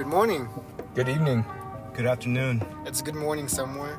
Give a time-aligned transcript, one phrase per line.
[0.00, 0.48] Good morning.
[0.94, 1.44] Good evening.
[1.92, 2.64] Good afternoon.
[2.86, 3.98] It's good morning somewhere.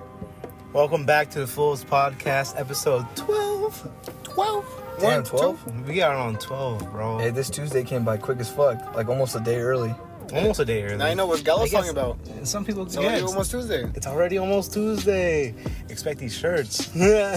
[0.73, 4.23] Welcome back to the Fools Podcast, episode 12.
[4.23, 4.83] 12.
[4.99, 5.63] Damn, One, 12?
[5.65, 5.71] two.
[5.83, 7.19] We got on 12, bro.
[7.19, 9.93] Hey, this Tuesday came by quick as fuck, like almost a day early.
[10.33, 10.97] almost a day early.
[10.97, 12.47] Now you know what Gallo's I guess talking about.
[12.47, 13.83] Some people, It's yeah, already it's, almost Tuesday.
[13.93, 15.53] it's already almost Tuesday.
[15.89, 16.89] Expect these shirts.
[16.95, 17.35] Yeah,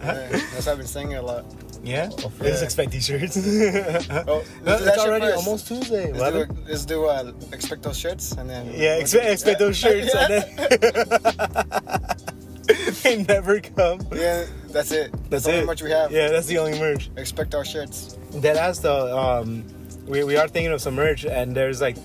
[0.00, 1.44] that's why I've been saying it a lot.
[1.86, 2.10] Yeah?
[2.18, 2.28] Yeah.
[2.40, 3.36] Let's expect t-shirts.
[4.28, 5.46] Oh, let's it's already first.
[5.46, 6.12] almost Tuesday.
[6.12, 10.12] Let's do, let's do uh, expect those shirts and then Yeah, expect, expect those shirts.
[10.14, 10.46] And then
[13.02, 14.00] they never come.
[14.12, 15.14] Yeah, that's it.
[15.30, 15.66] That's the only it.
[15.66, 16.10] much we have.
[16.10, 17.10] Yeah, that's the only merch.
[17.16, 18.18] Expect our shirts.
[18.42, 19.64] That has the um,
[20.06, 21.96] we, we are thinking of some merch, and there's like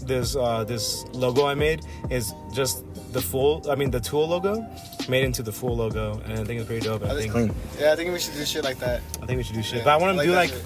[0.00, 3.62] this uh this logo I made is just the full.
[3.70, 4.66] I mean the tool logo
[5.08, 7.04] made into the full logo, and I think it's pretty dope.
[7.04, 7.54] I I think Clean.
[7.78, 9.00] Yeah, I think we should do shit like that.
[9.22, 10.64] I think we should do shit, Yeah, but I want to like do like shit.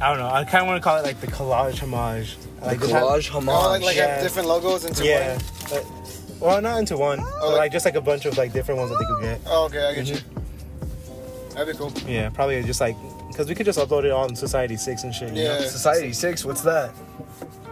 [0.00, 0.28] I don't know.
[0.30, 2.36] I kind of want to call it like the collage homage.
[2.60, 3.48] The Like just have- collage homage.
[3.54, 4.14] Oh, like, like yeah.
[4.14, 5.34] have different logos into yeah.
[5.36, 5.44] one.
[5.70, 5.86] but-
[6.40, 8.78] well, not into one, but Oh, like- like just like a bunch of like different
[8.80, 9.40] ones that they could get.
[9.46, 10.14] Oh, okay, I get Mhm.
[10.14, 10.20] you.
[11.54, 11.92] That'd be cool.
[12.06, 12.96] Yeah, probably just like
[13.28, 15.28] because we could just upload it on Society Six and shit.
[15.34, 15.58] you know?
[15.60, 15.66] Yeah.
[15.68, 16.90] Society 6, what's that?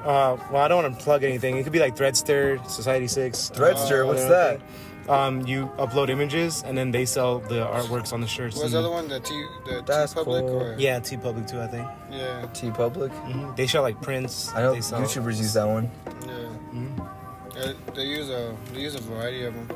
[0.05, 1.56] Uh, well, I don't want to plug anything.
[1.56, 3.50] It could be like Threadster, Society Six.
[3.55, 4.59] Threadster, uh, what's whatever.
[4.59, 4.61] that?
[5.09, 8.56] Um, you upload images and then they sell the artworks on the shirts.
[8.56, 9.09] What's and- the other one?
[9.09, 10.62] The T, the That's TeePublic cool.
[10.62, 11.89] or Yeah, TeePublic too, I think.
[12.11, 13.11] yeah, TeePublic.
[13.11, 14.53] hmm They show like prints.
[14.55, 15.00] I know they sell.
[15.00, 15.91] YouTubers use that one.
[16.27, 16.33] yeah.
[16.75, 17.09] Mhm.
[17.56, 19.69] Yeah, they use a they use a variety of them.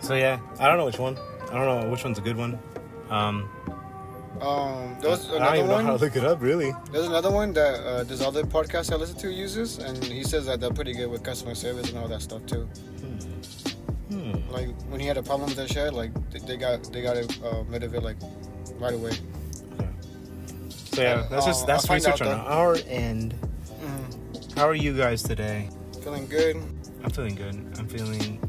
[0.00, 1.16] So yeah, I don't know which one.
[1.50, 2.58] I don't know which one's a good one.
[3.08, 3.48] Um,
[4.40, 5.84] Um, there was I don't another even know one.
[5.84, 6.72] how to look it up really.
[6.92, 10.46] There's another one that uh, this other podcast I listen to uses, and he says
[10.46, 12.66] that they're pretty good with customer service and all that stuff too.
[14.32, 14.52] Hmm.
[14.52, 17.16] Like when he had a problem with their shit, like they, they got they got
[17.16, 18.16] it uh, rid of it like
[18.78, 19.12] right away.
[20.92, 23.34] So yeah, that's just Uh, that's I'll research out, on our end.
[23.80, 25.68] Mm, How are you guys today?
[26.02, 26.56] feeling good.
[27.04, 27.54] I'm feeling good.
[27.78, 28.40] I'm feeling.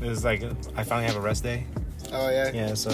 [0.00, 0.42] It's like
[0.76, 1.64] I finally have a rest day.
[2.12, 2.90] Oh yeah, Yeah, so.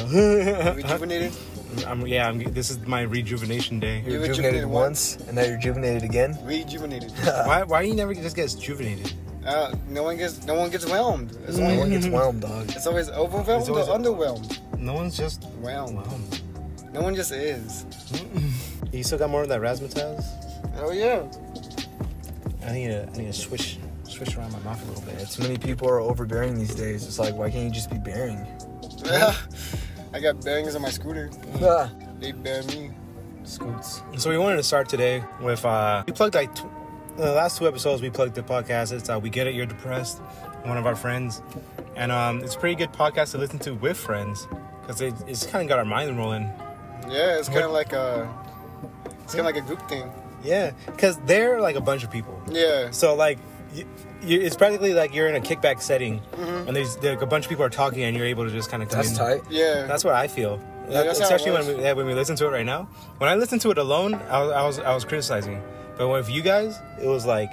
[0.75, 1.33] rejuvenated.
[1.87, 4.03] I'm, yeah, I'm, this is my rejuvenation day.
[4.05, 6.39] You You're rejuvenated rejuvenated once, and now you're rejuvenated again.
[6.45, 7.11] Rejuvenated.
[7.23, 9.13] why, why you never just get rejuvenated?
[9.47, 11.37] Uh, no one gets no one gets whelmed.
[11.49, 12.71] It's No always, one gets whelmed, dog.
[12.71, 14.59] it's always overwhelmed It's always- or underwhelmed.
[14.79, 15.45] No one's just.
[15.61, 15.97] Whelmed.
[15.97, 16.19] Wow.
[16.93, 17.87] No one just is.
[18.93, 20.25] You still got more of that razzmatazz?
[20.79, 21.23] Oh yeah.
[22.67, 25.29] I need to, I need to swish, swish around my mouth a little bit.
[25.29, 27.05] Too many people are overbearing these days.
[27.07, 28.47] It's like, why can't you just be bearing?
[30.15, 31.31] I got bearings on my scooter.
[31.63, 32.91] Ah, They bear me.
[33.45, 34.03] scoots.
[34.19, 36.67] So we wanted to start today with uh, we plugged like tw-
[37.17, 38.03] the last two episodes.
[38.03, 38.93] We plugged the podcast.
[38.93, 39.55] It's uh, we get it.
[39.55, 40.19] You're depressed.
[40.65, 41.43] One of our friends,
[41.97, 44.47] and um, it's a pretty good podcast to listen to with friends
[44.81, 46.45] because it, it's kind of got our mind rolling.
[47.09, 48.33] Yeah, it's kind of like a,
[49.25, 50.09] it's kind of like a group thing.
[50.45, 52.41] Yeah, because they're like a bunch of people.
[52.49, 52.93] Yeah.
[52.93, 53.39] So like,
[53.75, 53.85] you,
[54.23, 57.49] you, it's practically like you're in a kickback setting, and there's like a bunch of
[57.49, 59.17] people are talking, and you're able to just kind of come That's in.
[59.17, 59.41] tight.
[59.51, 59.87] Yeah.
[59.87, 60.61] That's what I feel.
[60.89, 62.85] Yeah, that's Especially when we, yeah, when we listen to it right now.
[63.19, 65.61] When I listened to it alone, I I was, I was criticizing,
[65.97, 67.53] but with you guys, it was like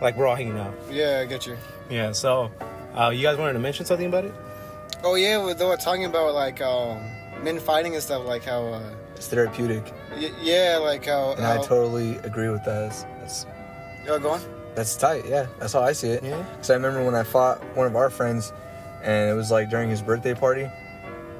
[0.00, 0.74] like we're all hanging out.
[0.90, 1.56] yeah, I get you.
[1.90, 2.12] Yeah.
[2.12, 2.50] So,
[2.98, 4.34] uh, you guys wanted to mention something about it?
[5.02, 6.98] Oh yeah, well, they were talking about like um,
[7.42, 8.64] men fighting and stuff, like how.
[8.66, 8.82] Uh,
[9.16, 9.84] It's therapeutic,
[10.16, 11.32] y- yeah, like how.
[11.34, 12.80] and I totally agree with that.
[12.90, 13.46] That's, that's
[14.08, 14.40] Oh, go on.
[14.74, 15.24] that's tight.
[15.26, 16.22] Yeah, that's how I see it.
[16.22, 16.42] Yeah.
[16.56, 18.52] Because I remember when I fought one of our friends,
[19.02, 20.68] and it was like during his birthday party,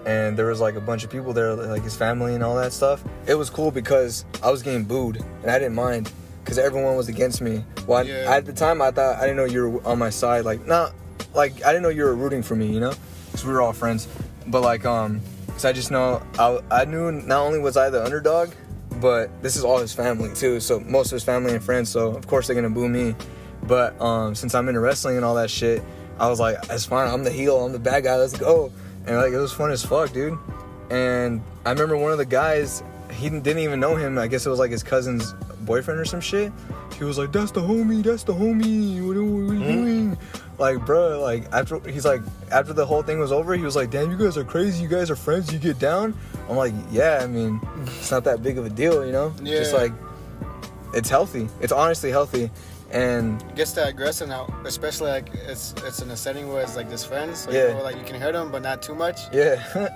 [0.06, 2.72] and there was like a bunch of people there, like his family and all that
[2.72, 3.02] stuff.
[3.26, 6.10] It was cool because I was getting booed, and I didn't mind
[6.42, 7.64] because everyone was against me.
[7.86, 10.44] Well, I- at the time, I thought I didn't know you were on my side.
[10.44, 10.92] Like, not
[11.34, 12.92] like I didn't know you were rooting for me, you know,
[13.26, 14.06] because we were all friends.
[14.46, 18.04] But like, um, because I just know I, I knew not only was I the
[18.04, 18.50] underdog,
[19.00, 20.60] but this is all his family too.
[20.60, 21.88] So most of his family and friends.
[21.90, 23.14] So of course they're gonna boo me.
[23.62, 25.82] But um, since I'm into wrestling and all that shit,
[26.18, 27.08] I was like, it's fine.
[27.10, 27.64] I'm the heel.
[27.64, 28.16] I'm the bad guy.
[28.16, 28.70] Let's go.
[29.06, 30.38] And like it was fun as fuck, dude.
[30.90, 34.18] And I remember one of the guys, he didn't even know him.
[34.18, 35.32] I guess it was like his cousin's
[35.64, 36.52] boyfriend or some shit.
[36.98, 38.02] He was like, "That's the homie.
[38.02, 39.04] That's the homie.
[39.04, 39.84] What are, what are you mm-hmm.
[39.84, 40.18] doing?"
[40.58, 42.22] Like, bro, like after he's like
[42.52, 44.82] after the whole thing was over, he was like, "Damn, you guys are crazy.
[44.82, 45.52] You guys are friends.
[45.52, 46.14] You get down."
[46.48, 49.34] I'm like, "Yeah, I mean, it's not that big of a deal, you know.
[49.42, 49.92] Just like
[50.94, 51.48] it's healthy.
[51.60, 52.50] It's honestly healthy."
[52.90, 56.88] And Gets that aggression out, especially like it's it's in a setting where it's like
[56.90, 57.40] just friends.
[57.40, 57.68] So Yeah.
[57.68, 59.20] you know, like you can hurt them, but not too much.
[59.32, 59.62] yeah,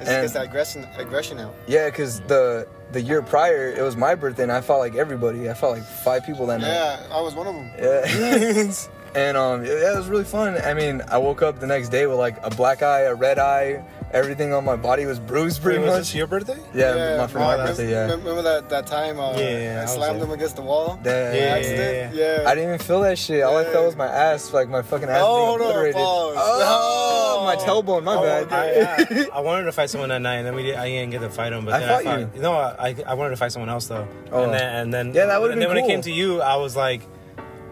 [0.00, 1.54] It And- gets that aggression aggression out.
[1.66, 5.48] yeah, because the the year prior it was my birthday and I fought like everybody.
[5.50, 6.68] I fought like five people that night.
[6.68, 7.70] Yeah, I was one of them.
[7.78, 8.72] Yeah.
[9.14, 10.56] and um, yeah, it was really fun.
[10.62, 13.38] I mean, I woke up the next day with like a black eye, a red
[13.38, 13.82] eye,
[14.14, 16.00] everything on my body was bruised pretty Wait, was much.
[16.02, 16.58] this your birthday?
[16.72, 18.02] yeah, my, for my oh, birthday, yeah.
[18.12, 20.26] Remember that, that time uh, Yeah, yeah, I I slammed there.
[20.28, 20.98] him against the wall?
[21.02, 22.48] That- Yeah, yeah, yeah, Yeah.
[22.48, 23.42] I didn't even feel that shit.
[23.42, 25.94] All I felt was my ass, like my fucking ass Oh, being hold on, obliterated.
[25.96, 26.36] pause.
[26.38, 27.58] Oh, my Oh.
[27.82, 28.52] tailbone, my Oh, bad.
[28.52, 31.10] I, I, I wanted to fight someone that night, and then we did, I didn't
[31.10, 31.64] get to fight him.
[31.64, 32.26] But I then fought I you.
[32.28, 34.06] fought, No, I, I wanted to fight someone else though.
[34.32, 34.44] Oh.
[34.44, 36.40] And then, and then Yeah, that would've And then been when it came to you,
[36.40, 37.02] I was like,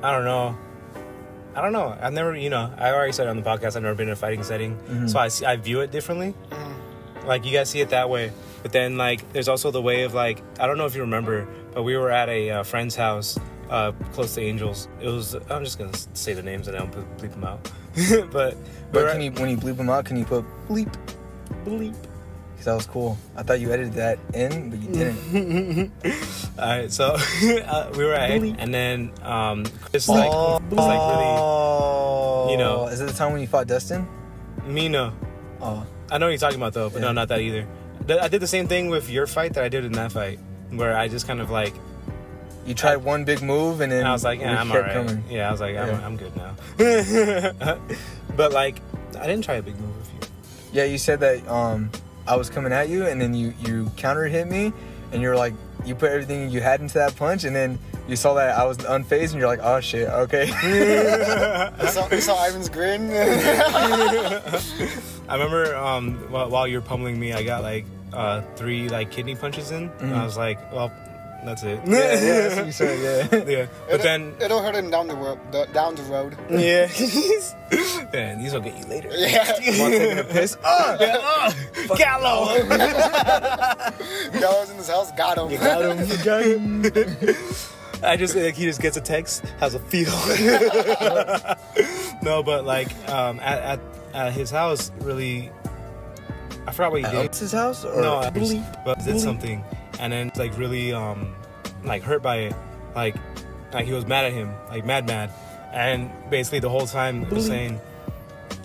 [0.03, 0.59] I don't know.
[1.55, 1.97] I don't know.
[2.01, 4.17] I've never, you know, I already said on the podcast, I've never been in a
[4.17, 5.07] fighting setting, Mm-hmm.
[5.09, 6.35] so I, see, I view it differently.
[7.27, 8.33] Like you guys see it that way,
[8.63, 11.47] but then like there's also the way of like I don't know if you remember,
[11.73, 13.39] but we were at a uh, friend's house
[13.71, 14.89] uh, close to Angels.
[15.01, 17.63] It was I'm just gonna say the names and I'll bleep them out.
[18.33, 18.57] but we were
[18.91, 20.93] But at- you, when you bleep them out, can you put bleep?
[21.65, 21.95] bleep.
[22.63, 23.19] Because that was cool.
[23.35, 25.91] I thought you edited that in, but you didn't.
[26.61, 27.07] All right, so
[27.67, 32.87] uh, we were at, and then um, Chris like was like oh, you know.
[32.87, 34.07] Is it the time when you fought Dustin?
[34.59, 35.13] really me no.
[35.61, 37.67] Oh, I know what you're talking about though, but no, not that either.
[38.09, 40.39] I did the same thing with your fight that I did in that fight,
[40.71, 41.75] where I just kind of like,
[42.65, 44.93] you tried one big move and then and I was like, yeah, I'm alright.
[44.93, 45.25] coming.
[45.29, 46.07] Yeah, I was like, I'm, Yeah.
[46.07, 47.79] I'm good now.
[48.37, 48.77] but like,
[49.19, 50.21] I didn't try a big move with you.
[50.73, 51.91] Yeah, you said that um,
[52.33, 54.73] I was coming at you, and then you you counter hit me,
[55.13, 55.53] and you're like,
[55.85, 58.79] you put everything you had into that punch, and then you saw that I was
[58.79, 60.47] unfazed, and you're like, oh shit, okay.
[61.83, 63.11] You saw, you saw Ivan's grin?
[65.29, 67.85] I remember um, while, while you were pummeling me, I got like
[68.15, 69.91] uh, three like kidney punches in.
[70.01, 70.91] And I was like, well,
[71.45, 71.81] that's it.
[71.87, 73.45] yeah, yeah, that's what you said, yeah.
[73.59, 73.67] yeah.
[73.91, 76.37] But then, It'll hurt him down the, ro- the, down the road.
[76.51, 76.89] yeah.
[78.13, 79.09] Man, these will get you later.
[79.13, 79.51] Yeah.
[79.81, 80.57] One taking a piss.
[80.65, 82.47] Oh, Gallo!
[84.39, 85.51] Gallows in his house, got him.
[85.51, 86.09] You got him.
[86.09, 87.37] You got him.
[88.05, 89.45] I just like he just gets a text.
[89.61, 90.11] How's it feel?
[92.23, 93.81] no, but like um, at, at
[94.15, 95.51] at his house, really,
[96.67, 97.35] I forgot what he did.
[97.35, 97.85] his house?
[97.85, 98.01] Or?
[98.01, 99.65] No, I just, but did something,
[100.01, 101.35] and then like really um
[101.85, 102.55] like hurt by it,
[102.95, 103.17] like
[103.73, 105.33] like he was mad at him, like mad mad,
[105.73, 107.81] and basically the whole time was saying,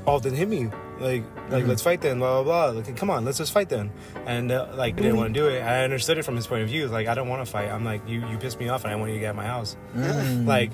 [0.06, 0.70] "Oh, then hit me."
[1.00, 2.80] Like, like let's fight then, blah blah blah.
[2.82, 3.92] Like, come on, let's just fight then.
[4.26, 5.62] And uh, like, I didn't want to do it.
[5.62, 6.88] I understood it from his point of view.
[6.88, 7.70] Like, I don't want to fight.
[7.70, 9.36] I'm like, you, you pissed me off, and I want you to get out of
[9.36, 9.78] my house.
[9.94, 10.72] Like,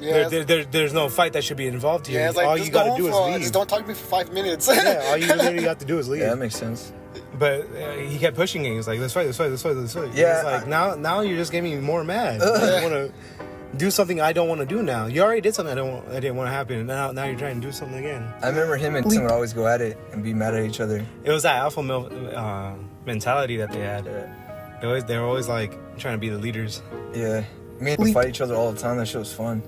[0.00, 2.20] Yeah, there, there, there, there's no fight that should be involved here.
[2.20, 3.40] yeah, like, all you gotta home do is leave.
[3.40, 4.68] Just don't talk to me for five minutes.
[4.68, 6.20] yeah, all you literally got to do is leave.
[6.20, 6.92] Yeah, that makes sense.
[7.38, 8.70] But uh, he kept pushing it.
[8.70, 10.94] He was like, "Let's fight, let's fight, let's fight, let's fight." Yeah, it's like now,
[10.94, 12.40] now you're just getting me more mad.
[12.42, 13.12] I want to
[13.76, 15.06] do something I don't want to do now.
[15.06, 17.24] You already did something I don't, want, I didn't want to happen, and now, now
[17.24, 18.32] you're trying to do something again.
[18.42, 20.80] I remember him and Tim would always go at it and be mad at each
[20.80, 21.04] other.
[21.24, 24.04] It was that alpha male uh, mentality that they had.
[24.04, 24.78] Yeah.
[24.80, 26.82] They always, they were always like trying to be the leaders.
[27.14, 27.44] Yeah.
[27.80, 28.98] Me and him fight each other all the time.
[28.98, 29.62] That shit was fun.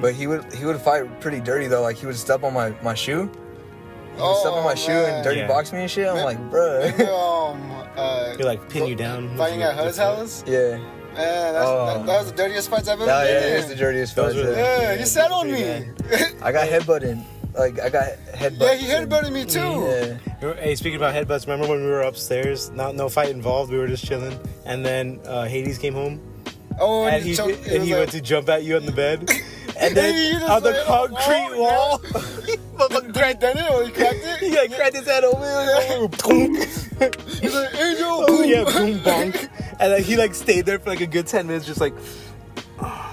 [0.00, 1.80] But he would he would fight pretty dirty though.
[1.80, 3.30] Like he would step on my, my shoe.
[4.20, 5.46] He would step on my Oh, shoe and dirty Yeah.
[5.48, 6.06] box me and shit.
[6.08, 6.24] I'm Man.
[6.24, 7.00] like, bruh.
[7.08, 9.36] um, uh, They like pin you down.
[9.36, 10.44] fighting at HUD's house?
[10.46, 10.78] yeah.
[11.14, 11.86] Man, that's, Oh.
[11.86, 13.70] that, that was the dirtiest fights I've ever That, yeah, been it is in.
[13.70, 14.44] the dirtiest Those fight.
[14.44, 14.80] were- yeah.
[14.82, 15.64] Yeah, you sat on me.
[16.42, 17.24] I got headbutted.
[17.58, 18.60] Like I got headbutted.
[18.60, 20.18] yeah, he headbutted me too.
[20.40, 20.54] Yeah.
[20.54, 22.70] Hey, speaking about headbutts, remember when we were upstairs?
[22.70, 23.72] Not no fight involved.
[23.72, 26.20] We were just chilling, and then uh, Hades came home,
[26.78, 28.92] Oh, and and he, he, choked, and he went to jump at you on the
[28.92, 29.28] bed,
[29.80, 32.00] and then on the laid on the concrete wall, wall,
[32.88, 34.38] Did he done it or he cracked it?
[34.40, 36.54] he like cracked his head open.
[37.40, 38.24] He's like, Angel!
[38.28, 39.48] oh yeah, boom bonk,
[39.78, 41.94] and like he like stayed there for like a good ten minutes, just like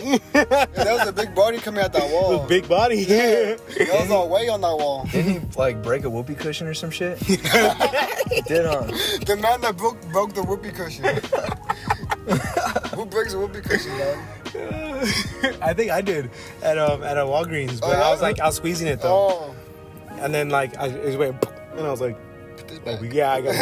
[0.00, 2.46] Yeah, that was a big body coming out that wall.
[2.46, 2.98] big body.
[2.98, 3.56] Yeah.
[3.56, 5.06] That was all way on that wall.
[5.10, 7.18] Didn't he like break a whoopee cushion or some shit?
[7.20, 8.84] did, huh?
[9.26, 11.04] The man that broke broke the whoopee cushion.
[12.94, 14.18] Who breaks a whoopee cushion, man?
[15.62, 16.30] I think I did
[16.62, 18.08] at um at a Walgreens, but Oh, yeah?
[18.08, 19.54] I was like I was squeezing it though, Oh,
[20.20, 21.44] and then like I it went,
[21.76, 22.16] and I was like.
[22.84, 23.58] Like, yeah, I gotta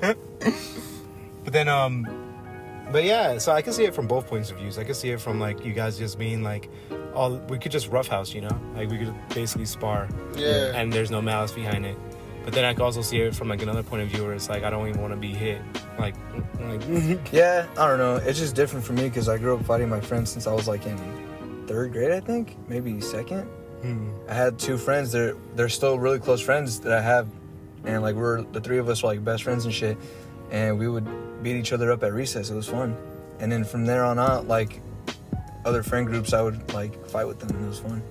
[0.00, 0.14] go.
[1.44, 2.06] but then, um,
[2.92, 4.78] but yeah, so I can see it from both points of views.
[4.78, 6.68] I can see it from like you guys just being like,
[7.14, 10.72] all we could just roughhouse, you know, like we could basically spar, Yeah.
[10.74, 11.96] and there's no malice behind it.
[12.50, 14.48] But then I can also see it from like another point of view where it's
[14.48, 15.62] like I don't even want to be hit,
[16.00, 16.16] like,
[16.58, 16.82] like
[17.32, 18.16] Yeah, I don't know.
[18.16, 20.66] It's just different for me because I grew up fighting my friends since I was
[20.66, 20.98] like in
[21.68, 23.42] third grade, I think, maybe second.
[23.82, 24.10] hmm.
[24.28, 25.12] I had two friends.
[25.12, 27.28] They're they're still really close friends that I have,
[27.84, 29.96] and like we're the three of us were like best friends and shit.
[30.50, 31.06] And we would
[31.44, 32.50] beat each other up at recess.
[32.50, 32.96] It was fun.
[33.38, 34.80] And then from there on out, like
[35.64, 38.02] other friend groups, I would like fight with them, and it was fun.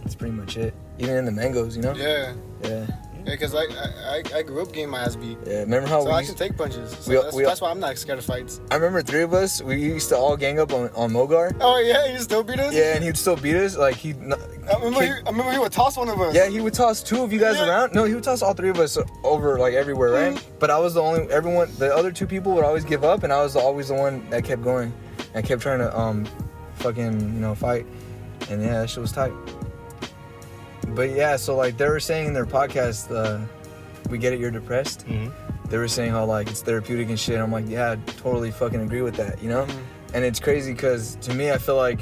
[0.00, 0.74] That's pretty much it.
[0.98, 1.94] Even in the mangoes, you know.
[1.94, 2.34] Yeah.
[2.64, 2.86] Yeah.
[3.24, 6.06] Because like I, I, I grew up getting my ass beat, Yeah, remember how so
[6.06, 6.90] we I used, can take punches.
[6.98, 8.60] So we- that's, we- that's why I'm not scared of fights.
[8.70, 9.62] I remember three of us.
[9.62, 11.56] We used to all gang up on, on Mogar.
[11.60, 12.74] Oh yeah, you still beat us.
[12.74, 13.76] Yeah, and he'd still beat us.
[13.76, 15.02] Like he, I remember.
[15.02, 16.34] He, I remember he would toss one of us.
[16.34, 17.68] yeah, he would toss two of you guys Yeah.
[17.68, 17.94] around.
[17.94, 20.34] No, he would toss all three of us over like everywhere, right?
[20.34, 20.58] Mm-hmm.
[20.58, 21.22] But I was the only.
[21.30, 24.28] Everyone, the other two people would always give up, and I was always the one
[24.30, 24.92] that kept going.
[25.34, 26.26] I kept trying to um,
[26.74, 27.86] fucking you know fight,
[28.50, 29.32] and yeah, that shit was tight.
[30.94, 33.40] But yeah, so like they were saying in their podcast, uh,
[34.10, 35.06] we get it, you're depressed.
[35.06, 35.32] Mhm.
[35.68, 37.38] They were saying how like it's therapeutic and shit.
[37.40, 39.66] I'm like, yeah, I totally fucking agree with that, you know.
[40.14, 42.00] And it's crazy because to me, I feel like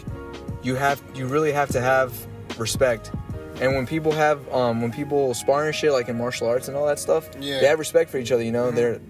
[0.62, 2.12] you have, you really have to have
[2.58, 3.12] respect.
[3.60, 6.76] And when people have, um, when people spar and shit, like in martial arts and
[6.76, 7.60] all that stuff, Yeah.
[7.60, 8.42] they have respect for each other.
[8.42, 9.00] You know, they're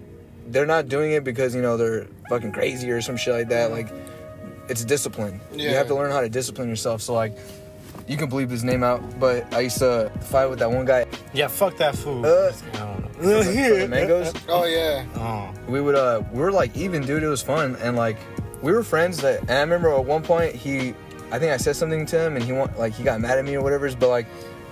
[0.47, 3.71] they're not doing it because you know they're fucking crazy or some shit like that.
[3.71, 3.87] Like
[4.69, 5.39] it's discipline.
[5.55, 7.01] You have to learn how to discipline yourself.
[7.01, 7.35] So like,
[8.11, 11.05] you can bleep his name out, but I used to fight with that one guy.
[11.33, 12.25] Yeah, fuck that fool.
[12.25, 14.33] Uh, I don't for the- the mangoes.
[14.49, 15.05] Oh yeah.
[15.15, 15.49] Oh.
[15.67, 18.17] we would uh we were like even dude it was fun and like
[18.61, 20.93] we were friends that and i remember at one point he
[21.31, 23.45] i think i said something to him and he want like he got mad at
[23.45, 24.25] me or whatever but like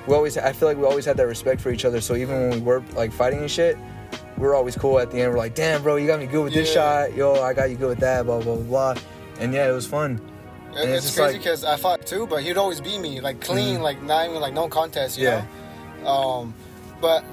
[0.07, 2.35] we always i feel like we always had that respect for each other so even
[2.49, 3.77] when we were like fighting and shit
[4.37, 6.43] we were always cool at the end we're like damn bro you got me good
[6.43, 9.03] with this shot yo i got you good with that blah blah blah blah
[9.39, 10.21] and yeah it was fun It-
[10.75, 13.41] And it's it's crazy like- because I fought too, but he'd always beat me like
[13.41, 13.81] clean, Mhm.
[13.81, 15.43] like not even like no contest, you Yeah.
[16.03, 16.09] know.
[16.09, 16.53] Um,
[17.01, 17.23] but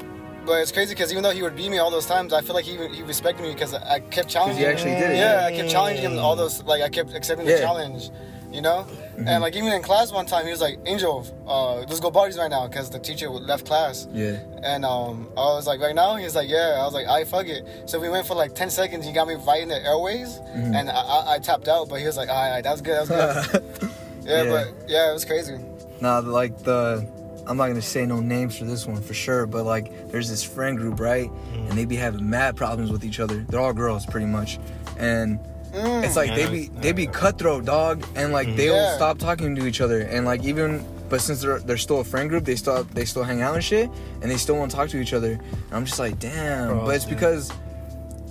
[0.47, 2.55] but it's crazy because even though he would beat me all those times, I feel
[2.55, 4.59] like he he respected me because I kept challenging.
[4.59, 4.71] he him.
[4.73, 5.47] actually did it, Yeah, yeah.
[5.47, 8.11] I kept challenging him all those like I kept accepting the challenge,
[8.53, 8.87] you know.
[8.89, 9.29] Mm-hmm.
[9.29, 12.37] And like even in class one time, he was like, "Angel, uh, let's go bodies
[12.39, 14.07] right now," because the teacher left class.
[14.13, 16.17] yeah And um, I was like, right now?
[16.17, 16.79] He's like, yeah.
[16.81, 17.65] I was like, I fuck it.
[17.87, 19.07] So we went for like 10 seconds.
[19.07, 20.75] He got me right in the airways, Mm-hmm.
[20.75, 21.89] and I, I, I tapped out.
[21.89, 23.91] But he was like, all right, that was good, that was good.
[24.25, 24.51] yeah, Yeah.
[24.51, 25.57] but yeah, it was crazy.
[26.01, 27.07] Nah, like the
[27.49, 30.43] I'm not gonna say no names for this one for sure, but like there's this
[30.43, 31.31] friend group, right?
[31.31, 31.71] Mm.
[31.71, 33.47] And they be having mad problems with each other.
[33.49, 34.59] They're all girls pretty much.
[34.99, 35.39] And
[35.73, 36.05] Mm.
[36.05, 38.73] it's like they be I they be cutthroat dog and like they Yeah.
[38.91, 42.05] will stop talking to each other and like even but since they're they're still a
[42.05, 43.89] friend group, they still they still hang out and shit
[44.23, 45.33] and they still want to talk to each other.
[45.33, 46.69] And I'm just like, damn.
[46.69, 47.15] Bro, but it's yeah.
[47.15, 47.53] because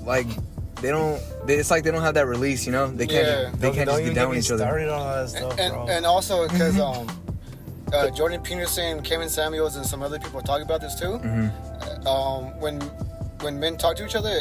[0.03, 0.27] like
[0.81, 2.87] they don't they, it's like they don't have that release, you know?
[2.87, 3.51] They can't Yeah.
[3.57, 4.89] they can't just even get down get with each other.
[4.89, 5.87] all that stuff, And, bro.
[5.87, 7.07] and also because um,
[7.93, 11.19] uh, Jordan Peterson, Kevin Samuels, and some other people talk about this too.
[11.23, 12.07] Mm-hmm.
[12.07, 12.79] Um, when
[13.45, 14.31] when men talk to each other,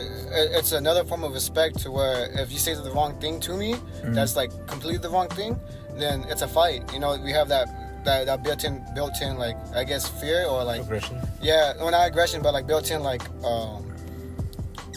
[0.59, 3.75] it's another form of respect to where if you say the wrong thing to me,
[3.75, 4.15] Mm-hmm.
[4.15, 5.59] that's like completely the wrong thing,
[5.97, 6.83] then it's a fight.
[6.93, 7.69] You know, we have that
[8.05, 11.17] that, that built-in built-in like I guess fear or like Aggression.
[11.41, 13.81] yeah, well not aggression, but like built-in like um,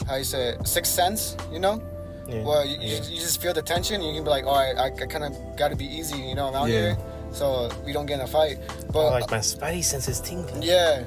[0.07, 1.37] how you say it, sixth sense.
[1.51, 1.81] You know.
[2.27, 2.43] Yeah.
[2.43, 2.99] Well, you, yeah.
[3.07, 4.01] you, just, feel the tension.
[4.01, 6.35] You can be like, all right, I, I kind of got to be easy, you
[6.35, 6.79] know, around Yeah.
[6.81, 6.97] here,
[7.31, 8.57] so we don't get in a fight.
[8.91, 10.61] But Oh, like my spidey sense is tingling.
[10.61, 11.03] yeah,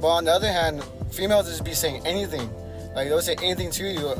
[0.00, 0.82] but on the other hand,
[1.14, 2.50] females just be saying anything.
[2.94, 4.14] Like they'll say anything to you,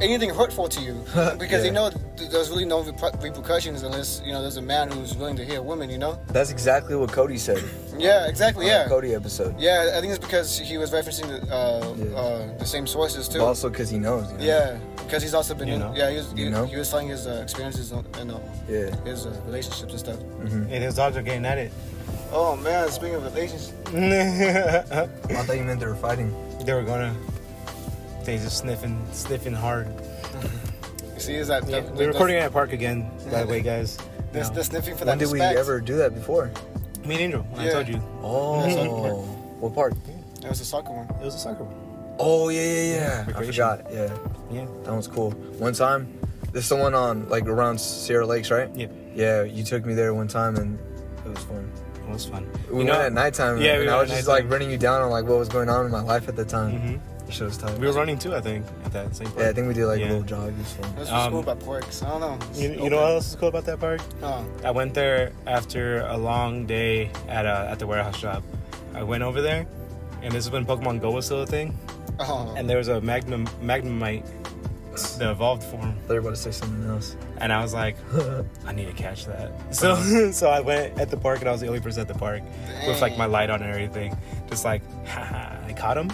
[0.00, 0.94] anything hurtful to you,
[1.38, 4.90] because they know th- there's really no reper- repercussions unless you know there's a man
[4.90, 5.90] who's willing to hear a woman.
[5.90, 6.18] You know?
[6.28, 7.62] That's exactly what Cody said.
[7.98, 8.64] Yeah, exactly.
[8.64, 9.60] on the Yeah, Cody episode.
[9.60, 9.92] yeah.
[9.94, 12.16] I think it's because he was referencing the, uh, Yeah.
[12.16, 13.38] uh, the same sources too.
[13.40, 14.32] But also because he knows.
[14.32, 14.44] You know?
[14.44, 15.80] Yeah, because he's also been You in.
[15.80, 15.92] know?
[15.94, 16.32] Yeah, he was.
[16.32, 16.64] You he, know?
[16.64, 18.96] he was telling his uh, experiences and uh, Yeah.
[19.04, 20.18] his uh, relationships and stuff.
[20.40, 21.70] and those dogs are getting at it.
[22.32, 26.34] Oh man, speaking of relationships, they I thought you meant they were fighting.
[26.64, 27.14] They were gonna.
[28.24, 29.86] They just sniffing, sniffing hard.
[31.14, 33.96] you see, is that Yeah, the, we're recording at Park again, by the way, guys.
[34.32, 36.50] the, You the, sniffing for When that When did we ever do that before?
[37.04, 38.02] Me and Angel, when I told you.
[38.22, 39.22] Oh,
[39.60, 39.94] what part?
[40.42, 41.06] It was a soccer one.
[41.20, 41.74] It was a soccer one.
[42.18, 43.36] Oh yeah, yeah, yeah.
[43.38, 43.86] I forgot.
[43.92, 44.10] Yeah,
[44.50, 44.66] Yeah.
[44.84, 45.30] that one's cool.
[45.58, 46.18] One time,
[46.52, 48.68] there's someone on like around Sierra Lakes, right?
[48.74, 48.88] Yeah.
[49.14, 50.78] Yeah, you took me there one time and
[51.24, 51.70] it was fun.
[52.06, 52.46] It was fun.
[52.70, 53.60] We you know, went at nighttime.
[53.60, 54.44] Yeah, and we I went was at just nighttime.
[54.44, 56.44] like running you down on like what was going on in my life at the
[56.44, 56.72] time.
[56.72, 57.00] Mhm.
[57.26, 57.76] That shit was tight.
[57.78, 59.40] We were running too, I think, at that same park.
[59.40, 60.06] Yeah, I think we did like Yeah.
[60.06, 60.48] a little jog.
[60.50, 60.90] It was fun.
[60.96, 62.02] It was Um, school by Porks.
[62.06, 62.38] I don't know.
[62.50, 64.00] It's You, you know what else is cool about that park?
[64.22, 68.44] Oh, I went there after a long day at a, at the warehouse shop.
[68.94, 69.66] I went over there,
[70.22, 71.76] and this is when Pokemon Go was still a thing,
[72.20, 72.54] oh.
[72.56, 74.24] and there was a Magnum Magnemite,
[75.18, 77.16] the evolved form, They're about to say something else.
[77.38, 77.96] and I was like,
[78.66, 79.50] I need to catch that.
[79.50, 79.72] Uh-huh.
[79.72, 82.14] So so I went at the park, and I was the only person at the
[82.14, 82.42] park
[82.86, 84.16] with like my light on and everything,
[84.48, 86.10] just like, haha, I caught him.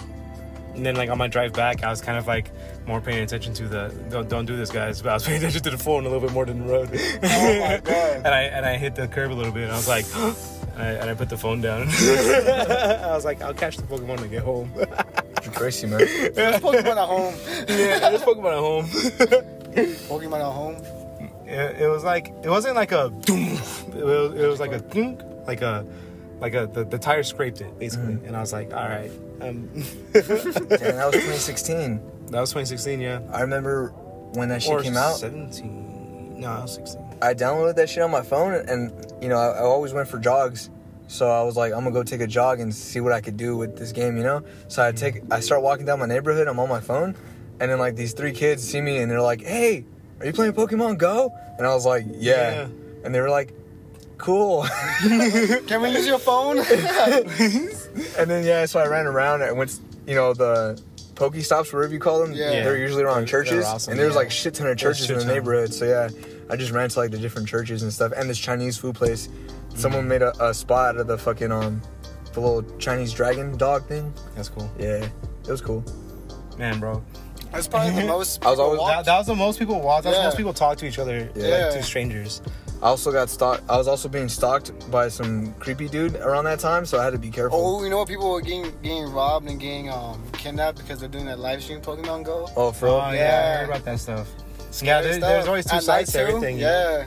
[0.75, 2.49] And then like on my drive back, I was kind of like
[2.87, 5.61] more paying attention to the don't don't do this guys, but I was paying attention
[5.63, 6.89] to the phone a little bit more than the road.
[6.91, 8.15] Oh my God.
[8.25, 9.63] and I and I hit the curb a little bit.
[9.63, 11.83] And I was like, and I, and I put the phone down.
[11.89, 14.71] I was like, I'll catch the Pokemon when I get home.
[15.43, 15.99] You're crazy, man.
[16.33, 17.35] There's Pokemon at home.
[17.67, 18.85] yeah, there's Pokemon at home.
[20.07, 20.75] Pokemon at home.
[21.45, 23.53] it, it was like it wasn't like a doom.
[23.95, 25.85] It was, it was like a dunk, like a
[26.39, 28.25] like a the, the tire scraped it basically, Mm-hmm.
[28.27, 29.11] and I was like, all right.
[29.41, 29.67] Um,
[30.13, 32.01] Damn, that was 2016.
[32.31, 33.19] that was 2016, yeah.
[33.31, 33.89] I remember
[34.33, 35.15] when that shit or came out.
[35.17, 36.39] 17.
[36.39, 37.01] No, I was 16.
[37.21, 40.19] I downloaded that shit on my phone, and you know, I, I always went for
[40.19, 40.69] jogs.
[41.13, 43.37] So I was like, I'm gonna go take a jog and see what I could
[43.37, 44.43] do with this game, you know.
[44.67, 46.47] So I take, I start walking down my neighborhood.
[46.47, 47.15] I'm on my phone,
[47.59, 49.85] and then like these three kids see me, and they're like, Hey,
[50.19, 51.31] are you playing Pokemon Go?
[51.59, 52.33] And I was like, Yeah.
[52.65, 52.67] Yeah.
[53.05, 53.53] And they were like,
[54.17, 54.63] Cool.
[55.67, 56.57] Can we use your phone?
[58.17, 60.81] and then yeah, so I ran around and went, you know, the
[61.13, 62.33] Pokestops, whatever you call them.
[62.33, 62.63] Yeah.
[62.63, 64.19] They're usually around They're- they're churches, awesome, and there's yeah.
[64.19, 65.33] like shit ton of There's churches in the ton.
[65.33, 65.73] neighborhood.
[65.75, 66.09] So yeah,
[66.53, 69.27] I just ran to like the different churches and stuff, and this Chinese food place.
[69.27, 69.77] Mm-hmm.
[69.79, 71.81] Someone made a, a spot out of the fucking um,
[72.33, 74.13] the little Chinese dragon dog thing.
[74.35, 75.07] That's cool, Yeah,
[75.45, 75.83] it was cool.
[76.59, 77.03] man, bro.
[77.51, 78.45] That's probably the most.
[78.45, 80.03] I was always- That, that was the most people watch.
[80.03, 80.21] That's Yeah.
[80.23, 81.65] the most people talk to each other, Yeah.
[81.65, 82.41] like to strangers.
[82.83, 83.63] I also got stalked.
[83.69, 87.13] I was also being stalked by some creepy dude around that time, so I had
[87.13, 87.57] to be careful.
[87.79, 88.07] Oh, you know what?
[88.09, 91.79] People were getting getting robbed and getting um kidnapped because they're doing that live stream
[91.81, 92.47] Pokemon Go.
[92.57, 92.99] Oh, for Oh real?
[92.99, 93.57] yeah, I Yeah.
[93.59, 94.27] heard about that stuff.
[94.73, 95.29] Scary Yeah, there- stuff.
[95.29, 96.57] there's always two At sides to everything.
[96.57, 97.05] Yeah.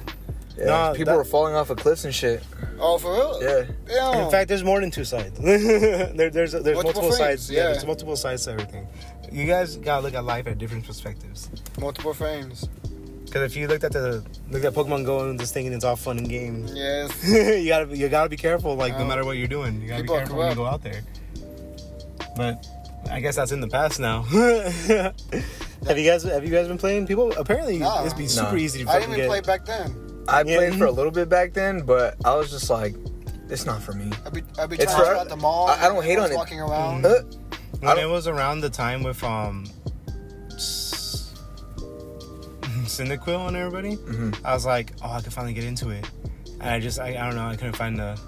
[0.57, 2.43] Yeah, No, people that- were falling off of cliffs and shit.
[2.79, 3.39] Oh, for real?
[3.43, 3.65] Yeah.
[3.89, 4.25] Yeah.
[4.25, 5.39] In fact, there's more than two sides.
[5.41, 7.51] there, there's there's multiple, Multiple sides.
[7.51, 7.59] Yeah.
[7.65, 7.67] yeah.
[7.73, 8.87] there's multiple sides to everything.
[9.33, 11.51] You guys gotta look at life at different perspectives.
[11.81, 12.69] multiple frames.
[13.25, 15.85] Because if you looked at the look at Pokemon Go and this thing and it's
[15.85, 17.11] all fun and games, Yes.
[17.29, 18.77] you gotta you gotta be careful.
[18.77, 19.07] Like no Oh.
[19.09, 21.03] matter what you're doing, you gotta be careful when you go out there.
[22.37, 22.67] But
[23.11, 24.25] I guess that's in the past now.
[25.87, 27.07] have you guys have you guys been playing?
[27.07, 28.05] People apparently Nah.
[28.05, 28.29] it's be Nah.
[28.29, 28.95] super easy to play.
[28.97, 29.45] I fucking didn't even get.
[29.45, 30.23] play back then.
[30.29, 30.57] I Yeah.
[30.57, 32.95] played for a little bit back then, but I was just like,
[33.49, 34.11] it's not for me.
[34.25, 35.69] I'd be, I'd be It's trying to for- go at the mall.
[35.69, 36.35] I- I don't hate on it.
[36.35, 37.07] Walking around.
[37.07, 37.13] Uh, I
[37.87, 39.65] when don't- it was around the time with um
[40.55, 41.33] S-
[42.87, 44.37] Cyndaquil and everybody, Mhm.
[44.45, 46.05] I was like, oh, I could finally get into it,
[46.61, 48.19] and I just I, I don't know, I couldn't find the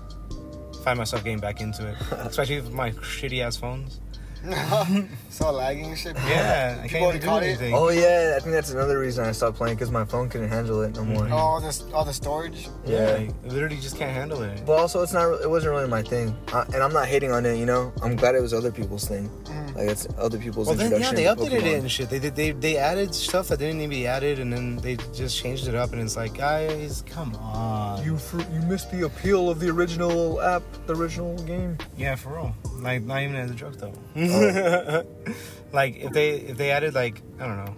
[0.84, 4.00] find myself getting back into it, especially with my shitty ass phones.
[5.38, 6.16] so lagging and shit.
[6.16, 7.78] Yeah, I People can't already even do it.
[7.78, 10.82] Oh yeah, I think that's another reason I stopped playing because my phone couldn't handle
[10.82, 11.22] it no more.
[11.24, 11.32] Mhm.
[11.32, 12.68] Oh, all this, all the storage.
[12.84, 13.12] yeah, Yeah.
[13.18, 14.64] like, literally just can't handle it.
[14.66, 15.40] But also, it's not.
[15.42, 17.56] It wasn't really my thing, I, and I'm not hating on it.
[17.56, 19.30] You know, I'm glad it was other people's thing.
[19.44, 19.76] Mhm.
[19.76, 21.16] Like it's other people's Well, then yeah, introduction.
[21.16, 21.72] they updated Pokemon.
[21.76, 22.10] it and shit.
[22.10, 24.96] They did they they added stuff that didn't need to be added, and then they
[25.14, 28.02] just changed it up, and it's like, guys, come on.
[28.04, 31.78] You fr- you missed the appeal of the original app, the original game.
[31.96, 32.54] Yeah, for real.
[32.80, 33.92] Like not even as a joke though.
[34.16, 35.04] Oh.
[35.72, 37.74] like if they if they added like I don't know.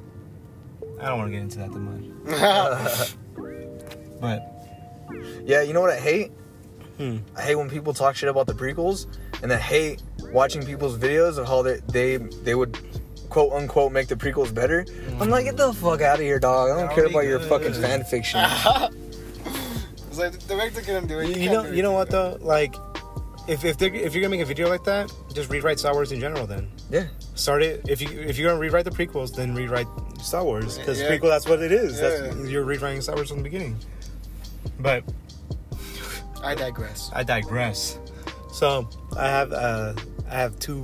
[1.01, 3.15] I don't want to get into that too much.
[4.21, 4.43] But
[5.45, 6.31] Yeah, you know what I hate?
[6.99, 7.19] hmm.
[7.35, 9.07] I hate when people talk shit about the prequels,
[9.43, 12.79] and I hate watching people's videos of how they they they would
[13.31, 14.85] quote unquote make the prequels better.
[15.19, 16.71] I'm like, get the fuck out of here, dog.
[16.71, 18.41] I don't They're care about already your fucking fan fiction.
[20.11, 21.29] It's like the director couldn't do it.
[21.29, 22.37] you, You, you know you know what though?
[22.41, 22.75] Like
[23.51, 26.21] if if if you're gonna make a video like that, just rewrite Star Wars in
[26.21, 26.47] general.
[26.47, 27.89] Then yeah, start it.
[27.89, 29.87] If you if you're gonna rewrite the prequels, then rewrite
[30.23, 31.09] Star Wars because Yeah.
[31.11, 32.01] prequel that's what it is.
[32.01, 33.77] That's you're rewriting Star Wars from the beginning.
[34.79, 35.05] But
[36.43, 37.11] I digress.
[37.13, 37.99] I digress.
[38.53, 39.95] So I have uh,
[40.29, 40.83] I have two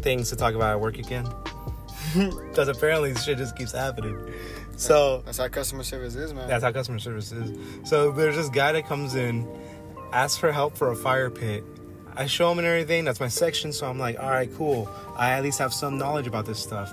[0.00, 1.26] things to talk about at work again
[2.16, 4.16] because apparently this shit just keeps happening.
[4.76, 6.46] So That's how customer service is, man.
[6.48, 7.50] that's how customer service is.
[7.82, 9.44] So there's this guy that comes in,
[10.12, 11.64] asks for help for a fire pit.
[12.16, 13.04] I show him and everything.
[13.04, 13.72] That's my section.
[13.72, 14.88] So I'm like, all right, cool.
[15.16, 16.92] I at least have some knowledge about this stuff.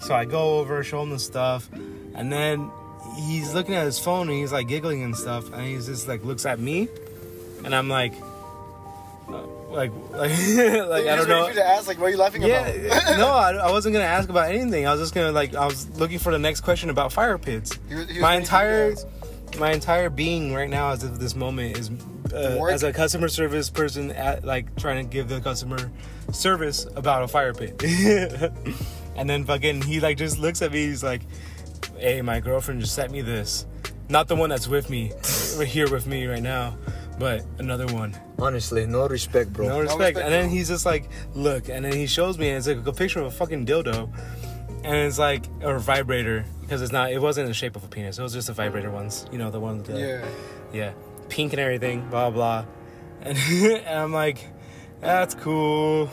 [0.00, 1.68] So I go over, show him the stuff,
[2.14, 2.70] and then
[3.16, 6.24] he's looking at his phone and he's like giggling and stuff, and he's just like
[6.24, 6.86] looks at me,
[7.64, 8.12] and I'm like,
[9.28, 11.52] uh, like, like, like I don't know.
[11.52, 13.18] to ask, like, what are you laughing Yeah, about?
[13.18, 13.26] no,
[13.60, 14.86] I, I wasn't gonna ask about anything.
[14.86, 17.76] I was just gonna like, I was looking for the next question about fire pits.
[17.88, 20.90] He was- he was my waiting for you to entire, my entire being right now,
[20.90, 21.90] as of this moment, is
[22.32, 25.90] uh, as a customer service person, at like trying to give the customer
[26.32, 27.82] service about a fire pit.
[29.16, 30.86] and then fucking, he like just looks at me.
[30.86, 31.22] He's like,
[31.98, 33.66] "Hey, my girlfriend just sent me this.
[34.08, 35.12] Not the one that's with me,
[35.56, 36.76] right here with me right now."
[37.18, 38.16] But another one.
[38.38, 39.68] honestly, no respect, bro.
[39.68, 39.98] No respect.
[39.98, 40.54] respect, and then bro.
[40.54, 43.26] he's just like, look, and then he shows me, and it's like a picture of
[43.26, 44.08] a fucking dildo,
[44.84, 47.88] and it's like or vibrator because it's not, it wasn't in the shape of a
[47.88, 48.18] penis.
[48.18, 50.24] It was just a vibrator ones, you know, the one the Yeah.
[50.72, 50.92] yeah,
[51.28, 52.64] pink and everything, blah blah.
[53.22, 54.46] And, and I'm like,
[55.00, 56.10] that's cool.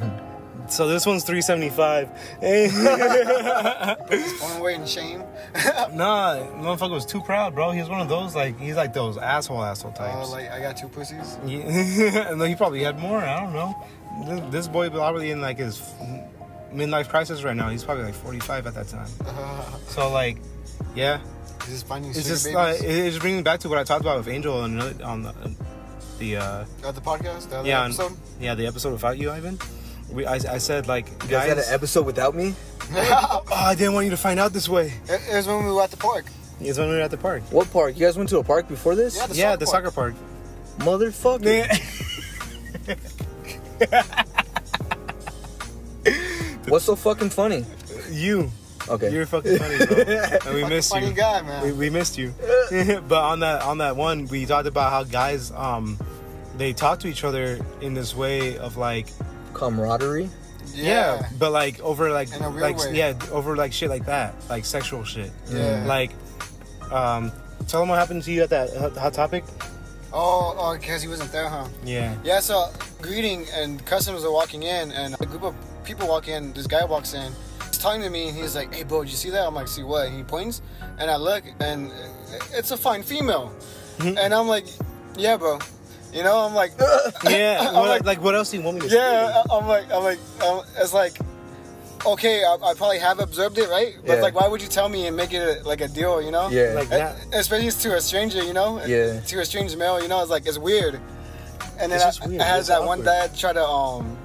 [0.68, 2.08] So this one's 375.
[4.42, 5.20] One way in shame.
[5.94, 7.70] nah, motherfucker was too proud, bro.
[7.70, 10.12] He was one of those like he's like those asshole asshole types.
[10.12, 10.30] Oh, types.
[10.32, 11.38] like, I got two pussies.
[11.46, 13.18] Yeah, no, he probably had more.
[13.18, 13.76] I don't know.
[14.26, 15.80] This, this boy probably in like his
[16.72, 17.68] midlife crisis right now.
[17.68, 19.08] He's probably like 45 at that time.
[19.86, 20.38] So like,
[20.94, 21.20] yeah,
[21.64, 22.56] He's just finding it's sugar just babies.
[22.56, 25.34] uh, it's bringing back to what I talked about with Angel on another, on the,
[26.18, 28.12] the uh, At the podcast, the yeah, episode.
[28.40, 29.58] yeah, the episode without you, Ivan.
[30.10, 32.54] We, I, I said like, You guys had an episode without me?
[32.92, 34.92] oh, I didn't want you to find out this way.
[35.08, 36.26] It, it was when we were at the park.
[36.60, 37.42] It's when we were at the park.
[37.50, 37.98] What park?
[37.98, 39.16] You guys went to a park before this?
[39.16, 40.14] Yeah, the yeah, soccer the park.
[40.14, 40.14] soccer park.
[40.78, 41.66] Motherfucker.
[46.68, 47.64] What's so fucking funny?
[48.10, 48.50] you,
[48.88, 49.12] Okay.
[49.12, 49.96] you're fucking funny, bro.
[50.46, 51.12] and we missed Funny you.
[51.12, 51.64] guy, man.
[51.64, 52.32] We, we missed you.
[53.08, 55.98] but on that on that one, we talked about how guys um
[56.56, 59.08] they talk to each other in this way of like
[59.54, 60.30] Camaraderie?
[60.74, 62.94] yeah, but like over like In a weird like way.
[62.94, 65.30] yeah over like shit like that like sexual shit.
[65.48, 65.84] Yeah.
[65.86, 66.10] Like
[66.92, 67.32] um
[67.68, 69.44] tell them what happened to you at that hot, hot topic.
[70.12, 71.68] Oh, oh, because he wasn't there, huh?
[71.84, 72.14] Yeah.
[72.24, 72.70] Yeah, so
[73.02, 76.52] greeting and customers are walking in, and a group of people walk in.
[76.54, 77.32] This guy walks in.
[77.76, 79.68] He's talking to me, and he's like, "Hey, bro, did you see that?" I'm like,
[79.68, 80.62] "See what?" And he points,
[80.98, 81.92] and I look, and
[82.54, 83.52] it's a fine female,
[84.00, 84.64] and I'm like,
[85.18, 85.58] "Yeah, bro."
[86.14, 86.72] You know, I'm like,
[87.28, 87.58] Yeah.
[87.68, 88.96] I'm what, like- like, what else do you want me to say?
[88.96, 91.18] yeah, I'm like, I'm like, um, it's like,
[92.06, 93.94] okay, I, I probably have observed it, right?
[94.06, 94.22] But Yeah.
[94.22, 96.22] like, why would you tell me and make it a, like a deal?
[96.22, 96.48] You know?
[96.48, 96.72] Yeah.
[96.74, 97.16] Like that.
[97.34, 98.80] especially to a stranger, you know.
[98.86, 99.20] Yeah.
[99.20, 100.94] To a strange male, you know, it's like it's weird.
[101.78, 102.40] And then It's I, weird.
[102.40, 103.04] I had It's that one awkward.
[103.30, 104.16] dad try to um.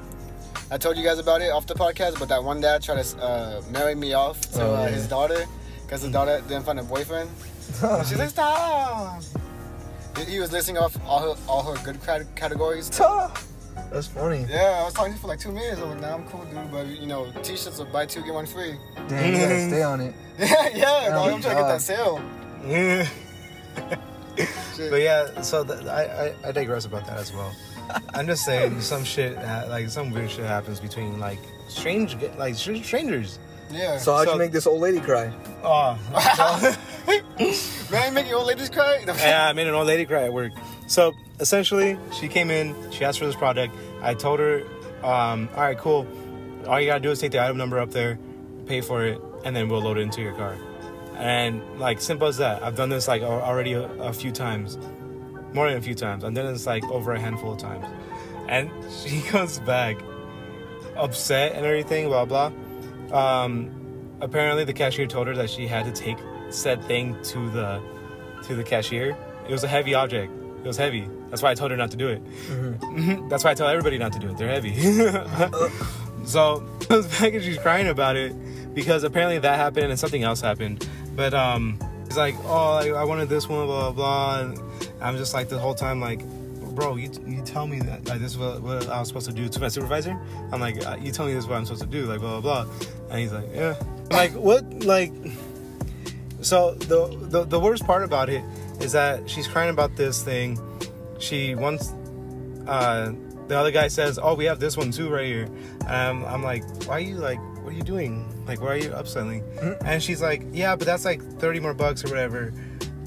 [0.71, 3.17] I told you guys about it off the podcast, but that one dad tried to
[3.21, 5.45] uh, marry me off to Oh, uh, his daughter
[5.83, 7.29] because his daughter didn't find a boyfriend.
[8.07, 9.21] She's like, stop.
[10.27, 12.89] He- was listing off all her, all her good cate- categories.
[13.91, 14.45] That's funny.
[14.49, 15.81] Yeah, I was talking to you for like two minutes.
[15.81, 16.71] I'm like, nah, I'm cool, dude.
[16.71, 18.75] But you know, t-shirts will buy two get one free.
[19.09, 20.13] Damn, you gotta stay on it.
[20.39, 21.09] yeah, yeah.
[21.09, 22.21] My I'm trying to get that sale.
[22.65, 23.07] Yeah.
[24.89, 26.03] But yeah, so th- I,
[26.43, 27.53] I I digress about that as well.
[28.13, 32.55] I'm just saying some shit ha- like some weird shit happens between like strange like
[32.55, 33.39] str- strangers.
[33.71, 33.97] Yeah.
[33.99, 35.31] So how'd So- you make this old lady cry?
[35.63, 35.97] Oh,
[37.91, 39.03] Man, you making old ladies cry?
[39.05, 40.51] yeah, I made an old lady cry at work.
[40.87, 43.73] So essentially, she came in, she asked for this product.
[44.01, 44.63] I told her,
[45.03, 46.07] um, all right, cool.
[46.67, 48.19] All you gotta do is take the item number up there,
[48.65, 50.55] pay for it, and then we'll load it into your car.
[51.17, 52.61] And like simple as that.
[52.63, 54.77] I've done this like al- already a, a few times,
[55.53, 56.23] more than a few times.
[56.23, 57.85] and then it's like over a handful of times.
[58.47, 58.69] And
[59.05, 59.97] she comes back
[60.95, 62.51] upset and everything, blah blah.
[63.11, 63.71] Um,
[64.21, 66.17] apparently, the cashier told her that she had to take
[66.49, 67.81] said thing to the
[68.43, 69.15] to the cashier.
[69.47, 70.31] It was a heavy object.
[70.63, 71.07] It was heavy.
[71.29, 72.21] That's why I told her not to do it.
[73.29, 74.37] That's why I tell everybody not to do it.
[74.37, 74.75] They're heavy.
[76.25, 78.35] so I was back and she's crying about it
[78.73, 80.87] because apparently that happened and something else happened.
[81.15, 84.39] But um, it's like, oh, like, I wanted this one, blah blah blah.
[84.41, 84.70] And
[85.01, 86.23] I'm just like the whole time like,
[86.75, 89.33] bro, you, you tell me that like this is what, what I was supposed to
[89.33, 90.19] do to my supervisor.
[90.51, 92.39] I'm like, uh, you tell me this is what I'm supposed to do, like blah
[92.39, 92.87] blah blah.
[93.09, 93.75] And he's like, yeah.
[94.11, 95.11] I'm like what like
[96.41, 98.43] so the, the the worst part about it
[98.79, 100.59] is that she's crying about this thing.
[101.19, 101.93] She wants.
[102.67, 103.13] Uh,
[103.47, 105.49] the other guy says, "Oh, we have this one too right here."
[105.87, 107.39] Um, I'm like, "Why are you like?
[107.63, 108.25] What are you doing?
[108.47, 109.43] Like, why are you upselling?"
[109.85, 112.53] And she's like, "Yeah, but that's like thirty more bucks or whatever."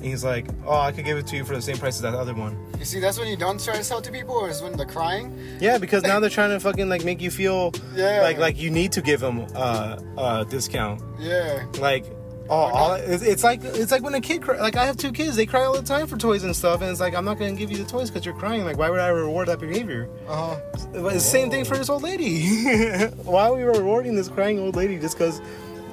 [0.05, 2.03] And he's like, "Oh, I could give it to you for the same price as
[2.03, 4.51] that other one." You see, that's when you don't try to sell to people, or
[4.51, 5.35] is when they're crying.
[5.61, 8.21] Yeah, because now they're trying to fucking like make you feel Yeah.
[8.21, 11.01] like like you need to give them uh, a discount.
[11.19, 11.64] Yeah.
[11.79, 12.05] like
[12.51, 15.35] oh all, it's, like it's like when a kid cry, like i have two kids
[15.35, 17.55] they cry all the time for toys and stuff and it's like i'm not gonna
[17.55, 20.49] give you the toys because you're crying like why would i reward that behavior Uh
[20.55, 20.61] huh.
[20.93, 22.45] but it's same thing for this old lady
[23.25, 25.40] why are we rewarding this crying old lady just because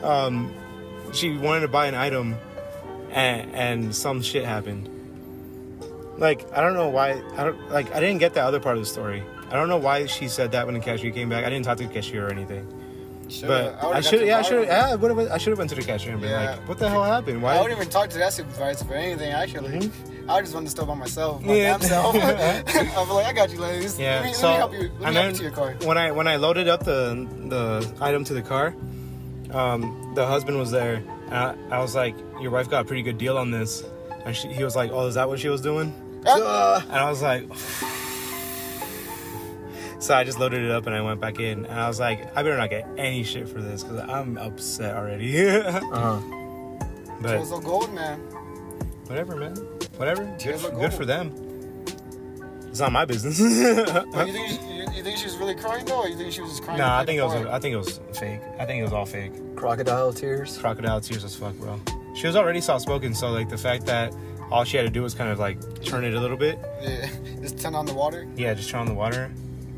[0.03, 0.53] um
[1.13, 2.35] she wanted to buy an item
[3.11, 4.89] and and some shit happened
[6.17, 8.83] like i don't know why i don't like i didn't get that other part of
[8.83, 11.49] the story i don't know why she said that when the cashier came back i
[11.49, 12.65] didn't talk to the cashier or anything
[13.47, 15.75] but I should, yeah, I should, yeah, I would have, I should have went to
[15.77, 16.51] the cashier and been Yeah.
[16.51, 17.41] like, "What the hell happened?
[17.41, 19.89] Why?" I wouldn't even talk to that supervisor for anything, actually.
[20.27, 21.55] I just want the stuff by myself, my Mm-hmm.
[21.55, 21.77] Yeah.
[21.77, 22.13] damn self.
[22.97, 23.97] I'm like, I got you, ladies.
[23.97, 24.91] Yeah, Let me, so let me help you.
[24.99, 25.75] Let me help you to your car.
[25.85, 28.75] when I when I loaded up the the item to the car,
[29.51, 33.17] um, the husband was there, I, I was like, "Your wife got a pretty good
[33.17, 33.83] deal on this,"
[34.25, 35.93] and she, he was like, "Oh, is that what she was doing?"
[36.27, 37.43] Ah, And I was like,
[39.99, 42.21] so I just loaded it up and I went back in, and I was like,
[42.35, 45.47] I better not get any shit for this because I'm upset already.
[45.51, 46.19] Uh-huh.
[47.21, 48.19] but Tears of gold, man.
[49.07, 49.55] whatever, man,
[49.97, 50.23] whatever.
[50.25, 51.31] Good, Tears good for them.
[52.71, 53.37] It's not my business.
[54.13, 56.31] But you think she, you, you think she was really crying though, or you think
[56.33, 56.79] she was just crying?
[56.79, 57.33] No, to I think it was.
[57.33, 57.47] part?
[57.47, 58.39] I think it was fake.
[58.57, 59.33] I think it was all fake.
[59.55, 60.57] Crocodile tears.
[60.57, 61.79] Crocodile tears as fuck, bro.
[62.15, 64.13] She was already soft spoken, so like the fact that
[64.51, 66.57] all she had to do was kind of like turn it a little bit.
[66.81, 67.09] Yeah,
[67.41, 68.27] just turn on the water.
[68.35, 69.31] Yeah, just turn on the water.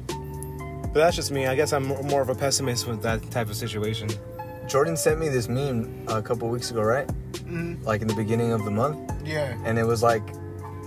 [0.07, 1.47] But that's just me.
[1.47, 4.09] I guess I'm more more of a pessimist with that type of situation.
[4.67, 7.07] Jordan sent me this meme a couple weeks ago, right?
[7.33, 7.83] Mm-hmm.
[7.83, 9.57] Like in the beginning of the month, Yeah.
[9.65, 10.23] and it was like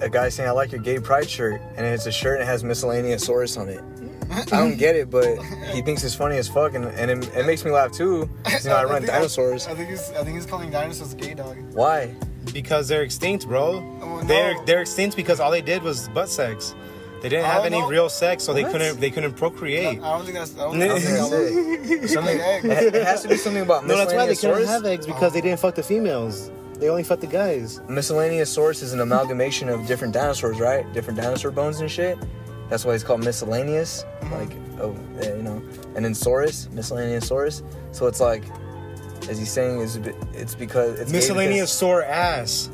[0.02, 2.46] a guy saying I like your gay pride shirt, and it's a shirt and it
[2.46, 3.82] has miscellaneous source on it.
[4.30, 5.38] I don't get it, but
[5.72, 8.28] he thinks it's funny as fuck, and, and it, it makes me laugh too.
[8.44, 9.66] 'cause, you know, I run think- dinosaurs.
[9.68, 11.56] I think he's I think he's calling dinosaurs gay dog.
[11.72, 12.14] Why?
[12.52, 13.82] Because they're extinct, bro.
[14.02, 16.74] Oh, They're they're extinct because all they did was butt sex.
[17.22, 17.88] They didn't Oh, have any no.
[17.88, 20.00] real sex, so they couldn't they couldn't I procreate.
[20.00, 20.54] don't think that's.
[20.56, 22.24] I don't think that's think gay that's dog.
[22.24, 22.70] Something.
[22.88, 25.06] It, it has to be something about No, that's why they miscellaneous couldn't have eggs
[25.06, 26.50] because they didn't fuck the females.
[26.78, 27.80] They only fucked the guys.
[27.88, 30.90] Miscellaneous source is an amalgamation of different dinosaurs, right?
[30.92, 32.18] Different dinosaur bones and shit.
[32.68, 34.04] That's why it's called miscellaneous.
[34.20, 34.34] Mm-hmm.
[34.34, 34.96] Like, oh,
[35.36, 35.62] you know.
[35.94, 37.62] And then saurus, miscellaneous saurus.
[37.92, 38.42] So it's like,
[39.28, 39.96] as he's saying, is
[40.34, 42.68] it's because it's Miscellaneous sore ass.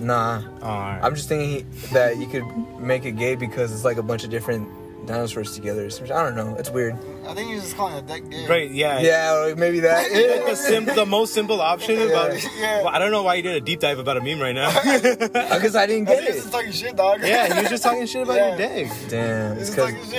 [0.00, 0.42] nah.
[0.62, 2.44] I'm just thinking he, that you could
[2.80, 4.68] make it gay because it's like a bunch of different
[5.06, 5.88] dinosaurs together.
[6.04, 6.54] I don't know.
[6.58, 6.96] It's weird.
[7.26, 8.46] I think he's just calling it dick gay.
[8.48, 9.00] Right, yeah.
[9.00, 10.10] Yeah, like maybe that.
[10.46, 12.78] the, sim- the most simple option about Yeah.
[12.82, 14.70] Well, I don't know why you did a deep dive about a meme right now.
[15.54, 16.40] Because I didn't I get think he's it.
[16.42, 17.20] just talking shit, dog.
[17.22, 18.48] yeah, he was just talking shit about Yeah.
[18.48, 18.92] your dick.
[19.08, 19.92] Damn, it's because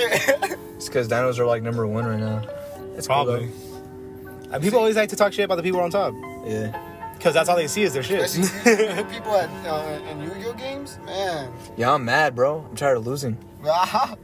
[0.76, 2.42] it's because dinos are like number one right now.
[2.96, 3.50] It's cool, Probably.
[4.52, 6.14] Uh, people always like to talk shit about the people on top.
[6.46, 6.72] Yeah.
[7.18, 8.30] because that's all they see is their shit.
[8.30, 11.52] People at uh, in Yu-Gi-Oh games, man.
[11.76, 12.64] Yeah, I'm mad, bro.
[12.68, 13.36] I'm tired of losing.
[13.64, 14.16] How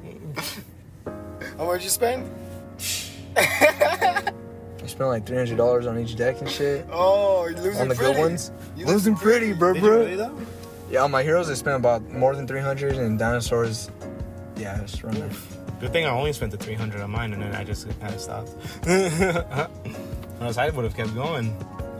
[1.59, 2.31] much you spend?
[3.37, 4.33] I
[4.87, 6.87] spent like three hundred dollars on each deck and shit.
[6.91, 8.13] Oh, you're losing on the pretty.
[8.15, 8.53] good ones.
[8.77, 9.99] You Losing pretty, bro, Did you bro.
[10.01, 10.39] really though?
[10.91, 13.91] Yeah, on my heroes, I spent about more than three hundred, and dinosaurs.
[14.57, 15.31] Yeah, it's running.
[15.81, 18.21] Good thing I only spent the 300 on mine and then I just kind of
[18.21, 18.53] stopped.
[18.87, 21.53] Unless I would have kept going.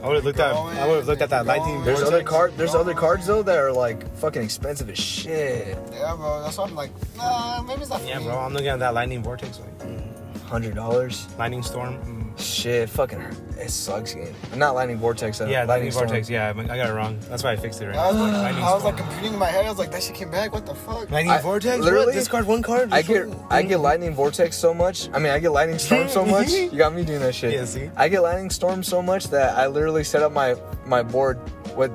[0.03, 1.73] I would have looked at I would have looked at that Keep lightning.
[1.75, 1.85] going.
[1.85, 2.15] There's vortex.
[2.15, 2.57] other card.
[2.57, 5.77] There's other cards though that are like fucking expensive as shit.
[5.93, 6.41] Yeah, bro.
[6.43, 8.25] That's why I'm like, nah, maybe it's not Yeah, me.
[8.25, 8.37] bro.
[8.37, 9.59] I'm looking at that lightning vortex.
[9.59, 11.25] Like, Hundred dollars.
[11.39, 12.22] lightning storm.
[12.37, 13.21] Shit, fucking.
[13.59, 14.33] It sucks, game.
[14.55, 15.39] Not lightning vortex.
[15.39, 16.07] Uh, Yeah, lightning Storm.
[16.07, 16.29] vortex.
[16.29, 17.19] Yeah, I I got it wrong.
[17.29, 17.95] That's why I fixed it right.
[17.95, 18.95] I was like, lightning I was storm.
[18.95, 19.65] like computing in my head.
[19.65, 20.51] I was like, that shit came back.
[20.51, 21.11] What the fuck?
[21.11, 21.79] lightning I- vortex.
[21.79, 22.13] literally- what?
[22.15, 22.91] discard one card.
[22.91, 25.09] I get I get lightning vortex so much.
[25.13, 26.49] I mean, I get lightning storm so much.
[26.53, 27.53] You got me doing that shit.
[27.53, 27.89] Yeah, see?
[27.95, 31.39] I get lightning storm so much that I literally set up my my board
[31.77, 31.91] with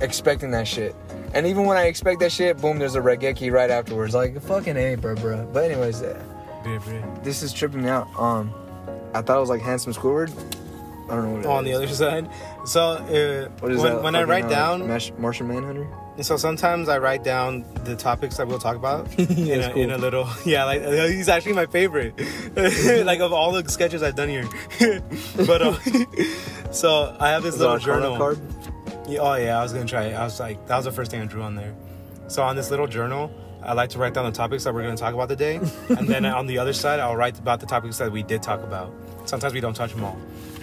[0.00, 0.94] expecting that shit.
[1.34, 4.14] And even when I expect that shit, boom, there's a Raigeki right afterwards.
[4.14, 5.48] Like fucking a, bro, bro.
[5.52, 6.20] But anyways, uh,
[6.62, 7.02] Bri- bri.
[7.22, 8.06] this is tripping me out.
[8.18, 8.52] Um,
[9.14, 10.30] I thought it was like handsome Squidward.
[11.10, 11.40] I don't know what.
[11.40, 12.30] it Oh, on the other side.
[12.64, 14.02] So uh, What is when, that?
[14.02, 15.86] when I write uh, down, Mash- Martian Manhunter.
[16.22, 19.82] so sometimes I write down the topics that we'll talk about in, a, cool.
[19.82, 20.28] in a little.
[20.46, 22.14] Yeah, like he's actually my favorite.
[23.04, 24.48] like of all the sketches I've done here.
[25.36, 25.74] but uh,
[26.72, 28.16] so I have this Is little journal.
[28.16, 28.38] card?
[29.08, 30.14] Yeah, oh yeah, I was gonna try it.
[30.14, 31.74] I was like, that was the first thing I drew on there.
[32.28, 33.30] So on this little journal,
[33.64, 35.56] I like to write down the topics that we're gonna talk about today,
[35.88, 38.62] and then on the other side, I'll write about the topics that we did talk
[38.62, 38.92] about.
[39.24, 40.18] Sometimes we don't touch them all,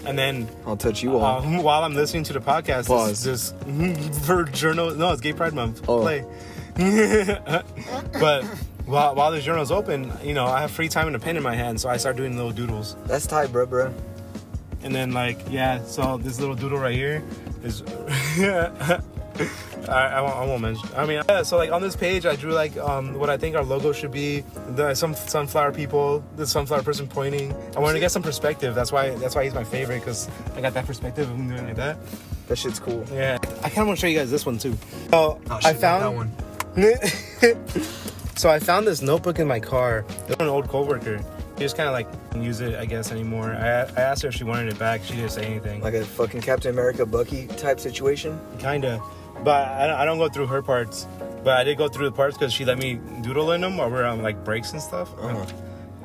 [0.05, 1.39] and then I'll touch you all.
[1.43, 3.23] um, while I'm listening to the podcast, Pause.
[3.23, 3.53] this
[4.25, 4.93] for journal.
[4.95, 5.87] No, it's Gay Pride Month.
[5.87, 6.01] Oh.
[6.01, 6.25] Play.
[8.19, 8.43] but
[8.85, 11.43] while while the journal's open, you know, I have free time and a pen in
[11.43, 12.95] my hand, so I start doing little doodles.
[13.05, 13.93] That's tight, bro, bro.
[14.83, 17.23] And then like yeah, so this little doodle right here
[17.63, 17.81] is.
[19.87, 20.89] I, I, won't, I won't mention.
[20.95, 21.43] I mean, yeah.
[21.43, 24.11] So like on this page, I drew like um, what I think our logo should
[24.11, 24.43] be.
[24.75, 27.53] The some sunflower people, the sunflower person pointing.
[27.75, 28.75] I wanted to get some perspective.
[28.75, 31.65] That's why that's why he's my favorite because I got that perspective of him doing
[31.65, 31.97] like that.
[32.47, 33.05] That shit's cool.
[33.13, 34.75] Yeah, I kind of want to show you guys this one too.
[35.11, 36.31] So Oh, I found that one.
[38.35, 40.05] so I found this notebook in my car.
[40.27, 41.23] It's from an old coworker.
[41.57, 43.51] She just kind of like didn't use it, I guess, anymore.
[43.53, 45.03] I, I asked her if she wanted it back.
[45.03, 45.81] She didn't say anything.
[45.81, 48.39] Like a fucking Captain America Bucky type situation.
[48.59, 49.01] Kinda,
[49.43, 51.07] but I don't, I don't go through her parts.
[51.43, 53.89] But I did go through the parts because she let me doodle in them while
[53.89, 55.13] we're on like breaks and stuff.
[55.17, 55.45] Uh-huh.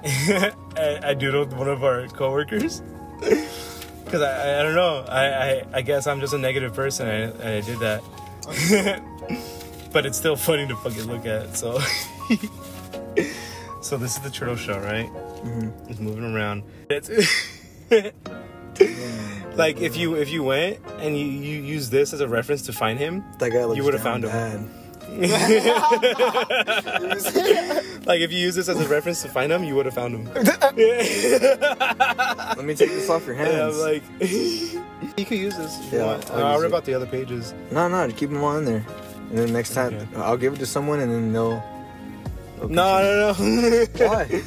[0.77, 2.83] I, I doodled one of our coworkers
[3.21, 5.05] because I, I, I don't know.
[5.09, 7.09] I, I I guess I'm just a negative person.
[7.09, 8.03] I, I did that,
[9.93, 11.57] but it's still funny to fucking look at.
[11.57, 11.81] So,
[13.81, 15.09] so this is the turtle shell, right?
[15.09, 15.91] Mm-hmm.
[15.91, 16.65] It's moving around.
[16.91, 17.09] It's
[19.57, 22.73] like if you if you went and you, you use this as a reference to
[22.73, 24.71] find him, That guy looks You would've down found him.
[28.07, 30.15] like if you use this as a reference to find him, you would have found
[30.17, 30.25] him.
[30.35, 30.77] Let
[32.65, 33.79] me take this off your And I'm hands.
[33.79, 34.03] like,
[35.19, 35.79] you could use this.
[35.93, 36.31] Yeah, want.
[36.33, 36.77] I'll I'll, rip it.
[36.77, 37.55] out the other pages.
[37.71, 38.85] no, no, keep them all in there.
[39.31, 40.07] And then next time, Okay.
[40.17, 41.63] I'll give it to someone, and then they'll.
[42.59, 43.87] they'll No, no, no.
[44.09, 44.43] Why?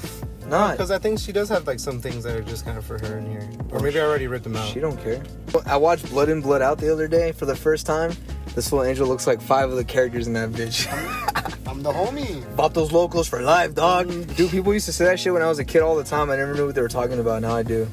[0.48, 0.72] Not.
[0.72, 2.98] Because I think she does have like some things that are just kind of for
[3.00, 4.68] her in here, or maybe I already ripped them out.
[4.70, 5.22] She don't care.
[5.66, 8.12] I watched Blood in Blood Out the other day for the first time.
[8.56, 10.88] This little angel looks like five of the characters in that bitch.
[11.68, 12.42] I'm the homie.
[12.56, 14.08] Vatos Locos for life, dog.
[14.36, 16.30] Dude, people used to say that shit when I was a kid all the time.
[16.32, 17.42] I never knew what they were talking about.
[17.42, 17.88] Now I do.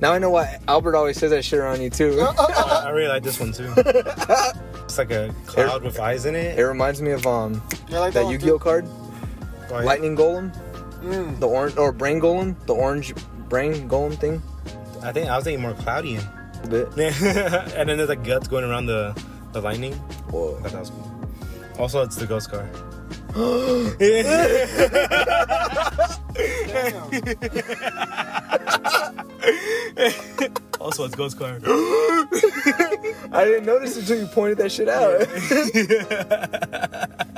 [0.00, 2.20] Now I know why Albert always says that shit around you too.
[2.20, 3.72] I, I really like this one too.
[4.90, 6.58] It's like a cloud with eyes in it.
[6.58, 8.84] It reminds me of um Yeah, I like that one Yu-Gi-Oh card,
[9.70, 10.52] Like, Lightning Golem,
[11.00, 11.40] Mm.
[11.40, 13.14] the orange or Brain Golem, the orange
[13.48, 14.42] Brain Golem thing.
[15.02, 16.18] I think I was thinking more cloudy.
[16.62, 16.88] A bit.
[16.98, 19.20] and then there's like guts going around the
[19.52, 19.94] the lightning.
[20.30, 20.58] Whoa.
[20.58, 21.10] I thought that was cool.
[21.78, 22.68] Also, it's the ghost car.
[30.80, 31.58] also, it's ghost car.
[33.32, 35.26] I didn't notice until you pointed that shit out.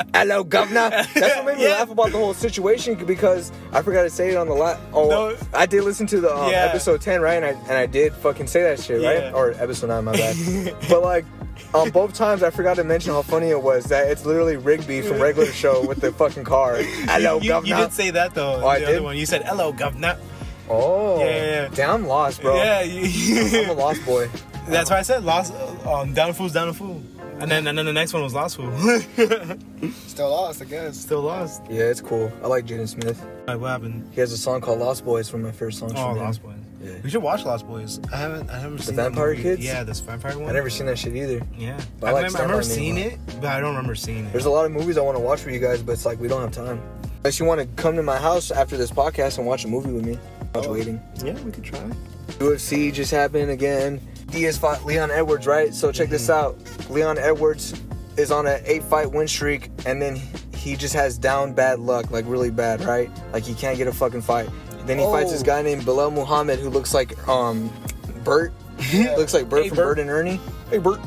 [0.14, 0.90] Hello, governor.
[0.90, 1.70] That's what made me Yeah.
[1.78, 4.80] laugh about the whole situation because I forgot to say it on the last.
[4.92, 5.36] Oh, No.
[5.54, 6.66] I did listen to the um, Yeah.
[6.66, 7.42] episode ten, right?
[7.42, 9.32] And I and I did fucking say that shit, right?
[9.32, 10.36] Or episode nine, my bad.
[10.88, 11.24] but like.
[11.74, 15.00] Um, both times I forgot to mention how funny it was that it's literally Rigby
[15.00, 16.76] from regular show with the fucking car.
[16.76, 17.76] Hello, you, governor.
[17.76, 18.60] you did say that though.
[18.62, 19.02] Oh, I the did?
[19.02, 19.16] one.
[19.16, 20.18] You said hello, governor.
[20.72, 21.68] Oh, Yeah, yeah, yeah.
[21.74, 22.56] Damn, I'm lost, bro.
[22.56, 24.28] Yeah, I'm a lost boy.
[24.68, 25.52] that's why I said lost.
[25.86, 27.02] Um, down fool's down a fool.
[27.40, 28.70] And then and then the next one was lost fool.
[30.06, 30.96] Still lost, I guess.
[30.96, 31.62] Still lost.
[31.68, 32.30] Yeah, it's cool.
[32.42, 33.20] I like Jaden Smith.
[33.46, 34.08] Like what happened?
[34.12, 35.90] He has a song called Lost Boys, from my first song.
[35.96, 36.18] Oh, from.
[36.18, 36.54] Lost Boys.
[36.80, 36.92] Yeah.
[37.02, 38.00] We should watch Lost Boys.
[38.12, 38.48] I haven't.
[38.50, 39.42] I haven't seen that Vampire movie.
[39.42, 39.64] Kids?
[39.64, 40.50] Yeah, this vampire one.
[40.50, 41.40] I never seen that shit either.
[41.56, 43.70] Yeah, But I I, like remember, I Stand remember By seeing it, but I don't
[43.70, 44.32] remember seeing it.
[44.32, 46.20] There's a lot of movies I want to watch for you guys, but it's like
[46.20, 46.80] we don't have time.
[47.18, 49.92] Unless you want to come to my house after this podcast and watch a movie
[49.92, 50.18] with me.
[50.54, 50.72] Oh.
[50.72, 51.00] waiting.
[51.24, 51.80] yeah, we could try.
[52.38, 54.00] UFC just happened again.
[54.28, 55.74] Diaz fought Leon Edwards, right?
[55.74, 56.56] So check this out.
[56.90, 57.74] Leon Edwards
[58.16, 60.20] is on an eight fight win streak, and then
[60.54, 63.10] he just has down bad luck, like really bad, right?
[63.32, 64.48] Like he can't get a fucking fight.
[64.86, 65.44] Then he fights this Oh.
[65.44, 67.70] guy named Belal Muhammad who looks like um
[68.24, 68.52] Bert.
[68.92, 69.14] Yeah.
[69.16, 69.86] looks like Bert Hey, from Bert.
[69.86, 70.40] Bert and Ernie.
[70.70, 70.98] Hey Bert.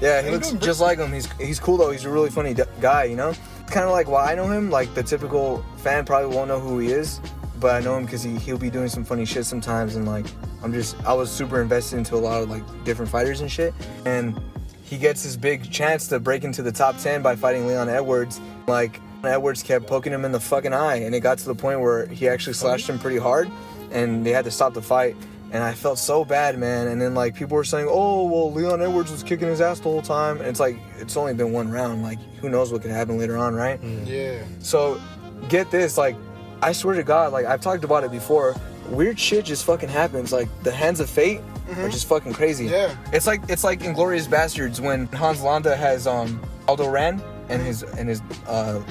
[0.00, 1.12] Yeah, he looks doing, just like him.
[1.12, 1.90] He's he's cool though.
[1.90, 3.32] He's a really funny d- guy, you know.
[3.66, 4.70] Kind of like why I know him.
[4.70, 7.20] Like the typical fan probably won't know who he is,
[7.64, 9.96] but I know him because he he'll be doing some funny shit sometimes.
[9.96, 10.26] And like
[10.62, 13.72] I'm just I was super invested into a lot of like different fighters and shit.
[14.04, 14.38] And
[14.82, 18.38] he gets his big chance to break into the top ten by fighting Leon Edwards.
[18.66, 21.80] Like Edwards kept poking him in the fucking eye, and it got to the point
[21.80, 23.50] where he actually slashed him pretty hard,
[23.90, 25.16] and they had to stop the fight.
[25.50, 26.88] And I felt so bad, man.
[26.88, 29.84] And then like people were saying, "Oh, well, Leon Edwards was kicking his ass the
[29.84, 32.02] whole time." And it's like it's only been one round.
[32.02, 33.80] Like who knows what could happen later on, right?
[33.80, 34.06] Mm.
[34.06, 34.44] Yeah.
[34.58, 35.00] So
[35.48, 36.14] get this, like
[36.62, 38.54] I swear to God, like I've talked about it before.
[38.88, 40.32] Weird shit just fucking happens.
[40.32, 41.40] Like the hands of fate
[41.78, 42.66] are just fucking crazy.
[42.66, 42.94] Yeah.
[43.12, 47.82] It's like it's like Inglourious Basterds when Hans Landa has um Aldo Raine and his
[47.82, 48.82] and his uh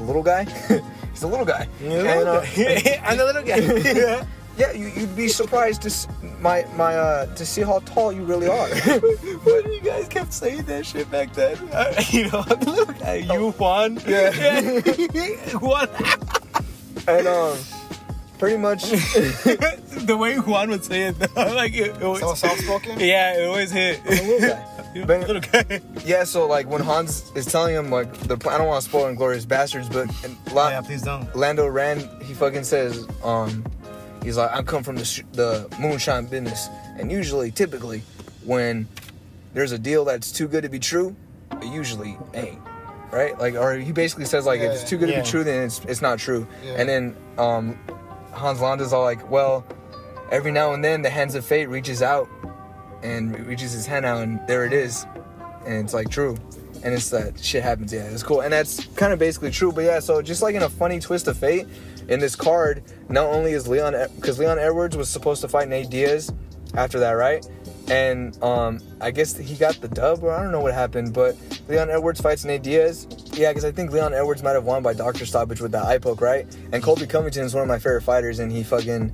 [0.00, 0.44] little guy.
[1.12, 1.66] He's a little guy.
[1.82, 2.40] And, uh,
[3.04, 4.24] I'm the little guy.
[4.56, 6.06] yeah, you, you'd be surprised to s-
[6.38, 8.68] my my uh to see how tall you really are.
[9.44, 11.56] but you guys kept saying that shit back then.
[11.72, 13.14] Uh, you know, I'm the little guy.
[13.16, 13.98] You Juan.
[14.06, 15.50] Yeah.
[15.58, 15.88] Juan.
[17.08, 17.56] And um
[18.38, 22.60] pretty much the way Juan would say it, though, like it, it was, So soft
[22.60, 22.98] spoken?
[23.00, 24.00] Yeah, it always hit.
[24.06, 24.66] a little guy.
[24.94, 25.80] You But- little guy.
[26.04, 29.14] Yeah, so like when Hans is telling him like the I don't want to spoil
[29.14, 30.08] Inglourious Basterds, but
[30.54, 31.34] La- Oh, yeah, please don't.
[31.36, 33.64] Lando Rand he fucking says um
[34.22, 38.02] he's like I come from the sh- the moonshine business, and usually typically
[38.44, 38.88] when
[39.54, 41.14] there's a deal that's too good to be true,
[41.60, 42.58] it usually ain't.
[43.12, 43.38] Right?
[43.38, 45.84] Like or he basically says like if it's too good to be true then it's
[45.86, 46.46] it's not true.
[46.64, 46.74] Yeah.
[46.78, 47.78] And then um
[48.32, 49.66] Hans Landa's all like, well,
[50.30, 52.28] every now and then the hands of fate reaches out
[53.02, 55.06] and reaches his hand out and there it is.
[55.66, 56.36] And it's like true.
[56.82, 58.04] And it's that shit happens, yeah.
[58.04, 58.40] It's cool.
[58.40, 59.72] And that's kind of basically true.
[59.72, 61.66] But yeah, so just like in a funny twist of fate,
[62.08, 65.90] in this card, not only is Leon because Leon Edwards was supposed to fight Nate
[65.90, 66.32] Diaz
[66.74, 67.46] after that, right?
[67.90, 71.36] And um, I guess he got the dub, or I don't know what happened, but
[71.68, 73.06] Leon Edwards fights Nate Diaz.
[73.32, 75.98] Yeah, because I think Leon Edwards might have won by doctor stoppage with that eye
[75.98, 76.46] poke, right?
[76.72, 79.12] And Colby Covington is one of my favorite fighters, and he fucking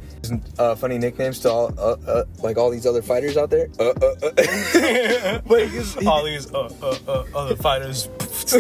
[0.59, 3.69] uh, funny nicknames to all uh, uh, like all these other fighters out there.
[3.81, 5.41] Uh, uh, uh.
[5.47, 8.09] but he, he, All these uh, uh, uh, other fighters.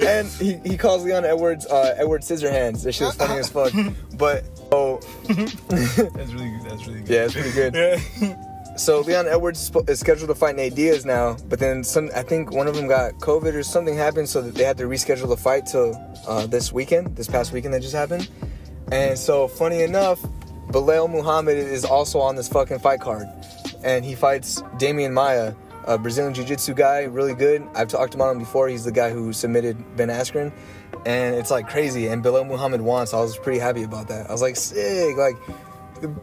[0.00, 2.84] and he, he calls Leon Edwards uh, Edward Scissorhands.
[2.84, 3.72] That shit was funny as fuck.
[4.16, 6.61] But oh That's really good.
[6.72, 7.10] That's really good.
[7.10, 7.74] yeah, it's pretty good.
[7.74, 8.48] Yeah.
[8.76, 12.08] So Leon Edwards is scheduled to fight Nate Diaz now, but then some.
[12.16, 14.84] I think one of them got COVID or something happened, so that they had to
[14.84, 15.94] reschedule the fight till
[16.26, 18.30] uh, this weekend, this past weekend that just happened.
[18.90, 20.22] And so, funny enough,
[20.68, 23.26] Belal Muhammad is also on this fucking fight card,
[23.84, 25.54] and he fights Demian Maia,
[25.84, 27.68] a Brazilian Jiu-Jitsu guy, really good.
[27.74, 28.68] I've talked about him before.
[28.68, 30.50] He's the guy who submitted Ben Askren,
[31.04, 32.06] and it's like crazy.
[32.06, 34.30] And Belal Muhammad won, so I was pretty happy about that.
[34.30, 35.36] I was like, sick, like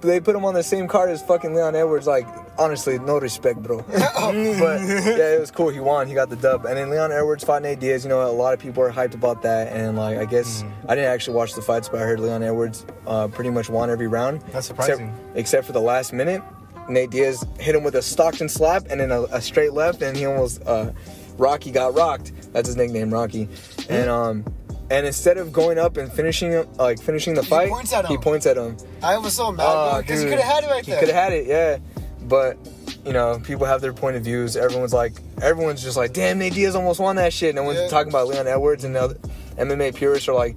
[0.02, 2.08] they put him on the same card as fucking Leon Edwards.
[2.08, 3.82] Like, honestly, no respect, bro.
[3.88, 5.70] but yeah, it was cool.
[5.70, 6.08] He won.
[6.08, 6.66] He got the dub.
[6.66, 8.04] And then Leon Edwards fought Nate Diaz.
[8.04, 9.72] You know, a lot of people are hyped about that.
[9.74, 12.86] And like, I guess I didn't actually watch the fights, but I heard Leon Edwards
[13.08, 14.42] uh, pretty much won every round.
[14.52, 15.16] That's Except, surprising.
[15.36, 16.42] except for the last minute
[16.90, 20.18] Nate Diaz hit him with a Stockton slap and then a, a straight left, and
[20.18, 20.92] he almost uh,
[21.38, 22.34] Rocky got rocked.
[22.52, 23.48] That's his nickname, Rocky.
[23.90, 24.46] And um,
[24.92, 28.46] and instead of going up and finishing him- like finishing the fight, points he points
[28.46, 28.76] at him.
[29.04, 31.00] I was so mad because he could have had it right He there.
[31.00, 31.78] could have had it, yeah.
[32.22, 32.58] But
[33.06, 34.58] you know, people have their point of views.
[34.58, 37.56] Everyone's like, everyone's just like, damn, Nate Diaz almost won that shit.
[37.56, 37.88] No one's Yeah.
[37.88, 39.16] talking about Leon Edwards and the other
[39.58, 40.56] MMA purists are like,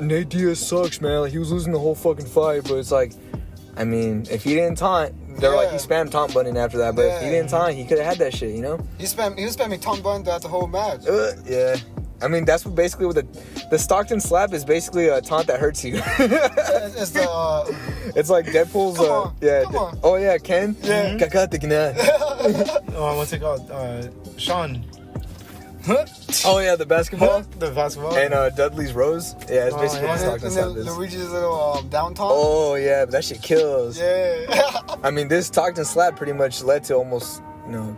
[0.00, 1.20] Nate Diaz sucks, man.
[1.20, 2.64] Like he was losing the whole fucking fight.
[2.64, 3.12] But it's like,
[3.76, 6.96] I mean, if he didn't taunt, they're like, he spammed taunt button after that.
[6.96, 8.78] But if he didn't taunt, he could have had that shit, you know?
[8.98, 11.06] He spam he was spamming taunt button throughout the whole match.
[11.06, 11.76] Uh, yeah.
[12.22, 13.26] I mean, that's what basically what the
[13.70, 15.96] the Stockton slap is basically a taunt that hurts you.
[16.98, 17.66] It's, the uh,
[18.16, 18.96] it's like Deadpool's.
[18.96, 19.64] Come uh, on, yeah.
[19.64, 19.98] come on.
[20.02, 20.76] Oh yeah, Ken.
[20.82, 21.16] Yeah.
[21.16, 21.94] Gna.
[22.98, 23.70] Oh, what's it called?
[23.70, 24.08] Uh,
[24.38, 24.82] Sean.
[26.44, 27.42] Oh yeah, the basketball.
[27.58, 28.16] the basketball.
[28.16, 29.34] And uh, Dudley's Rose.
[29.48, 30.10] Yeah, it's Oh, basically yeah.
[30.12, 30.96] what Stockton then, slap.
[30.96, 32.28] Luigi's little um, downtown.
[32.30, 33.98] Oh yeah, but that shit kills.
[33.98, 34.46] Yeah.
[35.02, 37.96] I mean, this Stockton slap pretty much led to almost, you know,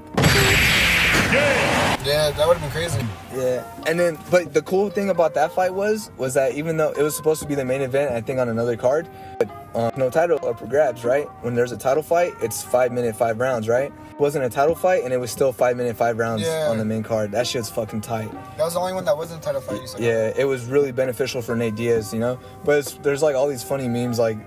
[1.32, 3.04] yeah, that would have been crazy.
[3.34, 3.64] yeah.
[3.86, 7.02] And then, but the cool thing about that fight was, was that even though it
[7.02, 9.08] was supposed to be the main event, I think on another card,
[9.38, 11.26] but uh, no title up for grabs, right?
[11.42, 13.92] When there's a title fight, it's five minute, five rounds, right?
[14.10, 16.68] It wasn't a title fight, and it was still five minute, five rounds Yeah.
[16.70, 17.30] on the main card.
[17.32, 18.30] That shit's fucking tight.
[18.56, 19.80] That was the only one that wasn't a title fight.
[19.82, 20.00] You said.
[20.00, 22.38] Yeah, it was really beneficial for Nate Diaz, you know.
[22.64, 24.38] But it's, there's like all these funny memes, like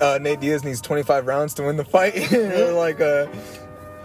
[0.00, 2.14] uh, Nate Diaz needs 25 rounds to win the fight,
[2.74, 3.26] like uh,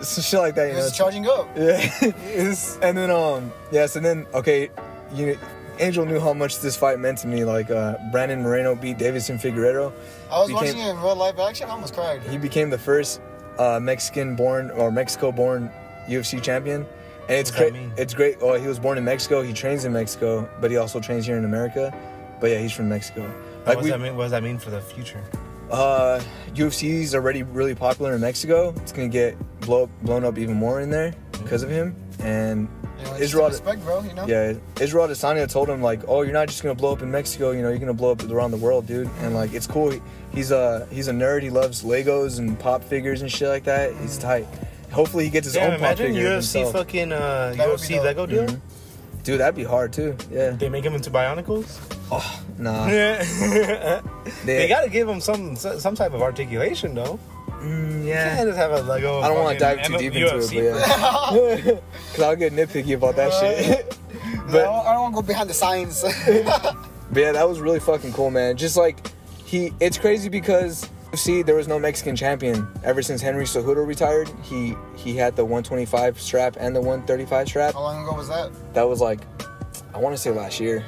[0.02, 0.80] some shit like that, you know.
[0.84, 1.48] was charging up.
[1.56, 4.70] Yeah, It's- and then um, yes, and then okay,
[5.14, 5.38] you
[5.80, 7.44] Angel knew how much this fight meant to me.
[7.46, 9.92] Like uh, Brandon Moreno beat Deiveson Figueroa.
[10.32, 11.68] I was Became- watching it in real life action.
[11.68, 12.22] I almost cried.
[12.24, 13.22] He became the first
[13.60, 15.72] uh, Mexican-born or Mexico-born
[16.08, 16.86] UFC champion.
[17.30, 18.00] And it's What does that great.
[18.00, 18.38] It's great.
[18.42, 19.44] Oh, he was born in Mexico.
[19.44, 21.94] He trains in Mexico, but he also trains here in America.
[22.40, 23.24] But yeah, he's from Mexico.
[23.24, 25.22] what, Like does we, that mean, what does that mean for the future?
[25.72, 26.22] Uh,
[26.54, 28.74] UFC is already really popular in Mexico.
[28.78, 31.96] It's gonna get blow, blown up even more in there because of him.
[32.20, 32.68] And
[33.00, 34.02] You know, Israel, respect, bro.
[34.02, 34.26] You know.
[34.26, 37.52] yeah, Israel Adesanya told him like, "Oh, you're not just gonna blow up in Mexico.
[37.52, 39.92] You know, you're gonna blow up around the world, dude." And like, it's cool.
[39.92, 40.02] He-
[40.34, 41.42] He's a he's a nerd.
[41.42, 43.94] He loves Legos and pop figures and shit like that.
[44.02, 44.46] He's tight.
[44.92, 46.06] Hopefully, he gets his Damn, own pop figure.
[46.06, 46.74] imagine figure UFC himself.
[46.74, 48.04] fucking uh, That would be UFC.
[48.04, 48.46] Lego deal.
[48.46, 48.60] Mhm.
[49.28, 50.16] Dude, that'd be hard too.
[50.32, 50.52] Yeah.
[50.52, 51.78] They make them into Bionicles.
[52.10, 52.88] Oh nah.
[52.88, 54.02] Yeah.
[54.46, 57.20] They, they gotta give them some some type of articulation though.
[57.60, 58.36] Mm, You yeah.
[58.38, 59.20] can't just have a Lego.
[59.20, 61.80] I don't want to dive too M- deep into UFC it, but yeah.
[62.14, 63.98] Cause I'll get nitpicky about that shit.
[64.14, 66.04] I but don't, I don't want to go behind the signs.
[66.04, 68.56] But yeah, that was really fucking cool, man.
[68.56, 69.12] Just like
[69.46, 74.30] he, it's crazy because see, there was no Mexican champion ever since Henry Cejudo retired.
[74.44, 77.74] He he had the 125 strap and the 135 strap.
[77.74, 78.52] How long ago was that?
[78.74, 79.22] That was like,
[79.94, 80.86] I want to say last year,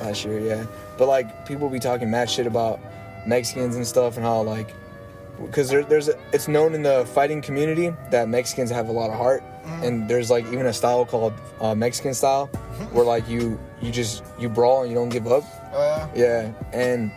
[0.00, 0.66] last year, yeah.
[0.98, 2.80] But like people be talking mad shit about
[3.26, 4.74] Mexicans and stuff and how like,
[5.40, 9.10] because there, there's a, it's known in the fighting community that Mexicans have a lot
[9.10, 9.42] of heart,
[9.82, 12.46] and there's like even a style called uh, Mexican style,
[12.92, 15.42] where like you you just you brawl and you don't give up.
[15.72, 16.08] Oh yeah.
[16.14, 17.10] Yeah, and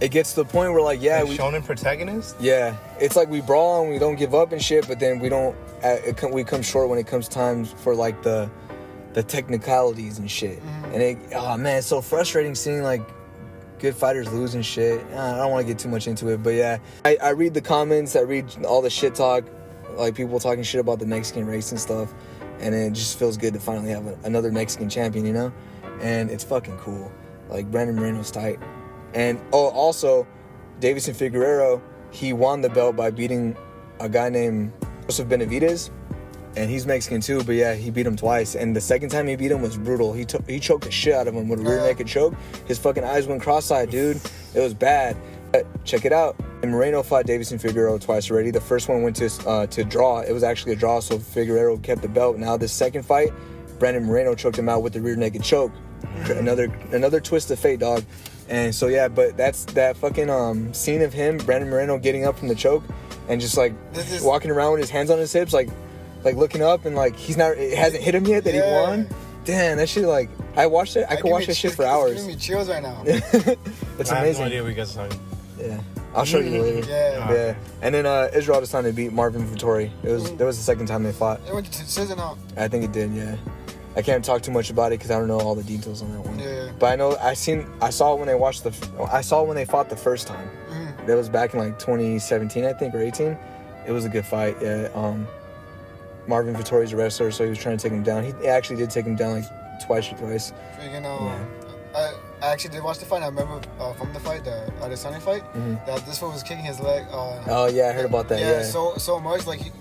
[0.00, 2.36] it gets to the point where like yeah Like we shonen protagonist.
[2.40, 5.28] yeah it's like we brawl and we don't give up and shit, but then we
[5.28, 8.50] don't uh, it come, we come short when it comes time for like the
[9.14, 10.60] the technicalities and shit.
[10.92, 13.02] And it oh man, it's so frustrating seeing like
[13.78, 15.00] good fighters lose and shit.
[15.14, 17.60] I don't want to get too much into it, but yeah, I, I read the
[17.60, 19.44] comments, I read all the shit talk,
[19.92, 22.12] like people talking shit about the Mexican race and stuff,
[22.58, 25.52] and it just feels good to finally have a, another Mexican champion, you know?
[26.00, 27.10] And it's fucking cool.
[27.48, 28.58] Like Brandon Moreno's tight,
[29.14, 30.26] and oh, also
[30.80, 31.80] Deiveson Figueroa,
[32.10, 33.56] he won the belt by beating
[34.00, 34.72] a guy named
[35.06, 35.90] Joseph Benavidez,
[36.56, 37.42] and he's Mexican too.
[37.44, 40.12] But yeah, he beat him twice, and the second time he beat him was brutal.
[40.12, 42.34] He took he choked the shit out of him with a rear naked choke.
[42.66, 44.20] His fucking eyes went cross-eyed, dude.
[44.54, 45.16] It was bad.
[45.52, 46.36] But check it out.
[46.62, 48.50] And Moreno fought Deiveson Figueroa twice already.
[48.50, 50.20] The first one went to uh, to draw.
[50.20, 52.36] It was actually a draw, so Figueroa kept the belt.
[52.36, 53.32] Now this second fight,
[53.78, 55.72] Brandon Moreno choked him out with the rear naked choke.
[56.30, 58.04] Another another twist of fate, dog.
[58.48, 62.38] And so yeah, but that's that fucking um scene of him, Brandon Moreno getting up
[62.38, 62.82] from the choke
[63.28, 65.68] and just like is- walking around with his hands on his hips, like
[66.24, 68.66] like looking up and like he's not it hasn't hit him yet that Yeah.
[68.66, 69.08] he won.
[69.44, 71.06] Damn, that shit like I watched it.
[71.08, 72.14] I could watch me that shit ch- for it's hours.
[72.14, 73.02] giving me chills right now.
[73.06, 74.40] it's I have amazing.
[74.40, 75.20] no idea what you guys are talking.
[75.60, 75.80] Yeah,
[76.14, 76.88] I'll show you later.
[76.88, 77.32] Yeah.
[77.32, 79.90] Yeah, and then uh, Israel to beat Marvin Vettori.
[80.02, 81.40] It was that was the second time they fought.
[81.48, 82.38] It went to decision out.
[82.56, 83.12] I think it did.
[83.12, 83.36] Yeah,
[83.98, 86.12] I can't talk too much about it because I don't know all the details on
[86.12, 86.38] that one.
[86.38, 86.70] Yeah.
[86.78, 88.72] But I know I seen I saw it when they watched the
[89.12, 90.48] I saw when they fought the first time.
[90.70, 91.06] Mhm.
[91.06, 93.36] That was back in like 2017, I think, or 18.
[93.86, 94.56] It was a good fight.
[94.62, 94.88] Yeah.
[94.94, 95.26] Um,
[96.28, 98.22] Marvin Vettori's a wrestler, so he was trying to take him down.
[98.22, 99.44] He actually did take him down like
[99.84, 100.52] twice or thrice.
[100.78, 101.48] Freaking um,
[101.96, 103.22] I, I actually did watch the fight.
[103.22, 105.42] I remember uh, from the fight, the Adesanya fight,
[105.86, 107.04] that this one was kicking his leg.
[107.10, 107.50] Uh, Mm-hmm.
[107.50, 108.38] Oh yeah, I heard about that.
[108.38, 108.62] yeah, Yeah.
[108.62, 109.72] so so much like he,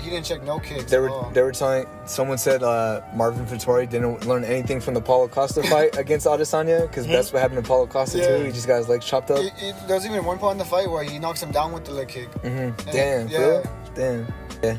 [0.00, 0.84] he didn't check no kicks.
[0.90, 1.30] they at were all.
[1.30, 5.62] they were telling someone said uh, Marvin Vettori didn't learn anything from the Paulo Costa
[5.64, 8.36] fight against Adesanya because that's what happened to Paulo Costa Yeah.
[8.38, 8.44] too.
[8.44, 9.38] He just got his legs chopped up.
[9.38, 11.72] It- it- there was even one point in the fight where he knocks him down
[11.72, 12.30] with the leg kick.
[12.42, 12.48] Mm-hmm.
[12.48, 13.38] And- Damn, yeah.
[13.38, 13.62] bro.
[13.94, 14.26] Damn.
[14.62, 14.78] Yeah.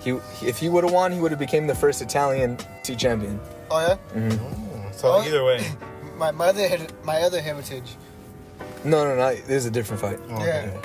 [0.00, 2.94] He, he- if he would have won, he would have became the first Italian C
[2.96, 3.38] champion.
[3.70, 3.80] Oh
[4.14, 4.30] yeah,
[4.92, 5.22] So Oh.
[5.22, 5.64] either way.
[6.16, 7.96] my my other heri- my other heritage.
[8.84, 9.34] No, no, no.
[9.34, 10.18] This is a different fight.
[10.30, 10.66] Oh, Yeah.
[10.68, 10.80] okay.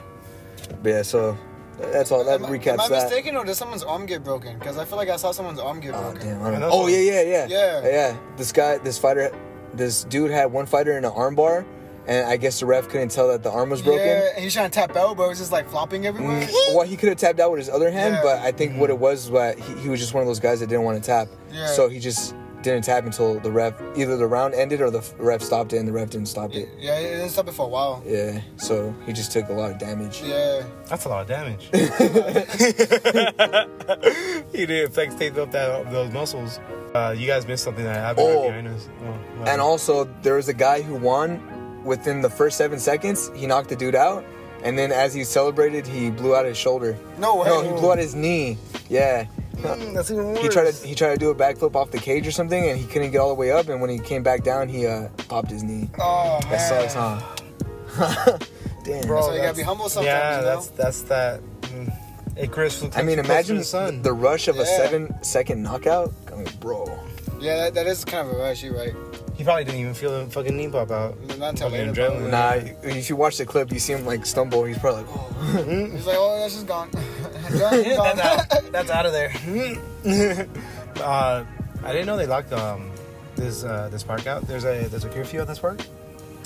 [0.83, 1.37] But yeah, so
[1.77, 2.23] that's all.
[2.23, 3.03] That am, I- recaps am I that.
[3.03, 4.57] mistaken or did someone's arm get broken?
[4.57, 6.17] Because I feel like I saw someone's arm get broken.
[6.21, 6.43] Oh damn!
[6.43, 6.69] I don't know.
[6.71, 7.87] Oh yeah, yeah, yeah, Yeah.
[7.87, 8.17] yeah.
[8.37, 9.31] This guy, this fighter,
[9.73, 11.65] this dude had one fighter in an armbar,
[12.07, 14.05] and I guess the ref couldn't tell that the arm was broken.
[14.05, 16.41] Yeah, and he's trying to tap out, but it was just like flopping everywhere.
[16.41, 18.21] Mm, Well, he could have tapped out with his other hand, Yeah.
[18.23, 20.39] but I think what it was was that he, he was just one of those
[20.39, 21.27] guys that didn't want to tap.
[21.51, 21.67] Yeah.
[21.67, 22.33] So he just
[22.67, 25.87] didn't tap until the ref either the round ended or the ref stopped it, and
[25.87, 26.69] the ref didn't stop it.
[26.79, 28.03] Yeah, it didn't stop it for a while.
[28.05, 28.41] Yeah.
[28.57, 30.21] So he just took a lot of damage.
[30.23, 30.63] Yeah.
[30.85, 31.69] That's a lot of damage.
[34.53, 36.59] he did flex tape up that those muscles.
[36.93, 38.49] Uh, you guys missed something that happened Oh.
[38.49, 38.89] right behind us.
[39.01, 39.43] Oh, wow.
[39.45, 43.29] And also, there was a guy who won within the first seven seconds.
[43.35, 44.25] He knocked the dude out,
[44.63, 46.97] and then as he celebrated, he blew out his shoulder.
[47.19, 47.47] No way.
[47.47, 48.57] No, he blew out his knee.
[48.89, 49.25] Yeah.
[49.57, 50.41] Mm, that's even worse.
[50.41, 52.79] He tried to he tried to do a backflip off the cage or something, and
[52.79, 53.69] he couldn't get all the way up.
[53.69, 55.89] And when he came back down, he uh, popped his knee.
[55.99, 56.89] Oh That man.
[56.89, 58.37] sucks, huh?
[58.83, 59.05] Damn.
[59.07, 60.07] Bro, so you gotta be humble sometimes.
[60.07, 60.55] yeah, you know?
[60.55, 61.41] that's that's that.
[61.61, 61.93] Mm.
[62.37, 62.83] Icarus.
[62.95, 64.01] I mean, imagine the sun.
[64.03, 66.13] the rush of a seven second knockout.
[66.31, 66.85] I mean, bro.
[67.39, 68.63] Yeah, that, that is kind of a rush.
[68.63, 68.93] You're right.
[69.37, 71.17] He probably didn't even feel the fucking knee pop out.
[71.37, 72.09] Not until Fucking later.
[72.09, 72.31] adrenaline.
[72.31, 74.63] Nah, if you watch the clip, you see him like stumble.
[74.65, 75.89] He's probably like, oh.
[75.93, 76.89] He's like, oh, that's just gone.
[77.47, 78.17] Gone, gone.
[78.17, 78.19] that's
[78.55, 78.71] out.
[78.73, 79.31] That's out of there.
[80.97, 81.45] uh,
[81.83, 82.91] I didn't know they locked um
[83.35, 84.45] this uh, this park out.
[84.47, 85.79] There's a there's a curfew at this park.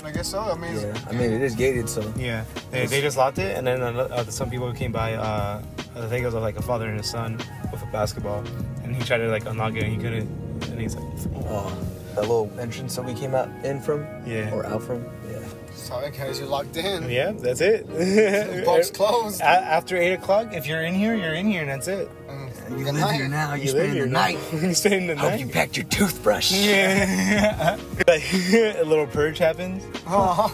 [0.04, 0.40] I guess so.
[0.40, 0.96] I mean, yeah.
[1.08, 2.12] I mean, it is gated, so.
[2.16, 5.14] Yeah, they, they just locked it, and then uh, uh, some people came by.
[5.14, 5.62] Uh,
[5.96, 7.38] I think it was like a father and a son
[7.70, 8.44] with a basketball,
[8.82, 10.28] and he tried to like unlock it, and he couldn't.
[10.70, 11.04] And he's like,
[11.46, 11.72] Oh,
[12.14, 14.52] that little entrance that we came out in from, Yeah.
[14.52, 15.38] or out from, yeah.
[15.74, 17.08] sorry guys, you're locked in.
[17.10, 17.86] "Yeah, that's it."
[18.66, 19.40] Box closed.
[19.40, 22.10] A- After eight o'clock, if you're in here, you're in here, and that's it.
[22.28, 23.14] Mm, You good live night.
[23.14, 23.54] here now.
[23.54, 24.38] You, You spend live the night.
[24.52, 24.58] now.
[24.68, 25.40] you spend the Hope night.
[25.40, 26.52] you packed your toothbrush.
[26.52, 30.52] Yeah, like a little purge happens Oh,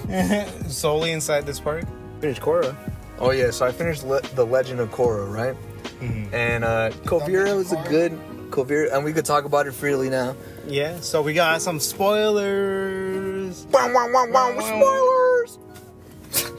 [0.69, 1.85] solely inside this park.
[2.21, 2.75] Finish Korra.
[3.21, 5.57] Oh yeah, so I finished le- the Legend of Korra, right?
[6.01, 6.33] Mhm.
[6.33, 8.13] And uh Kuvira was a good
[8.51, 10.37] Kuvira, and we could talk about it freely now.
[10.67, 13.67] Yeah, so we got some spoilers.
[13.73, 15.59] Wow, wow, wow, wow, spoilers!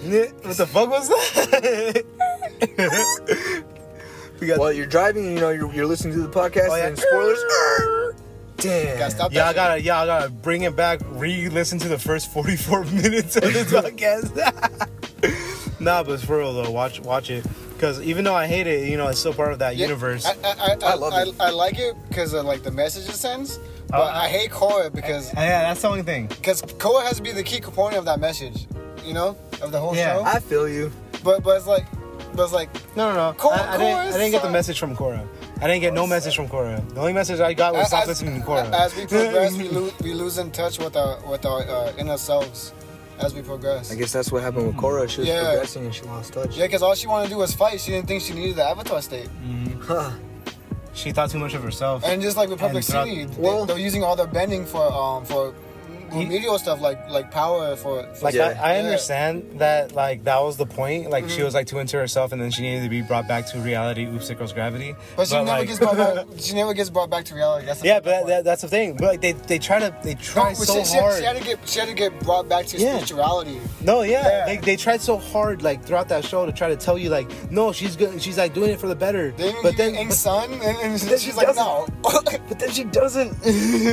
[0.43, 2.03] What the fuck was that?
[4.39, 6.87] we got Well, you're driving, you know you're, you're listening to the podcast, Oh, yeah.
[6.87, 7.39] and spoilers.
[8.57, 8.97] Damn.
[8.97, 10.99] gotta stop Y'all gotta, y'all gotta bring it back.
[11.11, 15.79] Re-listen to the first forty-four minutes of the podcast.
[15.79, 17.45] nah, but for real though, watch, watch it.
[17.79, 20.25] Because even though I hate it, you know, it's still part of that Yeah, universe.
[20.25, 21.35] I, I, I, I love I, it.
[21.39, 23.57] I like it because of like the message it sends,
[23.87, 26.27] but Oh, I hate Korra because yeah, that's the only thing.
[26.27, 28.67] because Korra has to be the key component of that message,
[29.05, 30.15] you know, of the whole Yeah.
[30.17, 30.23] show.
[30.25, 30.91] I feel you.
[31.23, 31.85] but but it's like,
[32.35, 33.37] but it's like No, no, no.
[33.37, 35.25] Cor- I, I didn't, I didn't get the message from Korra.
[35.61, 36.85] I didn't get no message from Korra.
[36.93, 38.69] The only message I got was stop listening to Korra.
[38.73, 42.17] As we progress, we lose we lose in touch with our with our uh, inner
[42.17, 42.73] selves
[43.19, 43.91] as we progress.
[43.91, 45.07] I guess that's what happened with Korra.
[45.09, 45.43] She was Yeah.
[45.43, 46.55] progressing and she lost touch.
[46.55, 47.79] Yeah, because all she wanted to do was fight.
[47.81, 49.29] She didn't think she needed the avatar state.
[49.81, 50.11] Huh.
[50.93, 52.03] she thought too much of herself.
[52.03, 54.91] And just like Republic And throughout- City, they, Well- they're using all their bending for
[54.91, 55.53] um for
[56.11, 58.59] He- remedial stuff like like power for, for Like Yeah.
[58.61, 58.83] I, I Yeah.
[58.83, 61.09] understand that like that was the point.
[61.09, 61.45] Like she mm-hmm.
[61.45, 64.05] was like too into herself, and then she needed to be brought back to reality.
[64.05, 64.95] Oops, it goes gravity.
[65.15, 66.25] But she never like- gets brought back.
[66.39, 67.65] She never gets brought back to reality.
[67.65, 68.95] That's yeah, but that, that's the thing.
[68.95, 71.17] But like they they try to they try No, so she, she, hard.
[71.19, 72.95] she had to get she had to get brought back to Yeah.
[72.95, 73.59] spirituality.
[73.81, 74.45] no, yeah, Yeah.
[74.45, 77.29] They, they tried so hard like throughout that show to try to tell you like
[77.51, 78.21] no, she's good.
[78.21, 79.31] She's like doing it for the better.
[79.31, 81.87] They but then Ink but- Sun, and, and Then she's she like, no.
[82.49, 83.35] But then she doesn't.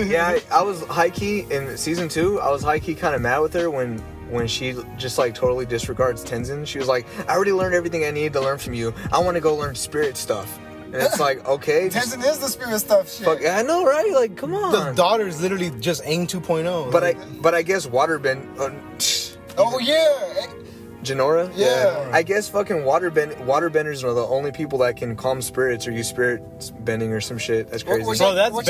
[0.09, 2.41] yeah, I, I was high key in season two.
[2.41, 3.99] I was high key kind of mad with her when
[4.31, 6.67] when she just like totally disregards Tenzin.
[6.67, 8.93] She was like, "I already learned everything I needed to learn from you.
[9.13, 12.49] I want to go learn spirit stuff." And it's like, okay, just Tenzin is the
[12.49, 13.11] spirit stuff.
[13.13, 13.25] Shit.
[13.27, 13.45] fuck.
[13.45, 14.13] I know, right?
[14.13, 14.73] Like, come on.
[14.73, 14.95] the on.
[14.95, 16.91] daughter's literally just Aang 2.0.
[16.93, 18.59] but I, but I guess Waterbend.
[18.59, 18.71] Uh,
[19.59, 20.47] Oh yeah.
[21.03, 21.51] Jinora?
[21.55, 22.11] Yeah.
[22.13, 26.09] I guess fucking waterbend waterbenders are the only people that can calm spirits or use
[26.09, 26.43] spirit
[26.81, 27.71] bending or some shit.
[27.71, 28.05] That's crazy.
[28.07, 28.67] Which Bro, I- that's which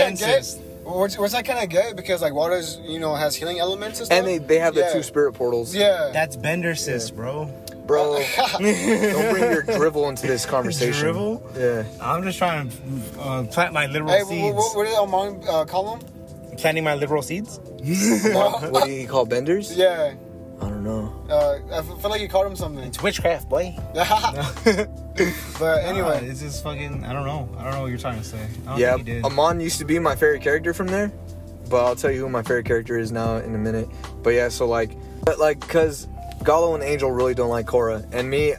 [0.86, 1.02] I Ben get.
[1.02, 4.06] Which, which I kind of get because like water's you know has healing elements and
[4.06, 4.18] stuff.
[4.18, 4.92] and they, they have the Yeah.
[4.92, 5.74] two spirit portals.
[5.74, 6.10] Yeah.
[6.12, 7.50] that's Bender sis, bro.
[7.86, 8.20] Bro,
[8.58, 11.04] don't bring your drivel into this conversation.
[11.06, 11.40] Drivel?
[11.56, 11.84] Yeah.
[12.00, 14.54] I'm just trying to uh, plant my literal hey, seeds.
[14.56, 16.02] what, what, what did Amon uh, call him?
[16.56, 17.60] planting my liberal seeds.
[17.62, 19.76] what do you call benders?
[19.76, 20.14] yeah.
[20.60, 21.12] I don't know.
[21.28, 22.82] Uh, I f- feel like you called him something.
[22.84, 23.76] It's witchcraft, boy.
[23.94, 27.04] but anyway, it's just fucking.
[27.04, 27.48] I don't know.
[27.58, 28.38] I don't know what you're trying to say.
[28.66, 29.24] I don't Yeah, think did.
[29.24, 31.12] Amon used to be my favorite character from there,
[31.68, 33.88] but I'll tell you who my favorite character is now in a minute.
[34.22, 34.90] But yeah, so like,
[35.24, 36.08] but like, cause
[36.42, 38.54] Gallo and Angel really don't like Korra, and me,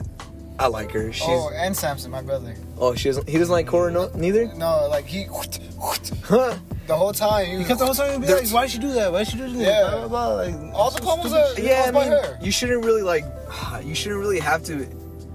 [0.58, 1.12] I like her.
[1.12, 2.54] She's oh, oh, and Samson, my brother.
[2.80, 3.28] Oh, she doesn't.
[3.28, 4.46] He doesn't like Korra, no, neither.
[4.54, 5.24] No, like he
[6.24, 6.56] Huh?
[6.86, 7.46] the whole time.
[7.46, 9.12] He was, because the whole time, you'd be like, why should you do that?
[9.12, 9.62] Why should you do that?
[9.64, 9.90] Yeah.
[9.90, 10.34] Blah, blah, blah.
[10.68, 12.38] Like, all the problems are yeah, I mean, her.
[12.40, 13.24] you shouldn't really like,
[13.84, 14.86] you shouldn't really have to,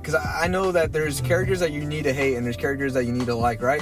[0.02, 2.94] because I I know that there's characters that you need to hate and there's characters
[2.96, 3.82] that you need to like, right?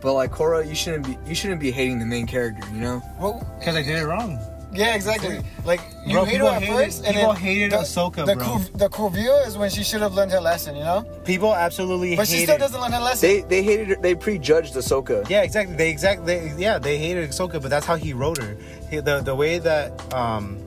[0.00, 3.02] But like Korra, you shouldn't be, you shouldn't be hating the main character, you know?
[3.20, 4.38] Well, Because I did it wrong.
[4.72, 5.40] Yeah, exactly.
[5.64, 8.26] Like you Bro, hate her people at hated- first, and people then hated the, Ahsoka,
[8.26, 8.44] the bro.
[8.46, 11.02] Cool, the cool view is when she should have learned her lesson, you know.
[11.24, 13.28] People absolutely But she still doesn't learn her lesson.
[13.28, 15.28] They they hated her, they prejudged Ahsoka.
[15.28, 15.76] Yeah, exactly.
[15.76, 16.26] They exactly.
[16.26, 18.56] They, yeah, they hated Ahsoka, but that's how he wrote her.
[18.90, 20.58] He, the the way that um,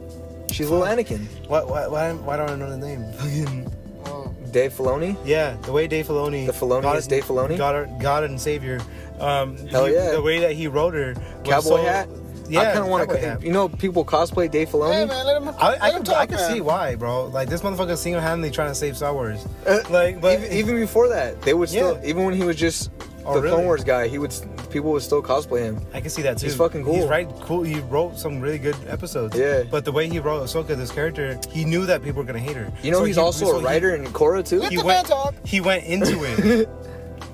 [0.52, 1.26] She's little Anakin.
[1.48, 3.04] what why why, why don't I know the name?
[3.14, 3.72] Fucking-
[4.06, 5.16] Oh, Dave Filoni.
[5.26, 7.58] yeah, the way Dave Filoni, The Filoni God, is Dave Filoni?
[7.58, 8.82] God, our- God and Savior.
[9.20, 10.12] Um, Hell he- yeah.
[10.12, 12.10] The way that he wrote her, was Cowboy so- hat.
[12.50, 13.40] Yeah, I kind of want to.
[13.42, 14.92] You know, people cosplay Dave Filoni.
[14.94, 15.48] yeah, man, let him.
[15.60, 16.52] I, let I him can, talk, I can man.
[16.54, 17.26] see why, bro.
[17.28, 19.46] Like this motherfucker single-handedly trying to save Star Wars.
[19.66, 21.96] Uh, Like, but even, even before that, they would still.
[22.02, 22.10] Yeah.
[22.10, 22.92] Even when he was just
[23.26, 23.56] Oh, the really?
[23.56, 24.34] Clone Wars guy, he would.
[24.70, 25.80] People would still cosplay him.
[25.94, 26.48] I can see that too.
[26.48, 26.96] He's fucking cool.
[26.96, 27.64] He's right, cool.
[27.64, 29.38] He wrote some really good episodes.
[29.38, 29.64] Yeah.
[29.70, 32.58] But the way he wrote Ahsoka, this character, he knew that people were gonna hate
[32.58, 32.70] her.
[32.82, 34.60] You know, So he's he- also so a he- writer in Korra too.
[34.60, 35.08] Let He the went.
[35.08, 35.36] man talk.
[35.46, 36.68] He went into it.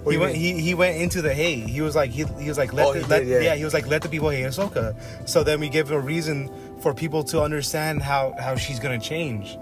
[0.04, 0.34] What he went.
[0.34, 0.56] mean?
[0.58, 1.68] He, he went into the hate.
[1.68, 3.56] He was like he, he was like let Oh, the, he let, did, yeah.
[3.56, 4.96] He was like let the people hate Ahsoka.
[5.28, 6.50] So then we give a reason
[6.82, 9.58] for people to understand how how she's gonna change,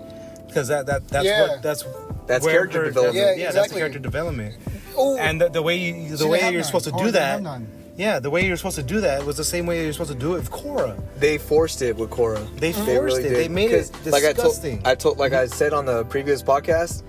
[0.47, 1.47] because that that that's Yeah.
[1.47, 1.83] what that's
[2.27, 3.15] That's character her- development.
[3.17, 3.73] Yeah, Yeah, that's exactly.
[3.75, 4.55] the character development.
[4.97, 6.63] Oh, And the, the way you, the She way you're none.
[6.63, 7.61] supposed to Korra do didn't that.
[7.97, 10.17] Yeah, the way you're supposed to do that was the same way you're supposed to
[10.17, 10.99] do it with Korra.
[11.17, 12.43] They forced it with Korra.
[12.59, 13.29] They forced it.
[13.33, 14.81] They made it Because, like I told, disgusting.
[14.85, 17.01] I told, like I said on the previous podcast,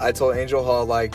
[0.00, 1.14] I told Angel Hall like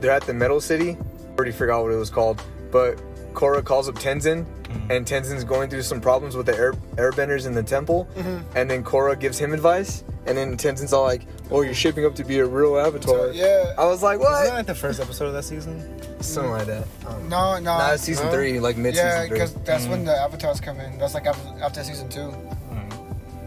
[0.00, 0.96] they're at the Metal City.
[1.00, 2.96] I already forgot what it was called, but
[3.34, 4.90] Korra calls up Tenzin, Mm-hmm.
[4.90, 8.56] and Tenzin's going through some problems with the air, airbenders in the temple, Mm-hmm.
[8.56, 12.14] and then Korra gives him advice, and then Tenzin's all like, "Oh, you're shaping up
[12.14, 13.74] to be a real Avatar." yeah.
[13.76, 15.84] I was like, Wasn't that like the first episode of that season?
[16.22, 16.86] Something like that.
[17.28, 17.60] no, no.
[17.60, 18.32] Nah, season no.
[18.32, 19.36] three, like mid yeah, season three.
[19.40, 20.96] because that's when the avatars come in.
[20.98, 22.32] That's like after, after season two.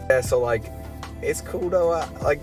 [0.08, 0.64] Yeah, so like,
[1.22, 1.90] it's cool though.
[1.90, 2.42] I, like,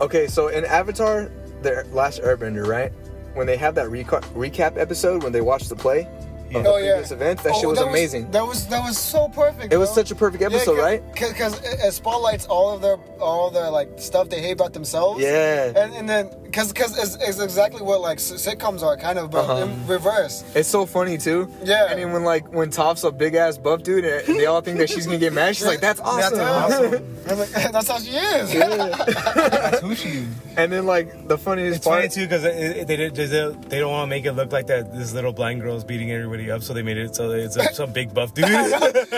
[0.00, 1.32] okay, so in Avatar,
[1.64, 2.92] the Last Airbender, right?
[3.34, 6.06] When they have that reca- recap episode when they watch the play
[6.56, 6.92] of the Oh, yeah.
[6.92, 8.30] previous events, that shit was that amazing.
[8.30, 9.72] that was that was so perfect.
[9.72, 11.02] it was such a perfect episode, right?
[11.14, 15.20] Because it, it spotlights all of their all their like stuff they hate about themselves.
[15.22, 15.72] Yeah.
[15.76, 19.44] And, and then because because it's, it's exactly what like sitcoms are kind of, but
[19.48, 19.64] Uh-huh.
[19.64, 20.44] in reverse.
[20.54, 21.48] It's so funny too.
[21.64, 21.88] Yeah.
[21.90, 24.78] And then when like when Toph's a big ass buff dude and they all think
[24.78, 27.10] that she's gonna get mad, she's like, "That's awesome." That's awesome.
[27.24, 28.52] Like, that's how she is.
[28.52, 30.28] That's who she is.
[30.58, 33.90] and then like the funniest It's funny part, too because they, they, they, they don't
[33.90, 36.62] want to make it look like that this little blind girl is beating everybody up,
[36.62, 38.44] so they made it so it's a, some big buff dude.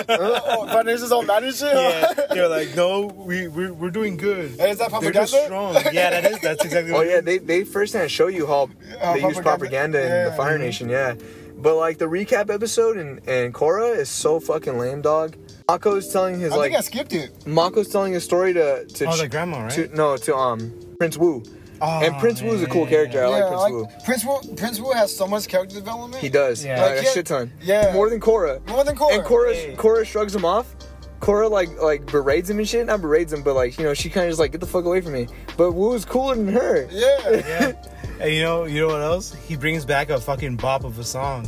[0.08, 1.72] oh, Vanessa's all mad and shit.
[1.74, 4.58] yeah, they're like, no, we we're, we're doing good.
[4.58, 5.18] Hey, is that They're propaganda?
[5.20, 5.74] just strong.
[5.92, 6.40] Yeah, that is.
[6.40, 6.92] That's exactly.
[6.92, 7.24] Oh what yeah, it is.
[7.24, 8.68] they they first hand show you how
[9.00, 10.02] Uh, they use propaganda propaganda.
[10.02, 10.36] in the Yeah.
[10.36, 11.14] Fire Nation, yeah.
[11.58, 15.36] But like the recap episode and and Korra is so fucking lame, dog.
[15.68, 17.44] Mako's telling his I like think I skipped it.
[17.46, 19.72] Mako's telling his story to to Oh, Ch- the grandma, right?
[19.72, 21.42] to no to um Prince Wu.
[21.80, 23.24] Oh, and Prince Wu is a cool yeah, character.
[23.24, 23.86] I like Prince Wu.
[24.04, 24.54] Prince Wu.
[24.56, 26.22] Prince Wu has so much character development.
[26.22, 26.64] He does.
[26.64, 26.82] Yeah.
[26.82, 27.52] Like, Like, a shit ton.
[27.60, 27.92] yeah.
[27.92, 28.66] More than Korra.
[28.68, 29.14] More than Korra.
[29.14, 29.74] And Korra, Hey.
[29.76, 30.74] Korra shrugs him off.
[31.20, 32.86] Korra like like berates him and shit.
[32.86, 34.84] Not berates him, but like you know she kind of just like get the fuck
[34.84, 35.26] away from me.
[35.56, 36.88] But Wu's cooler than her.
[36.90, 37.30] Yeah.
[37.30, 37.72] Yeah.
[38.18, 39.34] And you know, you know what else?
[39.46, 41.46] He brings back a fucking bop of a song.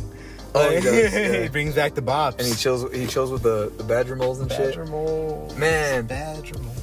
[0.54, 1.42] Oh, he does, yeah.
[1.44, 2.38] he brings back the bops.
[2.38, 2.92] And he chills.
[2.94, 4.60] He chills with the the badger moles and shit.
[4.76, 5.50] Badger mole.
[5.56, 6.04] Man.
[6.04, 6.74] Badger mole.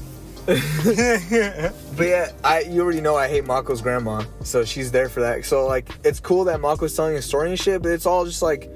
[1.95, 5.45] But yeah, I you already know I hate Mako's grandma, so she's there for that.
[5.45, 8.41] So like, it's cool that Mako's telling a story and shit, but it's all just
[8.41, 8.69] like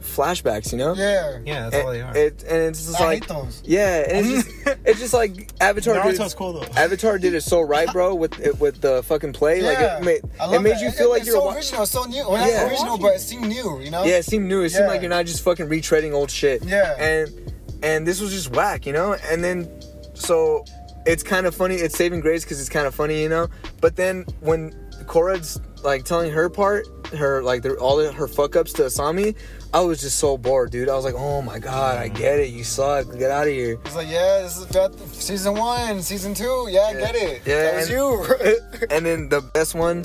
[0.00, 0.94] flashbacks, you know?
[0.94, 1.38] Yeah.
[1.44, 2.16] Yeah, that's all they are.
[2.16, 3.62] it, and it's just I like, hate those.
[3.66, 5.94] yeah, and it's just, it's just like Avatar.
[5.94, 6.62] did Naruto's it, cool though.
[6.80, 9.60] Avatar did it so right, bro, with it, with the fucking play.
[9.62, 10.80] Like it made, it made that.
[10.80, 12.28] you feel like it's you're so wa- original, so new.
[12.28, 12.62] Well, Yeah.
[12.62, 13.80] not original, but it seemed new.
[13.80, 14.04] You know.
[14.04, 14.62] Yeah, it seemed new.
[14.62, 14.88] It seemed Yeah.
[14.88, 16.64] like you're not just fucking retreading old shit.
[16.64, 16.94] Yeah.
[16.98, 19.14] And and this was just whack, you know.
[19.30, 19.68] And then
[20.14, 20.64] so
[21.06, 21.76] it's kind of funny.
[21.76, 23.48] It's saving grace because it's kind of funny, you know.
[23.80, 24.72] But then when
[25.04, 29.36] Korra's like telling her part, her like they're all her fuck ups to Asami,
[29.72, 30.88] I was just so bored, dude.
[30.88, 32.50] I was like, oh my god, I get it.
[32.50, 33.06] You suck.
[33.18, 33.78] Get out of here.
[33.84, 36.66] It's like, yeah, this is that season one, season two.
[36.70, 37.42] Yeah, I get it.
[37.46, 38.86] Yeah, that was and- you.
[38.90, 40.04] and then the best one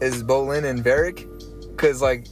[0.00, 1.26] is Bolin and Varrick,
[1.70, 2.26] because like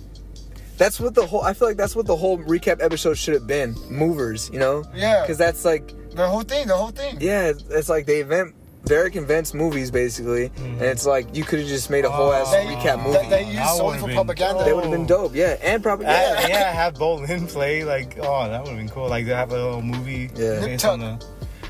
[0.77, 1.43] That's what the whole.
[1.43, 3.75] I feel like that's what the whole recap episode should have been.
[3.89, 4.85] Movers, you know?
[4.95, 5.23] Yeah.
[5.23, 7.17] Because that's like, The whole thing, the whole thing.
[7.21, 8.55] yeah, it's like they invent.
[8.87, 10.85] Derek invents movies basically, and mm-hmm.
[10.85, 12.13] it's like you could have just made a oh.
[12.13, 13.13] whole ass They, recap movie.
[13.13, 14.65] that they use That solely would've for been propaganda.
[14.65, 16.49] They would have been dope, yeah, and probably Yeah, yeah.
[16.49, 19.09] yeah, have Bolin play like oh that would have been cool.
[19.09, 20.61] Like to have a little movie Yeah.
[20.61, 21.27] based Nip on the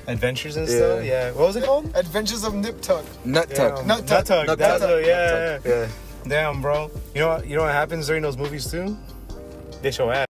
[0.07, 0.76] adventures and Yeah.
[0.76, 1.05] stuff.
[1.05, 1.90] Yeah, what was it called?
[1.96, 3.05] Adventures of Nip Tuck.
[3.24, 3.86] Nut Yeah, tuck.
[3.86, 4.46] Nut Nut Tuck.
[4.46, 4.46] Tuck.
[4.46, 5.05] Nut Tuck.
[5.05, 5.64] yeah, Nuktuk.
[5.64, 5.86] yeah.
[6.28, 6.92] Damn, bro.
[7.14, 7.46] You know what?
[7.46, 8.96] You know what happens during those movies too?
[9.82, 10.29] They show ass.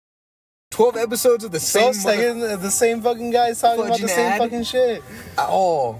[0.77, 2.39] Twelve episodes of the So same.
[2.41, 4.39] mother- the same fucking guys talking about the same ad?
[4.39, 5.03] fucking shit.
[5.39, 5.99] oh.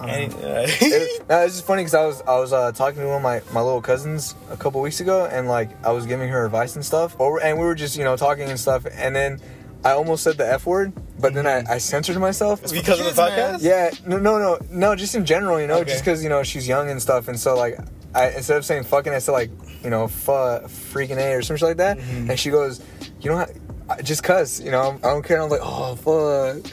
[0.00, 0.36] And, uh,
[0.68, 3.22] it, no, it's just funny because I was I was uh, talking to one of
[3.22, 6.74] my, my little cousins a couple weeks ago, and like I was giving her advice
[6.74, 9.40] and stuff, or, and we were just you know talking and stuff, and then
[9.82, 12.60] I almost said the f word, but then I, I censored myself.
[12.60, 13.58] because of the kids, man.
[13.58, 13.62] podcast.
[13.62, 15.92] Yeah, no, no, no, no, just in general, you know, Okay.
[15.92, 17.78] just because you know she's young and stuff, and so like,
[18.14, 19.50] I instead of saying fucking, I said like,
[19.84, 22.30] you know, fu freaking a or something like that, Mm-hmm.
[22.30, 22.80] and she goes,
[23.20, 23.46] you know,
[23.88, 25.36] I- just cuss, you know, I don't care.
[25.36, 26.72] And I'm like, oh fuck,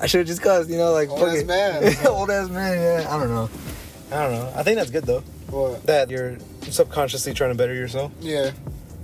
[0.00, 1.46] I should have just cussed, you know, like Old fuck ass it.
[1.46, 1.96] man.
[2.06, 3.50] old ass man, yeah, I don't know.
[4.12, 4.52] I don't know.
[4.56, 5.20] I think that's good though.
[5.50, 5.84] What?
[5.86, 8.12] That you're subconsciously trying to better yourself.
[8.20, 8.52] Yeah.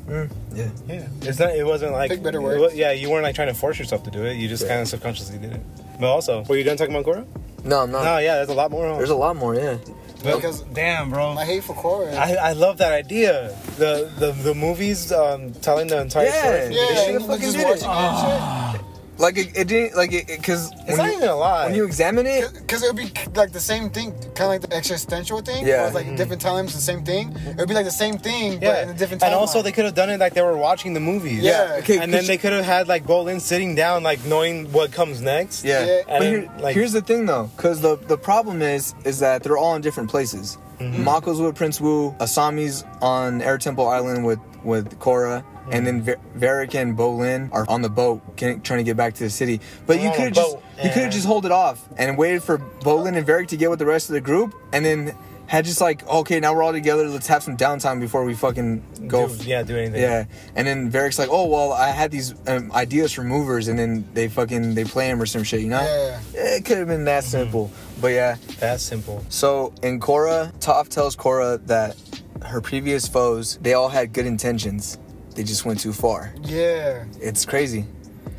[0.07, 0.69] Mm, yeah.
[0.89, 1.55] Yeah, it's not.
[1.55, 2.11] It wasn't like.
[2.11, 2.61] Pick better words.
[2.61, 4.35] wa- yeah, you weren't like trying to force yourself to do it.
[4.35, 4.71] You just Yeah.
[4.71, 5.61] kind of subconsciously did it.
[6.01, 7.27] But also, were you done talking about Korra?
[7.65, 8.05] No, I'm not.
[8.05, 8.89] No, yeah, there's a lot more.
[8.89, 8.97] huh?
[8.97, 9.77] There's a lot more, yeah.
[10.23, 11.35] But- Because- damn, bro.
[11.35, 12.13] My hate for Korra.
[12.15, 13.57] I, I love that idea.
[13.79, 16.43] The the, the movies um, telling the entire Yeah.
[16.43, 16.69] story.
[16.69, 18.81] They yeah, should've and fucking did it.
[19.21, 19.57] Watching that shit.
[19.57, 21.67] Like it, it didn't like it because It's not even a lie.
[21.67, 24.61] when you examine it, Because it would be like the same thing, kind of like
[24.63, 25.67] the existential thing.
[25.67, 25.77] Yeah.
[25.77, 27.33] where It's like different times, the same thing.
[27.37, 29.37] It would be like the same thing, but yeah, in a different and timeline.
[29.41, 31.43] also they could have done it like they were watching the movies.
[31.43, 31.77] Yeah.
[31.81, 34.93] okay, and then could they could have had like Bolin sitting down, like knowing what
[34.93, 35.65] comes next.
[35.65, 36.03] Yeah, Yeah.
[36.07, 39.43] but And here, like- here's the thing though, because the the problem is is that
[39.43, 40.59] they're all in different places.
[40.81, 41.05] Mm-hmm.
[41.05, 46.17] Mako's with Prince Wu, Asami's on Air Temple Island with with Korra, and then Ver-
[46.35, 49.61] Varrick and Bolin are on the boat getting, trying to get back to the city.
[49.87, 52.43] But They're you could just boat, you could have just hold it off and waited
[52.43, 55.15] for Bolin and Varrick to get with the rest of the group, and then
[55.47, 58.81] had just like okay now we're all together let's have some downtime before we fucking
[59.09, 60.01] go Do- yeah, do anything.
[60.01, 60.25] yeah,
[60.55, 64.07] and then Varrick's like, "Oh well, I had these um, ideas for movers," and then
[64.15, 65.81] they fucking they play him or some shit, you know?
[65.83, 66.21] Yeah.
[66.57, 67.71] It could have been that simple,
[68.01, 68.37] but yeah.
[68.59, 69.25] That's simple.
[69.29, 71.97] So in Korra, Toph tells Korra that
[72.45, 74.99] her previous foes they all had good intentions,
[75.35, 76.33] they just went too far.
[76.43, 77.05] Yeah.
[77.21, 77.85] It's crazy,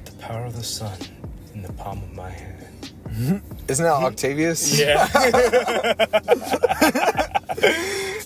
[0.06, 0.98] The power of the sun
[1.54, 2.48] in the palm of my hand.
[3.68, 4.80] isn't that Octavius?
[4.80, 5.08] Yeah.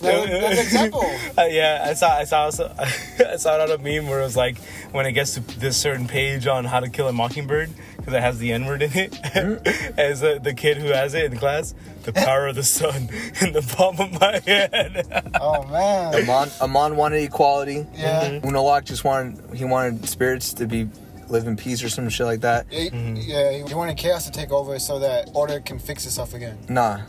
[0.00, 1.04] that's an example.
[1.38, 4.24] Uh, yeah, I saw, I saw, also, I saw it on a meme where it
[4.24, 4.56] was like
[4.92, 7.68] when it gets to this certain page on how to kill a mockingbird
[8.06, 9.18] because it has the N word in it,
[9.98, 13.08] as uh, the kid who has it in class, the power of the sun
[13.40, 15.02] in the palm of my hand.
[15.40, 16.14] Oh man.
[16.14, 17.84] Amon, Amon wanted equality.
[17.94, 18.38] Yeah.
[18.40, 20.88] Unalak just wanted he wanted spirits to be
[21.28, 22.66] live in peace or some shit like that.
[22.70, 26.58] He- Yeah, he wanted chaos to take over so that order can fix itself again.
[26.68, 27.00] Nah,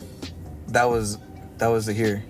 [0.68, 1.18] that was
[1.58, 2.24] that was Zahir.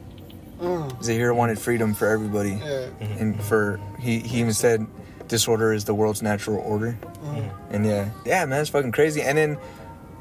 [0.60, 1.02] Mm.
[1.02, 2.88] Zahir wanted freedom for everybody, Yeah.
[3.18, 4.86] and for he he even said
[5.28, 6.98] disorder is the world's natural order.
[7.24, 7.50] Mm.
[7.70, 9.22] And yeah, yeah, man, it's fucking crazy.
[9.22, 9.58] And then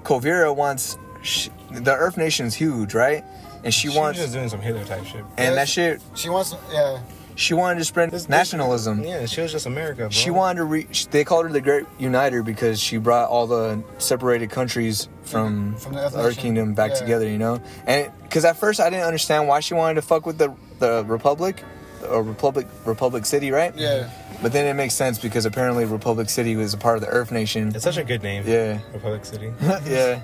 [0.03, 3.23] Kuvira wants sh the Earth Nation's huge, right?
[3.63, 5.23] And she, She wants just doing some Hitler type shit.
[5.37, 6.01] and that shit.
[6.15, 6.55] She wants.
[6.71, 6.99] Yeah.
[7.35, 9.03] She wanted to spread This- this- nationalism.
[9.03, 10.09] Yeah, she was just America, bro.
[10.09, 11.07] She wanted to reach.
[11.09, 15.93] They called her the Great Uniter because she brought all the separated countries from, From
[15.93, 16.37] the Earth.
[16.37, 16.97] Kingdom back Yeah.
[16.99, 17.27] together.
[17.27, 20.37] You know, and because at first I didn't understand why she wanted to fuck with
[20.39, 21.61] the the Republic,
[22.09, 23.73] or Republic Republic City, right?
[23.75, 24.09] Yeah.
[24.41, 27.31] But then it makes sense because apparently Republic City was a part of the Earth
[27.31, 27.69] Nation.
[27.69, 28.43] It's such a good name.
[28.45, 29.51] Yeah, Republic City.
[29.61, 30.23] yeah,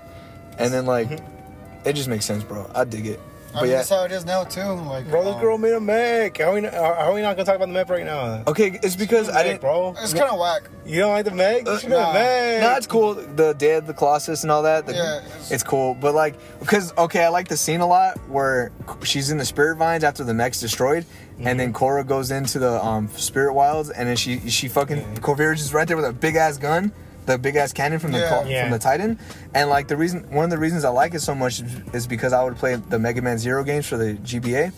[0.60, 1.88] and then like, mm-hmm.
[1.88, 2.70] it just makes sense, bro.
[2.76, 3.20] I dig it.
[3.54, 4.62] I But mean, yeah, that's how it is now too.
[4.64, 6.40] Like, Bro, this um, girl made a mech.
[6.40, 8.44] How are we not, are are we not gonna talk about the mech right now?
[8.48, 9.62] okay, it's because I didn't.
[9.62, 9.94] bro.
[10.00, 10.64] It's kind of whack.
[10.86, 11.68] You don't like the mech?
[11.68, 12.14] Uh, nah.
[12.14, 12.62] mech.
[12.62, 13.14] No, it's cool.
[13.14, 14.86] The Day of the Colossus and all that.
[14.88, 15.94] the- Yeah, it's, it's- cool.
[15.94, 18.72] But like, because okay, I like the scene a lot where
[19.04, 21.06] she's in the spirit vines after the mech's destroyed,
[21.40, 25.60] and then Korra goes into the um, spirit wilds, and then she she fucking Kuvira's
[25.60, 26.92] just right there with a big ass gun,
[27.26, 28.30] the big ass cannon from the Yeah.
[28.30, 28.64] Col- Yeah.
[28.64, 29.20] from the Titan,
[29.54, 32.08] and like the reason one of the reasons I like it so much is- is
[32.08, 34.72] because I would play the Mega Man Zero games for the GBA,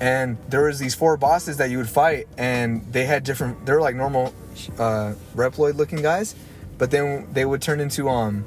[0.00, 3.66] and there was these four bosses that you would fight, and they had different.
[3.66, 4.32] They were like normal
[4.78, 6.34] uh, Reploid looking guys,
[6.78, 8.44] but then they would turn into um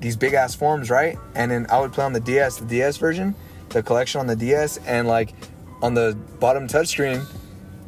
[0.00, 1.18] these big ass forms, right?
[1.34, 3.34] And then I would play on the DS, the DS version,
[3.70, 5.32] the collection on the DS, and like
[5.82, 7.24] on the bottom touchscreen,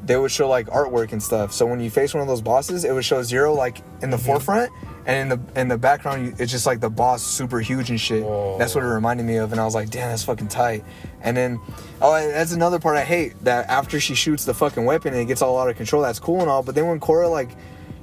[0.05, 1.53] they would show like artwork and stuff.
[1.53, 4.17] So when you face one of those bosses, it would show zero like in the
[4.17, 4.27] mhm.
[4.27, 4.73] forefront,
[5.07, 8.01] and in the in the background you, it's just like the boss super huge and
[8.01, 8.23] shit.
[8.23, 8.57] Whoa.
[8.59, 10.85] That's what it reminded me of, and I was like, damn, that's fucking tight.
[11.23, 11.61] And then,
[12.01, 15.27] oh, that's another part I hate that after she shoots the fucking weapon and it
[15.27, 16.03] gets all out of control.
[16.03, 17.51] That's cool and all, but then when Korra like,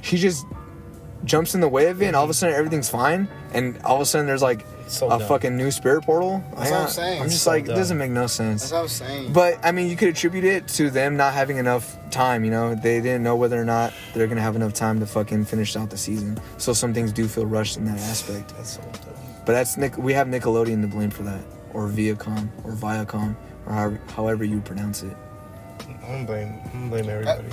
[0.01, 0.45] she just
[1.23, 3.95] jumps in the way of it, and all of a sudden everything's fine, and all
[3.95, 5.27] of a sudden there's like So a dumb.
[5.27, 6.43] fucking new spirit portal.
[6.55, 7.21] That's what I'm saying.
[7.21, 8.61] I'm just So like, it doesn't make no sense.
[8.61, 9.33] That's what I was saying.
[9.33, 12.45] But I mean, you could attribute it to them not having enough time.
[12.45, 15.45] You know, they didn't know whether or not they're gonna have enough time to fucking
[15.45, 16.39] finish out the season.
[16.57, 18.55] So some things do feel rushed in that aspect.
[18.55, 19.13] That's so dumb.
[19.45, 19.97] But that's Nick.
[19.97, 21.41] We have Nickelodeon to blame for that,
[21.73, 23.35] or Viacom, or Viacom,
[23.65, 25.15] or however, however you pronounce it.
[25.89, 26.59] I'm gonna blame.
[26.73, 27.47] I'm blame everybody.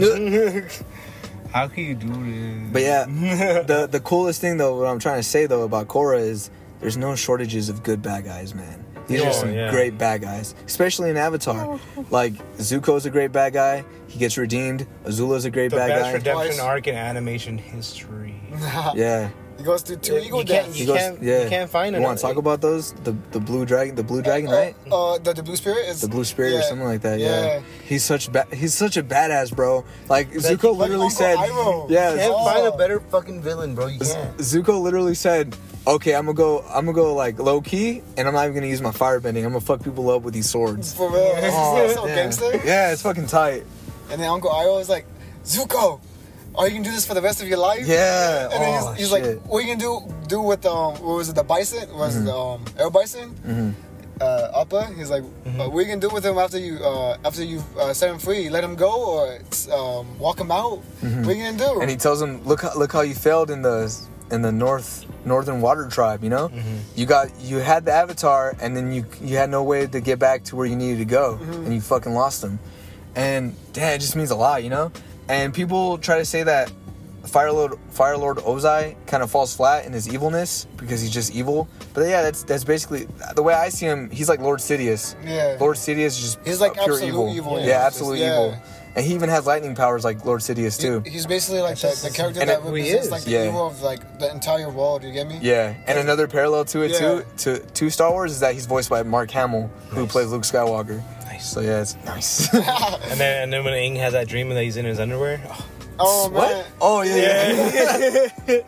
[0.00, 0.60] Uh,
[1.52, 2.72] How can you do this?
[2.72, 3.04] But yeah,
[3.62, 6.50] the the coolest thing though, what I'm trying to say though about Korra is
[6.80, 8.84] there's no shortages of good bad guys, man.
[9.06, 9.70] These Oh, are some yeah.
[9.70, 11.80] great bad guys, especially in Avatar.
[12.10, 13.84] Like Zuko's a great bad guy.
[14.06, 14.86] He gets redeemed.
[15.04, 16.12] Azula's a great the bad best guy.
[16.12, 16.60] redemption Twice.
[16.60, 18.34] arc in animation history.
[18.94, 19.30] Yeah.
[19.56, 20.78] he goes through two Yeah, ego you can't- deaths.
[20.78, 21.42] you He goes, can't- yeah.
[21.44, 22.92] you can't find You want to talk about those?
[23.04, 24.74] The the blue dragon, the blue dragon, right?
[24.90, 27.18] Uh, uh, the, the blue spirit is The blue spirit or something like that.
[27.18, 27.44] Yeah.
[27.44, 27.60] Yeah.
[27.84, 29.84] He's such ba- he's such a badass, bro.
[30.08, 31.88] Like Like- Zuko like literally Uncle said, Iroh.
[31.90, 32.12] yeah.
[32.12, 32.44] You can't Oh.
[32.44, 33.86] find a better fucking villain, bro.
[33.86, 34.36] You can't.
[34.38, 35.56] Zuko literally said,
[35.94, 36.60] "Okay, I'm gonna go.
[36.68, 39.38] I'm gonna go like low key, and I'm not even gonna use my firebending.
[39.44, 41.34] I'm gonna fuck people up with these swords." For real.
[41.42, 42.14] Oh, so yeah.
[42.14, 42.50] gangster.
[42.64, 43.64] Yeah, it's fucking tight.
[44.10, 45.06] And then Uncle Iroh is like,
[45.44, 46.00] Zuko,
[46.54, 47.86] are you gonna do this for the rest of your life?
[47.86, 48.44] Yeah.
[48.52, 49.36] And then oh, he's, he's shit.
[49.38, 51.88] like, what are you gonna do do with um what was it the bison?
[51.96, 52.80] Was it the um Mm-hmm.
[52.80, 53.74] air bison?
[54.20, 54.92] Uh, Appa.
[54.96, 55.60] He's like, Mm-hmm.
[55.60, 58.10] uh, what are you gonna do with him after you uh after you uh, set
[58.10, 58.48] him free?
[58.50, 59.38] Let him go or
[59.72, 60.78] um walk him out?
[61.00, 61.64] What are you gonna do?
[61.64, 61.80] Mm-hmm.
[61.82, 63.88] and he tells him, "Look, look how you failed in the
[64.30, 66.22] in the north northern water tribe.
[66.24, 66.76] You know, mm-hmm.
[66.96, 70.18] you got you had the avatar, and then you you had no way to get
[70.18, 71.64] back to where you needed to go, mm-hmm.
[71.64, 72.58] and you fucking lost him.
[73.14, 74.92] And damn, it just means a lot, you know.
[75.28, 76.72] And people try to say that
[77.26, 81.34] Fire Lord Fire Lord Ozai kind of falls flat in his evilness because he's just
[81.34, 81.68] evil.
[81.92, 84.08] But yeah, that's that's basically the way I see him.
[84.10, 85.14] He's like Lord Sidious.
[85.24, 85.56] Yeah.
[85.60, 87.32] Lord Sidious is just He's like pure evil.
[87.34, 87.86] evil, Yeah, yeah.
[87.86, 88.46] absolute Yeah.
[88.46, 88.62] evil.
[88.96, 91.00] And he even has lightning powers like Lord Sidious too.
[91.00, 93.12] He- he's basically like the, the character and that it- who he represents is.
[93.12, 93.48] like the Yeah.
[93.48, 95.04] evil of like the entire world.
[95.04, 95.38] You get me?
[95.40, 96.98] Yeah, and another parallel to it Yeah.
[96.98, 100.12] too to to Star Wars is that he's voiced by Mark Hamill, who Nice.
[100.12, 101.02] plays Luke Skywalker.
[101.24, 101.46] Nice.
[101.50, 102.52] So yeah, it's nice.
[102.54, 105.40] And then, and then when Aang has that dream that he's in his underwear.
[105.48, 105.66] Oh,
[106.00, 106.48] Oh what?
[106.50, 106.64] man.
[106.80, 107.14] Oh yeah,
[107.52, 108.28] yeah.
[108.46, 108.62] happy,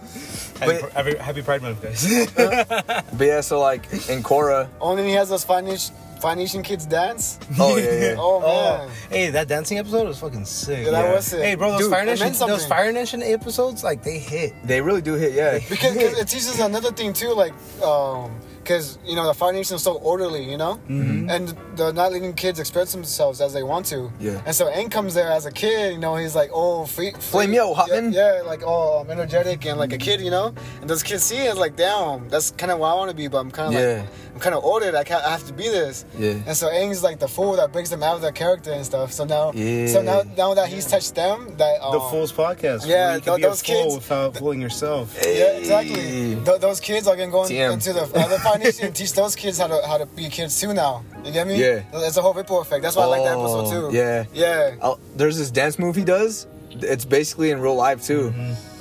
[0.82, 2.06] But- happy, happy Pride Month, guys.
[2.34, 4.68] but yeah, so like in Korra.
[4.80, 7.38] Oh, Only he has those Phoenician, Phoenician kids dance.
[7.58, 8.14] Oh yeah, yeah.
[8.18, 8.90] Oh Oh, man.
[9.10, 10.84] hey, that dancing episode was fucking sick.
[10.86, 11.14] Yeah, that Yeah.
[11.14, 11.42] was sick.
[11.42, 12.68] Hey, bro, those Dude, Fire Nation, those something.
[12.68, 14.54] Fire Nation episodes, like they hit.
[14.64, 15.32] They really do hit.
[15.32, 15.58] Yeah.
[15.68, 17.52] because, because it teaches another thing too, like
[17.82, 18.30] um,
[18.62, 22.32] because you know the Fire Nation is so orderly, you know, and they're not letting
[22.34, 23.96] kids express themselves as they want to.
[23.96, 24.26] Mm-hmm.
[24.26, 24.42] Yeah.
[24.46, 27.46] And so Aang comes there as a kid, you know, he's like, oh, free, free
[27.46, 28.12] Flameo, Hotman.
[28.12, 30.54] Yeah, yeah, like oh, I'm energetic and like a kid, you know.
[30.80, 33.28] And those kids see it like, damn, that's kind of what I want to be,
[33.28, 34.00] but I'm kind of Yeah.
[34.00, 34.94] like, I'm kind of ordered.
[34.94, 36.04] I can't, I have to be this.
[36.18, 36.30] Yeah.
[36.46, 39.12] And so Aang's like the fool that brings them out of their character and stuff.
[39.12, 39.86] So now, Yeah.
[39.88, 42.86] so now, now that he's touched them, that um, The Fools podcast.
[42.86, 45.16] yeah, you can th- be a fool kids- without fooling yourself.
[45.24, 46.36] Yeah, exactly.
[46.44, 49.58] Th- those kids are gonna go in- into the other foundation and teach those kids
[49.58, 51.04] how to how to be kids too now.
[51.24, 51.60] You get me?
[51.60, 51.82] Yeah.
[51.92, 52.82] It's a whole ripple effect.
[52.82, 53.96] That's why I like that episode Oh, too.
[53.96, 54.24] yeah.
[54.32, 54.76] Yeah.
[54.82, 56.46] I'll, there's this dance move he does.
[56.70, 58.32] It's basically in real life too,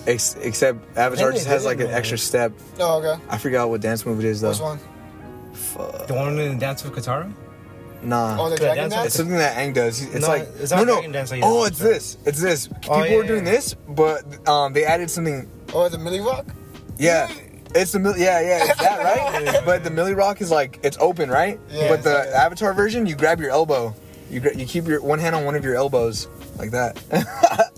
[0.07, 2.21] Ex- except Avatar they just has like an real extra life.
[2.21, 2.51] step.
[2.79, 3.21] Oh, okay.
[3.29, 4.49] I forgot what dance move it is though.
[4.49, 4.79] Which one?
[5.53, 6.07] Fuck.
[6.07, 7.31] The one in Dance with Katara?
[8.01, 8.37] Nah.
[8.39, 9.05] Oh, the dragon that's- dance.
[9.07, 10.01] It's something that Aang does.
[10.03, 10.93] It's No, like it's no, not no.
[10.93, 11.71] dragon dance like oh, that.
[11.71, 12.17] it's this.
[12.25, 12.67] It's this.
[12.67, 13.51] People Oh, yeah, were doing yeah.
[13.51, 15.49] this, but um, they added something.
[15.73, 16.45] Oh, the Millie Rock.
[16.97, 17.27] Yeah,
[17.75, 19.61] it's the mil- yeah, yeah, it's that right.
[19.65, 21.59] but the Millie Rock is like it's open, right?
[21.69, 23.95] Yeah, but the it's like- Avatar version, you grab your elbow.
[24.29, 27.01] You gra- you keep your one hand on one of your elbows like that.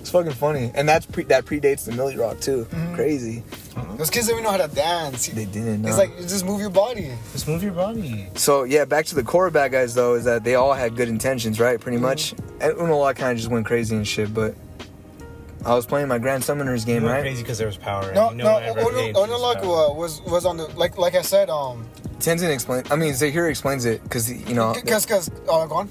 [0.00, 2.64] it's fucking funny, and that's pre- that predates the Millie Rock too.
[2.70, 2.94] Mm-hmm.
[2.94, 3.42] Crazy.
[3.96, 5.28] Those kids don't even know how to dance.
[5.28, 5.84] They didn't.
[5.86, 6.02] It's know.
[6.02, 7.10] like just move your body.
[7.32, 8.26] Just move your body.
[8.34, 11.08] So yeah, back to the core bad guys though, is that they all had good
[11.08, 11.80] intentions, right?
[11.80, 12.06] Pretty Mm-hmm.
[12.06, 12.32] much.
[12.60, 14.54] And Unalak kind of just went crazy and shit, but
[15.64, 17.20] I was playing my Grand Summoners game, went right?
[17.22, 18.12] crazy because there was power.
[18.14, 18.52] No, and no.
[18.52, 21.86] one ever Ono his Unalak was was on the like like I said um
[22.18, 22.84] Tenzin explain.
[22.90, 25.88] I mean, Zahir explains it because you know because because oh go on.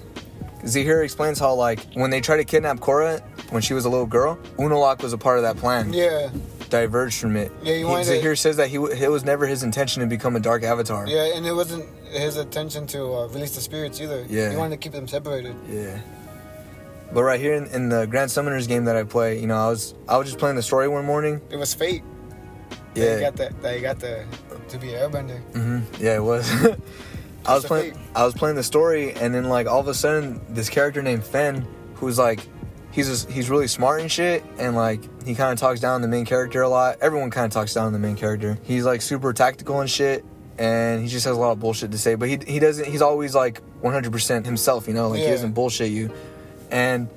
[0.67, 4.05] Zahir explains how like when they tried to kidnap Korra when she was a little
[4.05, 5.91] girl, Unalak was a part of that plan.
[5.91, 6.30] Yeah,
[6.69, 7.51] Diverged from it.
[7.63, 10.36] Yeah, he He- Zahir to- says that he it was never his intention to become
[10.36, 11.07] a dark avatar.
[11.07, 14.26] yeah, and it wasn't his intention to uh, release the spirits either.
[14.30, 14.51] Yeah.
[14.51, 15.55] he wanted to keep them separated.
[15.69, 15.99] Yeah.
[17.14, 19.68] But right here in, in the Grand Summoners game that I play, you know, I
[19.70, 21.41] was I was just playing the story one morning.
[21.49, 22.03] It was fate.
[22.93, 23.16] That Yeah.
[23.16, 24.26] he got the that he got the
[24.70, 25.39] to be an airbender.
[25.53, 26.49] hmm Yeah, it was.
[27.45, 27.93] I was playing.
[27.93, 28.01] fate.
[28.16, 31.24] I was playing the story, and then like all of a sudden, this character named
[31.24, 32.47] Fen, who's like
[32.91, 36.07] he's just, he's really smart and shit, and like he kind of talks down the
[36.07, 36.97] main character a lot.
[37.01, 38.57] Everyone kind of talks down the main character.
[38.64, 40.24] He's like super tactical and shit,
[40.59, 42.16] and he just has a lot of bullshit to say.
[42.16, 42.86] But he he doesn't.
[42.88, 45.09] He's always like 100% himself, you know.
[45.09, 46.14] Like he doesn't bullshit you,
[46.72, 47.09] and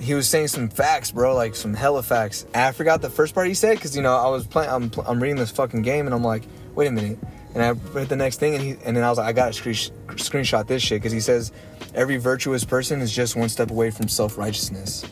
[0.00, 2.44] he was saying some facts, bro, like some hella facts.
[2.54, 4.90] And I forgot the first part he said because you know I was playing, I'm,
[5.06, 7.18] I'm reading this fucking game, and I'm like, wait a minute.
[7.54, 9.54] And I read the next thing, and he, and then I was like, I gotta
[9.54, 11.52] screen- screenshot this shit because he says
[11.94, 15.04] every virtuous person is just one step away from self righteousness,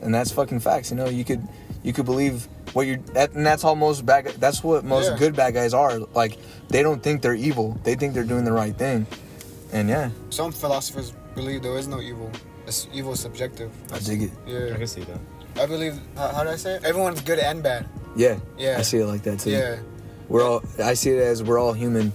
[0.00, 0.90] and that's fucking facts.
[0.92, 1.42] You know, you could
[1.82, 4.26] you could believe what you're, that, and that's how most bad.
[4.38, 5.16] That's what most Yeah.
[5.18, 5.98] good bad guys are.
[5.98, 6.38] Like
[6.68, 9.04] they don't think they're evil; they think they're doing the right thing.
[9.72, 12.30] And yeah, Some philosophers believe there is no evil.
[12.68, 13.70] It's evil is subjective.
[13.92, 14.30] I dig it.
[14.46, 15.18] Yeah, I can see that.
[15.60, 15.98] I believe.
[16.16, 16.84] How, how do I say it?
[16.84, 17.88] Everyone's good and bad.
[18.14, 18.76] Yeah, Yeah.
[18.78, 19.50] I see it like that too.
[19.50, 19.78] Yeah.
[20.28, 22.12] We're all I see it as we're all human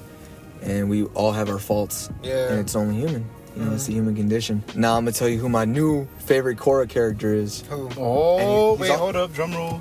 [0.61, 2.09] and we all have our faults.
[2.21, 2.49] Yeah.
[2.51, 3.25] And it's only human.
[3.55, 3.99] You know, it's the mm-hmm.
[3.99, 4.63] human condition.
[4.75, 7.61] Now I'm gonna tell you who my new favorite Korra character is.
[7.69, 7.89] Who?
[7.97, 9.79] Oh, he's wait, all- hold up, drum roll.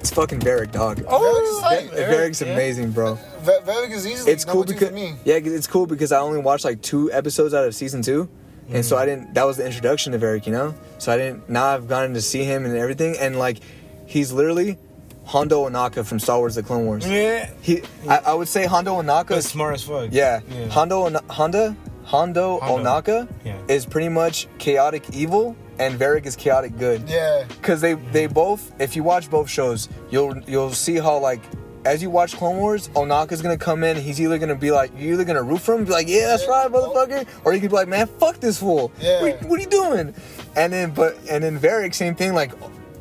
[0.00, 1.04] It's fucking Varrick, dog.
[1.08, 2.48] Oh, Var- Varrick, Varrick's yeah.
[2.54, 3.18] amazing, bro.
[3.42, 5.14] Ve- Very is easily It's number cool two because for me.
[5.24, 8.28] yeah, 'cause it's cool because I only watched like two episodes out of season two,
[8.72, 9.34] and so I didn't.
[9.34, 10.74] That was the introduction to Varrick, you know.
[10.98, 11.48] So I didn't.
[11.48, 13.58] Now I've gotten to see him and everything, and like,
[14.06, 14.78] he's literally
[15.24, 17.06] Hondo Ohnaka from Star Wars: The Clone Wars.
[17.08, 17.48] Yeah.
[17.60, 19.36] He, I, I would say Hondo Ohnaka.
[19.36, 20.08] Is smart as fuck.
[20.12, 20.40] Yeah.
[20.50, 20.68] Yeah.
[20.68, 22.58] Hondo Honda Hondo, Hondo.
[22.60, 23.56] Ohnaka Yeah.
[23.68, 27.08] is pretty much chaotic evil and Varrick is chaotic good.
[27.08, 27.44] Yeah.
[27.62, 31.40] Cuz they they both if you watch both shows, you'll you'll see how like
[31.84, 33.96] as you watch Clone Wars, Ohnaka's gonna come in.
[33.96, 36.46] He's either gonna be like, you're either gonna root for him, be like, yeah, that's
[36.46, 38.92] right, motherfucker, or you could be like, man, fuck this fool.
[39.00, 39.22] Yeah.
[39.22, 40.14] What, what are you doing?
[40.56, 42.34] And then, but and then Varrick, same thing.
[42.34, 42.52] Like,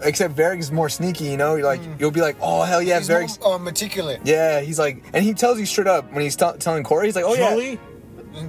[0.04, 1.26] except Varrick is more sneaky.
[1.26, 3.10] You know, you're like, you'll be like, oh hell yeah, He's
[3.40, 4.20] more uh, meticulous.
[4.24, 7.16] Yeah, he's like, and he tells you straight up when he's t- telling Corey, he's
[7.16, 7.80] like, oh yeah, Zhu Li,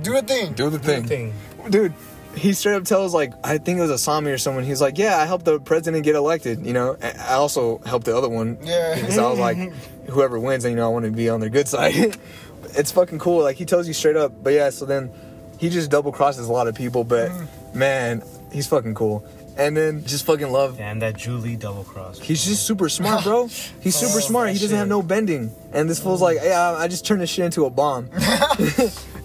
[0.03, 0.53] Do a thing.
[0.55, 1.33] do the good thing.
[1.33, 1.70] thing.
[1.70, 1.93] dude
[2.37, 5.18] he straight up tells like i think it was asami or someone he's like yeah
[5.18, 8.95] i helped the president get elected you know i also helped the other one Yeah.
[8.95, 9.57] because i was like
[10.09, 11.95] whoever wins then you know i want to be on their good side
[12.74, 15.11] it's fucking cool like he tells you straight up but yeah so then
[15.59, 17.74] he just double crosses a lot of people but mm.
[17.74, 18.22] man
[18.53, 19.24] he's fucking cool
[19.55, 22.18] and then just fucking love And that Zhu Li double cross.
[22.18, 23.49] He's just super smart, bro.
[23.80, 24.49] He's super Oh, smart.
[24.49, 25.51] He doesn't have no bending.
[25.74, 28.09] And this fool's like, yeah, I just turned this shit into a bomb.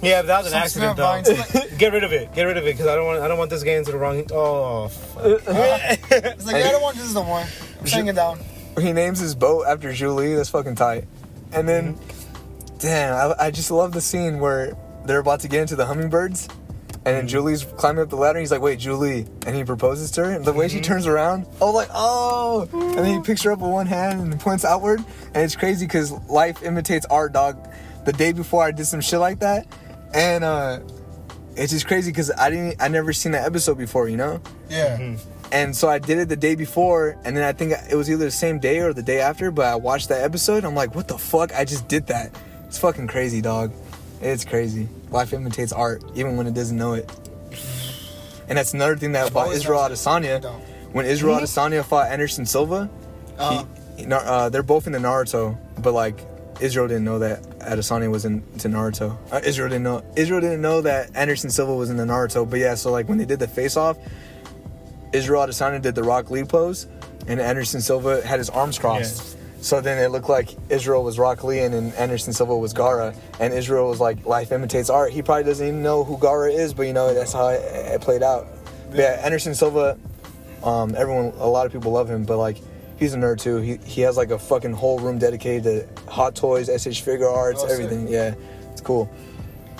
[0.02, 1.34] Yeah, but that was an Some accident snap though.
[1.34, 1.70] vines.
[1.78, 2.34] Get rid of it.
[2.34, 3.22] Get rid of it because I don't want.
[3.22, 4.26] I don't want this getting into the wrong.
[4.32, 5.24] Oh, fuck.
[6.12, 7.43] It's like, I don't want this no more.
[7.80, 8.39] I'm shutting it down.
[8.80, 10.36] he names his boat after Zhu Li.
[10.36, 11.06] That's fucking tight.
[11.52, 12.78] And then, mm-hmm.
[12.78, 16.48] damn, I, I just love the scene where they're about to get into the hummingbirds,
[17.06, 17.38] and then mm-hmm.
[17.38, 18.38] Zhu Li's climbing up the ladder.
[18.38, 20.32] And he's like, "Wait, Zhu Li," and he proposes to her.
[20.32, 20.84] And the way she mm-hmm.
[20.84, 24.39] turns around, oh, like, "Oh!" And then he picks her up with one hand and
[24.39, 25.00] points outward.
[25.34, 27.58] And it's crazy because life imitates art, dog.
[28.06, 29.68] The day before, I did some shit like that,
[30.14, 30.80] and uh,
[31.55, 34.41] it's just crazy because I didn't, I never seen that episode before, you know.
[34.70, 35.16] Yeah.
[35.51, 38.26] And so I did it the day before, and then I think it was either
[38.26, 39.49] the same day or the day after.
[39.49, 40.66] But I watched that episode.
[40.66, 41.53] I'm like, what the fuck?
[41.55, 42.36] I just did that.
[42.68, 43.72] It's fucking crazy, dog.
[44.22, 44.89] It's crazy.
[45.10, 47.10] Life imitates art, even when it doesn't know it.
[48.49, 49.95] And that's another thing that about Always Israel has it.
[50.10, 50.41] Adesanya.
[50.41, 50.60] Don't.
[50.93, 52.89] When Israel Adesanya fought Anderson Silva,
[53.38, 53.64] Uh,
[53.95, 56.26] he, he- uh, they're both in the Naruto, but like
[56.60, 59.18] Israel didn't know that Adesanya was in to Naruto.
[59.32, 60.03] Uh, Israel didn't know.
[60.16, 62.49] Israel didn't know that Anderson Silva was in the Naruto.
[62.49, 63.97] But yeah, so like when they did the face off,
[65.14, 66.88] Israel Adesanya did the Rock Lee pose,
[67.28, 69.38] and Anderson Silva had his arms crossed.
[69.62, 73.16] So then it looked like Israel was Rock Lee and then Anderson Silva was Gaara.
[73.39, 75.12] And Israel was like, life imitates art.
[75.12, 78.01] He probably doesn't even know who Gaara is, but you know, that's how it, it
[78.01, 78.47] played out.
[78.89, 79.97] But yeah, Anderson Silva,
[80.64, 82.58] um, everyone, a lot of people love him, but like,
[82.98, 83.58] he's a nerd too.
[83.58, 87.04] He, he has like a fucking whole room dedicated to hot toys, S.H.
[87.06, 87.70] Figuarts, Oh, sick.
[87.72, 88.08] everything.
[88.08, 88.34] Yeah,
[88.72, 89.10] it's cool.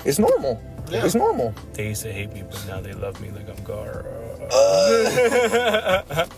[0.04, 0.60] It's normal.
[0.90, 1.04] Yeah.
[1.04, 1.52] It's normal.
[1.74, 4.04] They used to hate me, but now they love me like I'm Gaara.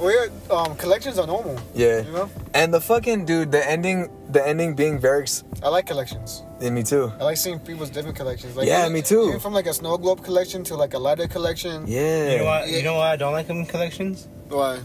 [0.00, 1.58] Well, yeah, um, collections are normal.
[1.74, 2.02] Yeah.
[2.02, 5.42] You know, And the fucking dude, the ending, the ending being Varrick's.
[5.60, 6.44] I like collections.
[6.60, 7.12] Yeah, me too.
[7.18, 8.54] I like seeing people's different collections.
[8.56, 9.26] Like, Yeah, even- me too.
[9.26, 11.84] Even from like a snow globe collection to like a lighter collection.
[11.88, 12.30] Yeah.
[12.30, 12.68] You know what?
[12.68, 14.28] You know why I don't like them collections?
[14.50, 14.78] Why?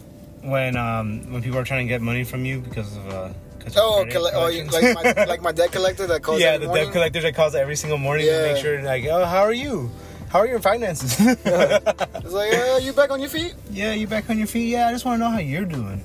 [0.44, 3.30] When um when people are trying to get money from you because of uh.
[3.60, 6.42] 'cause of Oh, credit oh, you, like my like my debt collector that calls.
[6.42, 6.86] yeah, every the morning.
[6.86, 8.42] debt collector that calls every single morning Yeah.
[8.48, 9.90] to make sure, like, oh, how are you?
[10.30, 11.16] How are your finances?
[11.20, 13.54] It's like, uh, you back on your feet?
[13.72, 14.68] yeah, you back on your feet?
[14.70, 16.04] Yeah, I just want to know how you're doing.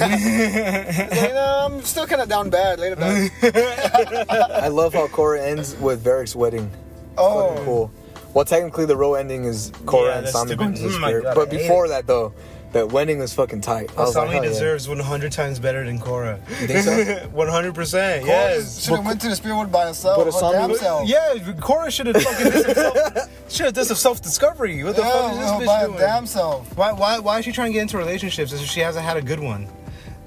[0.00, 2.80] Like, no, I'm still kind of down bad.
[2.80, 3.30] Later back.
[4.50, 6.70] I love how Korra ends with Varrick's wedding.
[7.16, 7.90] Oh, cool.
[8.34, 10.58] Well, technically, the real ending is Korra Yeah, and that's Sami stupid.
[10.58, 11.34] going to the Oh my spirit.
[11.34, 11.88] But before it.
[11.90, 12.32] that, though,
[12.72, 13.90] that wedding was fucking tight.
[13.96, 14.48] I was like, Asami hell yeah.
[14.50, 16.38] deserves 100 times better than Korra.
[16.60, 17.28] You think so?
[17.34, 18.26] 100%.
[18.26, 18.84] Yes.
[18.84, 20.18] Should have went to the spirit world by herself.
[20.18, 23.74] But Her Asami damn was- Yeah, Korra should have fucking did some self, should have
[23.74, 24.84] done some self discovery.
[24.84, 25.98] What the Yeah, fuck is well, this by bitch her doing?
[25.98, 26.76] damn self.
[26.76, 29.22] Why, why, why is she trying to get into relationships if she hasn't had a
[29.22, 29.66] good one?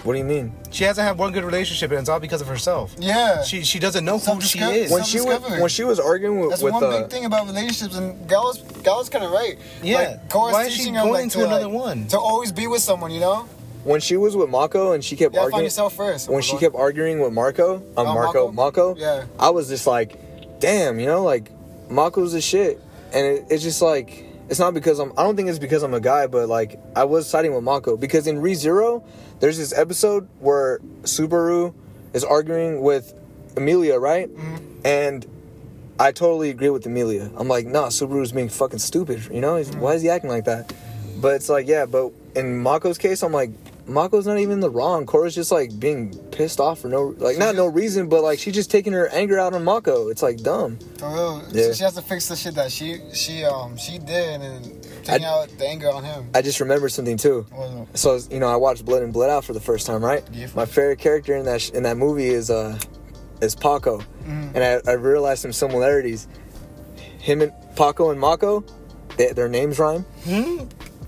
[0.04, 0.52] What do you mean?
[0.72, 2.96] She hasn't had one good relationship, and it's all because of herself.
[2.98, 3.44] Yeah.
[3.44, 4.92] She she doesn't know who she is.
[4.92, 7.46] When she was when she was arguing with, That's with one uh, big thing about
[7.46, 9.58] relationships, and Gal's Gal's kind of right.
[9.84, 9.98] Yeah.
[9.98, 12.08] Like, Korra's Why is she teaching going like, into to, another like, one?
[12.08, 13.48] To always be with someone, you know.
[13.84, 16.30] when she was with Mako and she kept You gotta find arguing yourself first.
[16.30, 18.90] when she kept arguing with Marco, um, Oh, Marco, Mako?
[18.94, 19.26] Mako, Yeah.
[19.40, 20.18] I was just like,
[20.60, 21.52] damn, you know, like
[21.90, 22.82] Mako's the shit,
[23.14, 25.14] and it, it's just like it's not because I'm.
[25.18, 27.96] I don't think it's because I'm a guy, but like I was siding with Mako
[27.98, 29.02] because in ReZero,
[29.42, 31.74] there's this episode where Subaru
[32.14, 33.14] is arguing with
[33.58, 34.30] Amelia, right?
[34.30, 34.86] Mm-hmm.
[34.86, 35.26] And
[36.00, 37.30] I totally agree with Amelia.
[37.36, 39.28] I'm like, nah, Subaru's being fucking stupid.
[39.32, 40.72] You know, He's, why is he acting like that?
[41.20, 43.50] But it's like, yeah, but in Mako's case, I'm like,
[43.92, 45.06] Mako's not even the wrong.
[45.06, 48.54] Korra's just like being pissed off for no, like not no reason, but like she's
[48.56, 50.10] just taking her anger out on Mako.
[50.10, 50.78] It's like dumb.
[50.98, 51.64] For real, Yeah.
[51.68, 55.26] so she has to fix the shit that she she um she did and taking
[55.26, 56.30] I- out the anger on him.
[56.34, 57.46] I just remembered something too.
[57.94, 60.24] So you know, I watched Blood In Blood Out for the first time, right?
[60.32, 60.48] Yeah.
[60.56, 62.78] My favorite character in that sh- in that movie is uh
[63.42, 64.56] is Paco, Mm-hmm.
[64.56, 66.28] and I, I realized some similarities.
[67.20, 68.64] Him and Paco and Mako,
[69.18, 70.06] they, their names rhyme.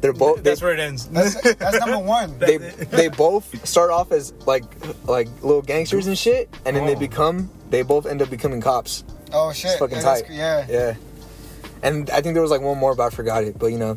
[0.04, 0.44] They're both.
[0.44, 1.08] They, That's where it ends.
[1.08, 2.38] That's, that's number one.
[2.38, 4.66] they they both start off as like
[5.08, 7.00] like little gangsters and shit, and then they Oh.
[7.00, 9.06] become they both end up becoming cops.
[9.32, 9.72] oh shit!
[9.72, 10.32] It's fucking yeah, that's- tight.
[10.32, 10.66] Yeah.
[10.70, 10.96] Yeah.
[11.84, 13.58] And I think there was like one more, but I forgot it.
[13.58, 13.96] But you know,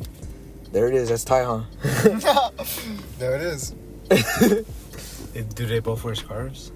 [0.71, 1.09] there it is.
[1.09, 1.63] That's tight, huh?
[3.19, 3.75] there it is.
[5.57, 6.71] Do they both wear scarves?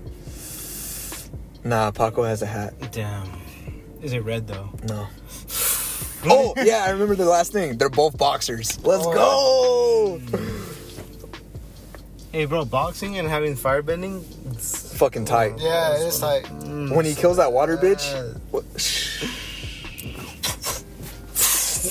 [1.62, 2.74] nah, Paco has a hat.
[2.90, 3.28] Damn.
[4.02, 4.70] Is it red though?
[4.88, 5.06] No.
[6.26, 7.78] Oh yeah, I remember the last thing.
[7.78, 8.82] They're both boxers.
[8.84, 10.18] Let's Oh.
[10.18, 10.36] go.
[12.32, 14.22] Hey, bro, boxing and having firebending.
[14.52, 15.54] it's- Fucking tight.
[15.58, 16.48] Yeah, it is tight.
[16.50, 18.12] When he kills that water bitch.
[18.12, 18.34] Yeah.
[18.50, 18.64] what-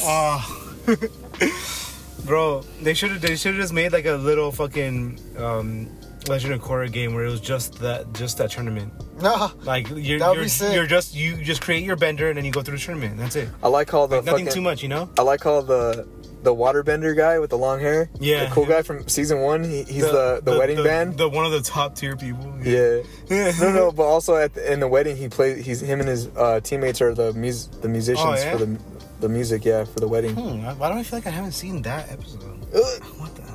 [0.02, 0.76] Oh.
[2.26, 3.22] bro, they should have.
[3.22, 5.88] They should have just made like a little fucking um,
[6.30, 8.94] Legend of Korra game where it was just that, just that tournament.
[9.22, 9.52] No.
[9.64, 10.74] Like you're, you're, be sick.
[10.74, 13.18] you're just you just create your bender and then you go through the tournament.
[13.18, 13.50] That's it.
[13.64, 15.10] I like how the Like, nothing fucking, too much, you know.
[15.18, 16.08] I like how the
[16.44, 18.10] the waterbender guy with the long hair.
[18.20, 18.46] Yeah.
[18.46, 19.64] The cool guy from season one.
[19.64, 21.18] He, he's the, the, wedding the, band.
[21.18, 22.58] The one of the top tier people.
[22.64, 23.02] yeah.
[23.60, 25.66] no, no, but also at the, in the wedding, he plays.
[25.66, 28.52] He's him and his uh, teammates are the mus- the musicians Oh, yeah?
[28.52, 28.80] for the
[29.20, 29.66] the music.
[29.66, 30.36] Yeah, for the wedding.
[30.36, 32.44] Hmm, why do I feel like I haven't seen that episode?
[32.74, 33.04] Ugh.
[33.18, 33.49] What the hell?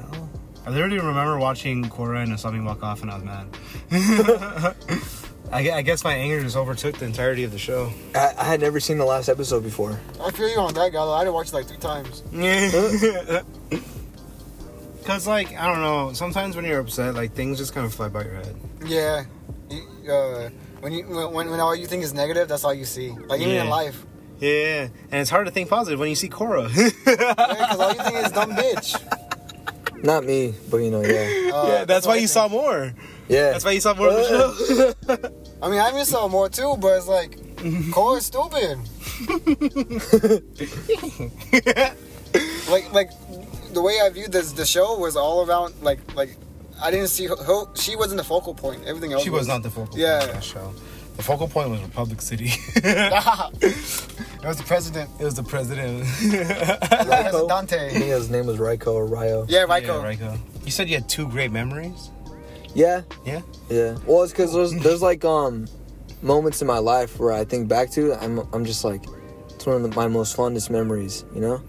[0.66, 3.46] I literally remember watching Korra and Asami walk off, and I was mad.
[5.52, 7.92] I, I guess my anger just overtook the entirety of the show.
[8.14, 10.00] I, I had never seen the last episode before.
[10.20, 11.12] I feel you on that, Gallo.
[11.12, 12.22] I had to watch it like three times.
[15.04, 18.08] Cause like I don't know, sometimes when you're upset, like things just kind of fly
[18.08, 18.56] by your head.
[18.86, 19.24] Yeah.
[19.68, 20.48] You, uh,
[20.80, 23.10] when you when, when all you think is negative, that's all you see.
[23.10, 23.64] Like even Yeah.
[23.64, 24.02] in life.
[24.40, 26.68] Yeah, and it's hard to think positive when you see Korra.
[27.06, 28.96] Yeah, because all you think is dumb bitch.
[30.04, 32.30] Not me, but you know, yeah, Uh, yeah, that's why you think.
[32.30, 32.92] saw more.
[33.26, 33.50] yeah.
[33.52, 35.28] That's why you saw more of the show.
[35.62, 37.30] I mean, I even saw more too, but it's like,
[37.90, 38.78] Korra's stupid.
[42.70, 43.10] like, like
[43.72, 46.36] the way I viewed this, the show was all around like, like
[46.82, 47.36] I didn't see her.
[47.36, 48.84] her she wasn't the focal point.
[48.84, 49.22] Everything else.
[49.22, 50.18] She was not the focal Yeah.
[50.18, 50.74] point of that show.
[51.16, 52.50] The focal point was Republic City.
[52.76, 55.10] it was the president.
[55.20, 56.04] it was the president.
[56.22, 57.90] It Dante.
[57.90, 59.46] think his name was Raiko or Ryo.
[59.48, 60.02] Yeah, Yeah, Raiko.
[60.02, 60.36] Raiko.
[60.64, 62.10] You said you had two great memories.
[62.74, 63.42] Yeah, Yeah.
[63.70, 63.96] yeah.
[64.06, 65.68] Well, it's because there's there's like um
[66.22, 68.14] moments in my life where I think back to.
[68.14, 69.04] I'm I'm just like
[69.50, 71.24] it's one of the, my most fondest memories.
[71.34, 71.62] You know,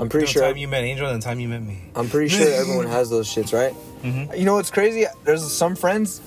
[0.00, 0.42] I'm pretty the sure.
[0.42, 1.84] time you met Angel and the time you met me.
[1.94, 3.72] I'm pretty sure everyone has those shits, right?
[4.02, 4.36] Mhm.
[4.38, 5.06] You know what's crazy?
[5.24, 6.20] There's some friends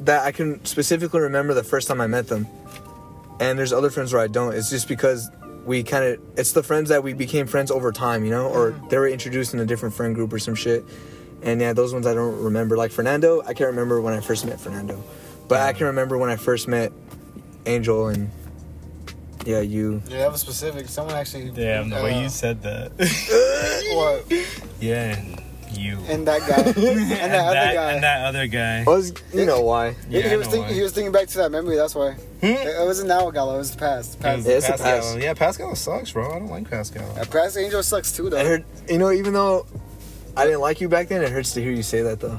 [0.00, 2.46] that I can specifically remember the first time I met them,
[3.40, 4.54] and there's other friends where I don't.
[4.54, 5.30] It's just because
[5.64, 8.70] we kind of it's the friends that we became friends over time, you know, or
[8.88, 10.84] they were introduced in a different friend group or some shit.
[11.42, 12.76] And yeah, those ones I don't remember.
[12.76, 15.02] Like Fernando, I can't remember when I first met Fernando,
[15.46, 16.92] but I can remember when I first met
[17.66, 18.30] Angel and
[19.44, 20.02] yeah, you.
[20.08, 20.88] Yeah, that was specific.
[20.88, 21.50] Someone actually.
[21.50, 22.92] Damn, the uh, way you said that.
[23.94, 24.30] What?
[24.80, 25.42] yeah, and
[25.78, 25.98] you.
[26.08, 26.56] And that guy.
[26.62, 26.76] and
[27.22, 27.92] that other guy.
[27.92, 28.80] And that other guy.
[28.80, 29.92] I was, you know why?
[30.08, 30.72] He- Yeah, he, I was thinking, why.
[30.74, 31.76] he was thinking back to that memory.
[31.76, 32.12] That's why.
[32.12, 32.46] Hmm?
[32.46, 33.54] It, it wasn't now Gallo.
[33.54, 34.20] It was the past.
[34.20, 34.46] past.
[34.46, 35.00] Yeah, it's a Pascal.
[35.00, 35.16] pass.
[35.16, 36.30] Yeah, Pascal sucks, bro.
[36.30, 37.14] I don't like Pascal.
[37.30, 38.38] Past Angel sucks too, though.
[38.38, 39.66] I heard, you know, even though
[40.36, 42.38] I didn't like you back then, it hurts to hear you say that though.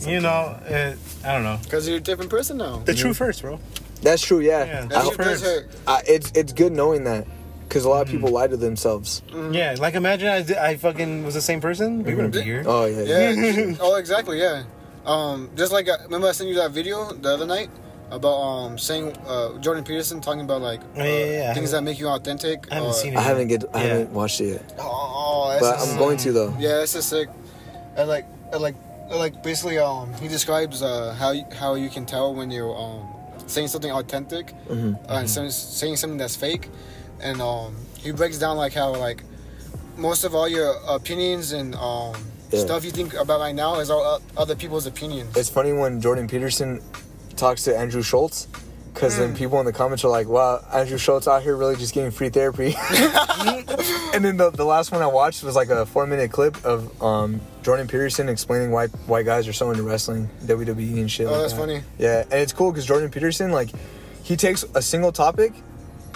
[0.00, 1.58] You know, it, I don't know.
[1.62, 2.78] Because you're a different person now.
[2.78, 3.60] The truth hurts, bro.
[4.02, 4.64] That's true, yeah.
[4.64, 4.80] Yeah.
[4.84, 5.70] I That hope- shit does hurt.
[5.86, 7.26] I, it's it's good knowing that.
[7.70, 9.22] Because a lot of people lie to themselves.
[9.52, 12.02] Yeah, like imagine I, did- I fucking was the same person.
[12.02, 12.64] We wouldn't be here.
[12.66, 13.30] Oh yeah, yeah.
[13.30, 13.74] Yeah.
[13.80, 14.40] oh, exactly.
[14.40, 14.64] Yeah.
[15.06, 17.70] Um, just like uh, remember I sent you that video the other night
[18.10, 21.50] about um saying uh Jordan Peterson talking about like Oh, yeah, yeah, yeah.
[21.52, 22.66] I things that make you authentic.
[22.72, 23.18] I haven't uh, seen it.
[23.18, 23.88] I haven't get I Yeah.
[23.94, 26.54] haven't watched it yet, Oh, that's but just- I'm going to though.
[26.58, 27.28] Yeah, it's just sick.
[27.96, 28.74] And like, and like,
[29.08, 32.76] and like basically, um, he describes uh how you, how you can tell when you're
[32.76, 33.06] um
[33.46, 34.74] saying something authentic uh,
[35.08, 36.68] and some, saying something that's fake,
[37.22, 39.22] and um he breaks down like how like
[39.96, 42.14] most of all your opinions and um
[42.50, 42.60] Yeah.
[42.64, 45.36] stuff you think about right now is all other people's opinions.
[45.36, 46.80] It's funny when Jordan Peterson
[47.36, 48.48] talks to Andrew Schulz.
[48.92, 49.18] Because Mm.
[49.18, 52.10] then people in the comments are like, wow, Andrew Schulz out here really just getting
[52.10, 52.74] free therapy.
[54.14, 57.00] and then the, the last one I watched was like a four minute clip of
[57.00, 61.26] um, Jordan Peterson explaining why white guys are so into wrestling, WWE and shit.
[61.28, 61.58] Oh, like that's that.
[61.60, 61.82] funny.
[61.98, 63.70] Yeah, and it's cool because Jordan Peterson, like,
[64.24, 65.52] he takes a single topic,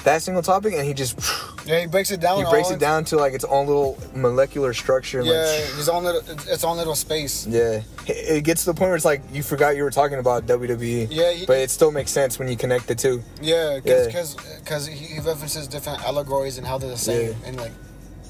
[0.05, 1.19] that single topic, and he just
[1.67, 2.39] yeah, he breaks it down.
[2.39, 5.23] he breaks it down to like its own little molecular structure.
[5.23, 7.47] Yeah, like, his own little, its own little space.
[7.47, 10.47] yeah, it gets to the point where it's like you forgot you were talking about
[10.47, 11.09] WWE.
[11.11, 13.23] Yeah, he- but it still makes sense when you connect the two.
[13.43, 14.07] Yeah, Yeah.
[14.07, 17.47] because because he, he references different allegories and how they're the same Yeah.
[17.49, 17.73] and like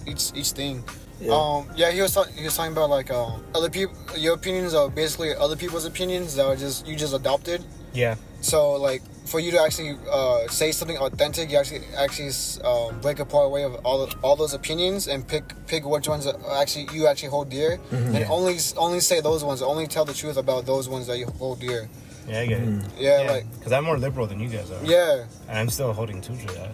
[0.06, 0.82] each each thing.
[1.20, 1.32] Yeah.
[1.32, 3.94] Um, yeah, he was he was talking about like um, other people.
[4.16, 7.64] Your opinions are basically other people's opinions that are just you just adopted.
[7.94, 8.16] Yeah.
[8.40, 12.30] So like for you to actually uh, say something authentic, you actually actually
[12.62, 16.88] um, break apart away of all all those opinions and pick pick which ones actually
[16.92, 18.16] you actually hold dear, Mm-hmm.
[18.16, 19.62] and only only say those ones.
[19.62, 21.88] Only tell the truth about those ones that you hold dear.
[22.28, 22.84] Yeah, I get it.
[22.98, 24.84] Yeah, like because I'm more liberal than you guys are.
[24.84, 26.70] yeah, and I'm still holding true to that.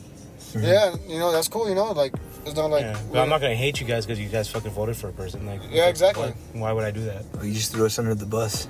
[0.55, 0.95] yeah.
[1.09, 1.69] You know that's cool.
[1.69, 2.15] You know like
[2.47, 4.71] it's not like yeah, but I'm not gonna hate you guys because you guys fucking
[4.73, 5.47] voted for a person.
[5.47, 6.33] Like, Yeah, exactly.
[6.53, 7.25] Why, why would I do that?
[7.39, 8.67] Oh, you just threw us under the bus.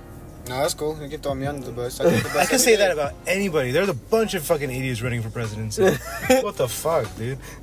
[0.50, 1.00] No, that's cool.
[1.00, 2.00] You can throw me under the bus.
[2.00, 2.78] I, the bus I can say day.
[2.78, 3.70] that about anybody.
[3.70, 5.82] There's a bunch of fucking idiots running for presidency.
[6.42, 7.38] what the fuck, dude?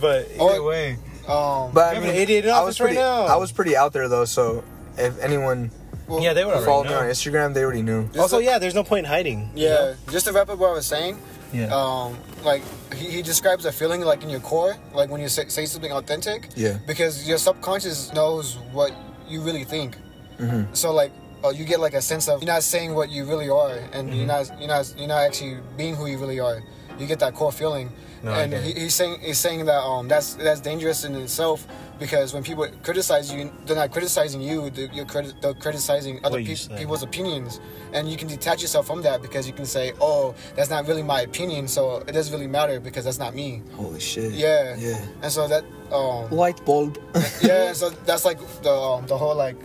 [0.00, 0.98] but either Oh, way,
[1.28, 3.22] Um, But I have an mean, idiot in I was pretty, right now.
[3.26, 4.24] I was pretty out there though.
[4.24, 4.64] So
[4.98, 5.70] if anyone
[6.08, 8.04] well, yeah, they would already followed me on Instagram, they already knew.
[8.08, 9.50] Just Also, to- yeah, there's no point in hiding.
[9.54, 9.94] you Yeah, know?
[10.10, 11.16] just to wrap up what I was saying.
[11.52, 11.70] Yeah.
[11.72, 12.62] Um, like
[12.94, 15.92] he, he describes a feeling like in your core, like when you say, say something
[15.92, 16.48] authentic.
[16.56, 16.78] Yeah.
[16.84, 18.92] Because your subconscious knows what
[19.28, 19.96] you really think.
[20.38, 20.66] Mhm.
[20.76, 21.12] So like,
[21.44, 24.08] uh, you get like a sense of you're not saying what you really are, and
[24.08, 24.16] Mm-hmm.
[24.18, 26.62] you're not you're not you're not actually being who you really are.
[26.98, 27.90] You get that core feeling.
[28.22, 31.66] No, and he, he's saying he's saying that um that's that's dangerous in itself
[31.98, 34.70] because when people criticize you, they're not criticizing you.
[34.70, 36.76] They're, you're criti- they're criticizing other What you peop say.
[36.78, 37.60] people's opinions,
[37.92, 41.02] and you can detach yourself from that because you can say, "Oh, that's not really
[41.02, 44.32] my opinion, so it doesn't really matter because that's not me." Holy shit.
[44.32, 44.96] Yeah, Yeah.
[45.22, 46.96] And so that um Light bulb.
[47.42, 49.56] yeah, so that's like the um, the whole like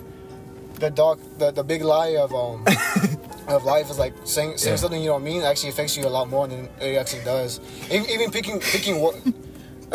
[0.80, 2.66] the dark the, the big lie of um
[3.48, 4.76] of life is like saying saying Yeah.
[4.78, 7.60] something you don't mean actually affects you a lot more than it actually does.
[7.92, 9.16] Even, even picking picking what.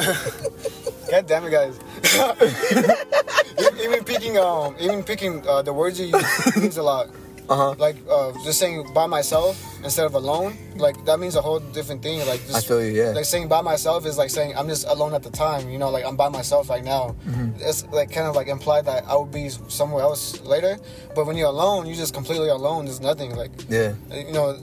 [1.10, 1.78] God damn it, guys!
[3.84, 7.08] even picking um even picking uh, the words you use means a lot.
[7.48, 7.74] Uh huh.
[7.78, 12.02] Like uh, just saying by myself instead of alone, like that means a whole different
[12.02, 12.18] thing.
[12.26, 12.92] Like just, I feel you.
[12.92, 13.10] Yeah.
[13.10, 15.68] like saying by myself is like saying I'm just alone at the time.
[15.68, 17.14] You know, like I'm by myself right now.
[17.26, 17.60] Mm-hmm.
[17.60, 20.78] It's like kind of like implied that I would be somewhere else later.
[21.14, 22.86] But when you're alone, you're just completely alone.
[22.86, 23.94] There's nothing like yeah.
[24.10, 24.58] you know.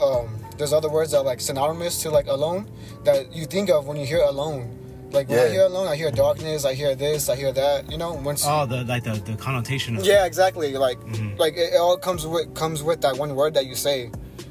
[0.00, 2.70] Um, there's other words that are like synonymous to like alone
[3.04, 4.83] that you think of when you hear alone.
[5.12, 5.50] Like when I Yeah.
[5.50, 6.64] hear alone, I hear darkness.
[6.64, 7.28] I hear this.
[7.28, 7.90] I hear that.
[7.90, 8.44] You know, once.
[8.46, 10.76] Oh, the like the, the connotation of Yeah, exactly.
[10.76, 11.38] Like, Mhm.
[11.38, 14.10] like it, it all comes with comes with that one word that you say,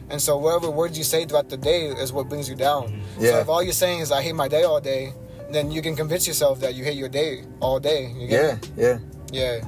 [0.09, 3.01] and so whatever words you say throughout the day is what brings you down.
[3.19, 3.41] So Yeah.
[3.41, 5.13] if all you're saying is "I hate my day all day,"
[5.51, 8.13] then you can convince yourself that you hate your day all day.
[8.17, 8.55] You Yeah.
[8.55, 8.93] get Yeah.
[8.93, 8.99] me?
[9.31, 9.59] yeah.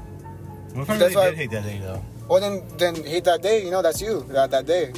[0.74, 2.02] What if I That's really why- did hate that day though?
[2.30, 3.64] Well, then then hate that day.
[3.66, 4.94] You know, that's you that that day.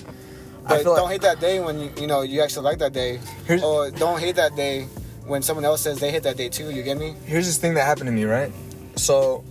[0.68, 3.20] But don't like- hate that day when you you know you actually like that day,
[3.64, 4.86] or don't hate that day
[5.28, 6.72] when someone else says they hit that day too.
[6.72, 7.14] You get me?
[7.26, 8.52] Here's this thing that happened to me, right?
[8.96, 9.44] So,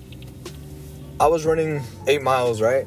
[1.21, 2.87] I was running eight miles, right?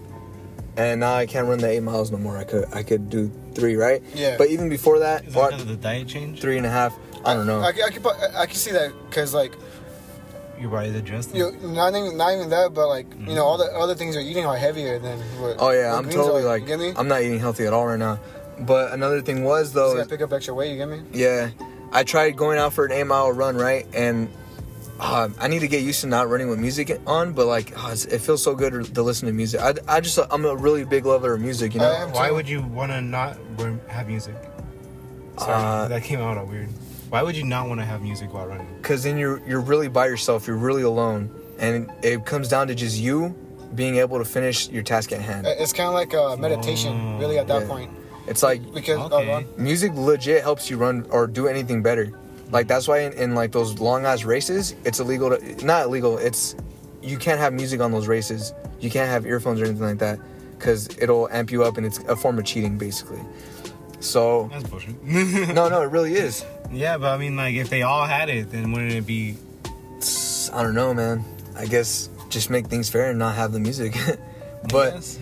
[0.76, 2.38] And now I can't run the eight miles no more.
[2.38, 4.02] I could, I could do three, right?
[4.14, 4.38] Yeah.
[4.38, 6.40] But even before that, Is that what, because of the diet change?
[6.42, 6.98] three and a half.
[7.26, 7.62] I don't know.
[7.62, 9.54] I, can- I can put- I can see that because like
[10.60, 11.36] Your body's adjusting.
[11.36, 13.74] you not even not even that, but like you know all mm-hmm.
[13.74, 15.58] the other things you're eating are heavier than what.
[15.60, 16.94] Oh yeah, what I'm greens totally are, like, You get me?
[16.96, 18.20] I'm not eating healthy at all right now.
[18.62, 20.72] But another thing was Just though, gotta pick up extra weight.
[20.72, 21.02] You get me?
[21.12, 21.50] yeah,
[21.92, 23.86] I tried going out for an eight mile run, right?
[23.94, 24.30] And
[25.00, 27.96] uh, I need to get used to not running with music on, but like uh,
[28.12, 29.62] it feels so good to listen to music.
[29.62, 31.90] I, I just I'm a really big lover of music, you know.
[31.90, 33.38] I am Why would you want to not
[33.88, 34.36] have music?
[35.38, 36.68] Sorry, Uh, that came out all weird.
[37.10, 38.68] Why would you not want to have music while running?
[38.82, 42.76] because then you're you're really by yourself you're really alone and it comes down to
[42.76, 43.36] just you
[43.76, 47.38] being able to finish your task at hand It's kind of like a meditation, really,
[47.40, 47.68] at that Yeah.
[47.68, 47.92] point.
[48.30, 49.46] It's like Because Okay.
[49.58, 52.12] music legit helps you run or do anything better
[52.52, 56.18] Like that's why in, in like those long ass races, it's illegal to not illegal.
[56.18, 56.56] It's
[57.02, 58.54] you can't have music on those races.
[58.80, 60.20] You can't have earphones or anything like that
[60.58, 63.22] because it'll amp you up and it's a form of cheating basically.
[64.02, 64.96] So That's bullshit.
[65.54, 66.44] no, no, it really is.
[66.72, 69.36] yeah, but I mean, like, if they all had it, then wouldn't it be?
[70.54, 71.24] I don't know, man.
[71.58, 73.94] I guess just make things fair and not have the music.
[74.72, 75.20] but Yes.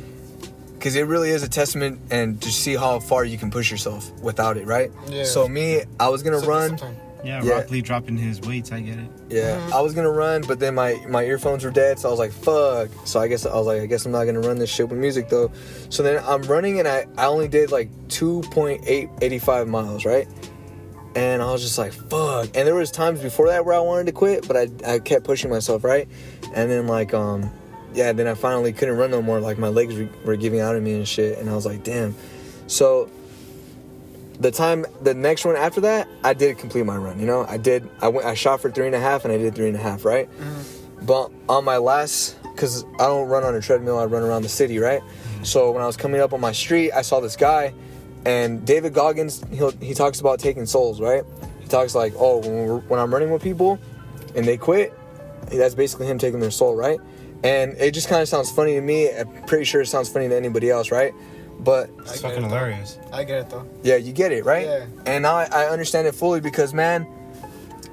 [0.77, 4.11] Because it really is a testament and to see how far you can push yourself
[4.21, 4.91] without it, right?
[5.07, 5.23] Yeah.
[5.23, 6.71] So me, I was gonna So run.
[6.71, 6.97] discipline.
[7.23, 7.51] yeah, Yeah.
[7.53, 9.09] Rock Lee dropping his weights, I get it.
[9.29, 9.73] Yeah, Mm-hmm.
[9.73, 12.31] I was gonna run, but then my my earphones were dead, so I was like,
[12.31, 14.87] "Fuck!" So I guess I was like, "I guess I'm not gonna run this shit
[14.87, 15.51] with music though."
[15.89, 20.27] So then I'm running, and I I only did like 2.885 miles, right?
[21.15, 24.05] And I was just like, "Fuck!" And there was times before that where I wanted
[24.05, 26.07] to quit, but I I kept pushing myself, right?
[26.53, 27.49] And then like um,
[27.97, 29.39] yeah, then I finally couldn't run no more.
[29.39, 31.83] Like my legs were, were giving out on me and shit, and I was like,
[31.83, 32.15] "Damn."
[32.67, 33.09] So
[34.39, 37.45] the time the next one after that i did complete my run you know?
[37.45, 39.67] I did i went i shot for three and a half and i did three
[39.67, 40.29] and a half right?
[40.29, 41.05] Mm-hmm.
[41.05, 44.49] But on my last because i don't run on a treadmill i run around the
[44.49, 45.01] city right?
[45.01, 45.43] Mm-hmm.
[45.43, 47.73] So when i was coming up on my street i saw this guy
[48.25, 51.23] and david goggins he he talks about taking souls right?
[51.59, 53.79] He talks like oh when, we're, when i'm running with people
[54.35, 54.93] and they quit
[55.51, 56.99] that's basically him taking their soul right
[57.43, 60.27] and it just kind of sounds funny to me i'm pretty sure it sounds funny
[60.27, 61.13] to anybody else right
[61.59, 62.99] but It's fucking it, hilarious.
[63.11, 63.67] I get it though.
[63.81, 64.67] yeah, you get it, right?
[64.67, 64.85] Yeah.
[65.07, 67.07] And I, I understand it fully because, man,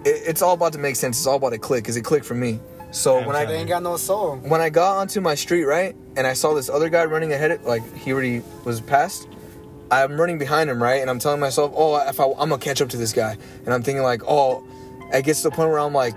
[0.05, 1.17] it, it's all about to make sense.
[1.17, 2.61] It's all about to click because it clicked for me.
[2.91, 4.37] So Yeah, when I ain't got no soul.
[4.37, 7.53] when I got onto my street, right, and I saw this other guy running ahead,
[7.53, 9.29] of, like he already was past.
[9.91, 12.83] I'm running behind him, right, and I'm telling myself, oh, if I, I'm gonna catch
[12.83, 13.35] up to this guy,
[13.65, 14.63] and I'm thinking like, oh,
[15.11, 16.17] it gets to the point where I'm like,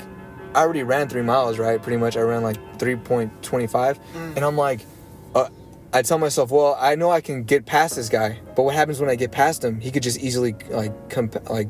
[0.55, 1.81] I already ran three miles, right?
[1.81, 3.99] Pretty much, I ran like 3.25,
[4.35, 4.81] and I'm like,
[5.35, 5.49] uh,
[5.93, 8.99] I tell myself, well, I know I can get past this guy, but what happens
[8.99, 9.79] when I get past him?
[9.79, 11.69] He could just easily like come like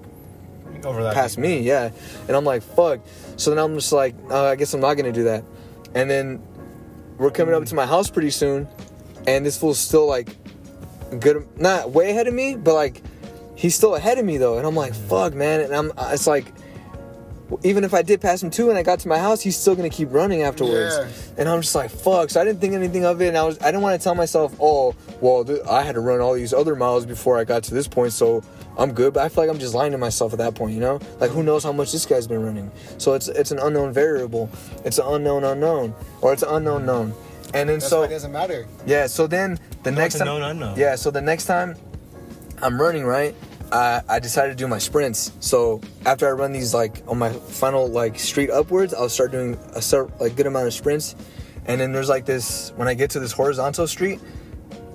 [0.83, 1.13] Over that.
[1.13, 1.91] past me, yeah.
[2.27, 2.99] And I'm like, fuck.
[3.35, 5.43] So then I'm just like, uh, I guess I'm not gonna do that.
[5.95, 6.41] And then
[7.17, 8.67] we're coming up to my house pretty soon,
[9.27, 10.29] and this fool's still like
[11.19, 13.01] good, not way ahead of me, but like
[13.55, 14.57] he's still ahead of me though.
[14.57, 15.61] And I'm like, fuck, man.
[15.61, 16.53] And I'm, it's like,
[17.63, 19.75] even if I did pass him too, and I got to my house, he's still
[19.75, 20.95] gonna keep running afterwards.
[20.97, 21.07] Yeah.
[21.39, 22.29] And I'm just like, fuck.
[22.29, 24.15] So I didn't think anything of it, and I was, I didn't want to tell
[24.15, 27.63] myself, oh, well, th- I had to run all these other miles before I got
[27.63, 28.43] to this point, so
[28.77, 29.13] I'm good.
[29.13, 30.99] But I feel like I'm just lying to myself at that point, you know?
[31.19, 32.71] Like, who knows how much this guy's been running?
[32.97, 34.49] So it's, it's an unknown variable.
[34.85, 37.13] It's an unknown unknown, or it's an unknown known.
[37.53, 38.67] And then That's so why it doesn't matter.
[38.85, 40.77] yeah, so then the next a time, known unknown.
[40.77, 41.75] yeah, so the next time
[42.61, 43.33] I'm running, right?
[43.71, 45.31] I, I decided to do my sprints.
[45.39, 49.57] So after I run these like on my final like street upwards, I'll start doing
[49.73, 51.15] a start like good amount of sprints,
[51.65, 54.19] and then there's like this when I get to this horizontal street,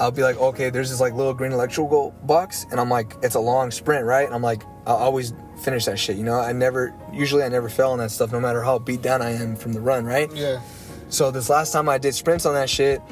[0.01, 3.35] I'll be like, okay, there's this like little green electrical box, and I'm like, it's
[3.35, 4.27] a long sprint, right?
[4.27, 5.33] And I'm like, I'll always
[5.63, 6.41] finish that shit, you know.
[6.41, 9.33] I never usually I never fail on that stuff, no matter how beat down I
[9.33, 10.33] am from the run, right?
[10.35, 10.61] Yeah.
[11.09, 13.03] So this last time I did sprints on that shit,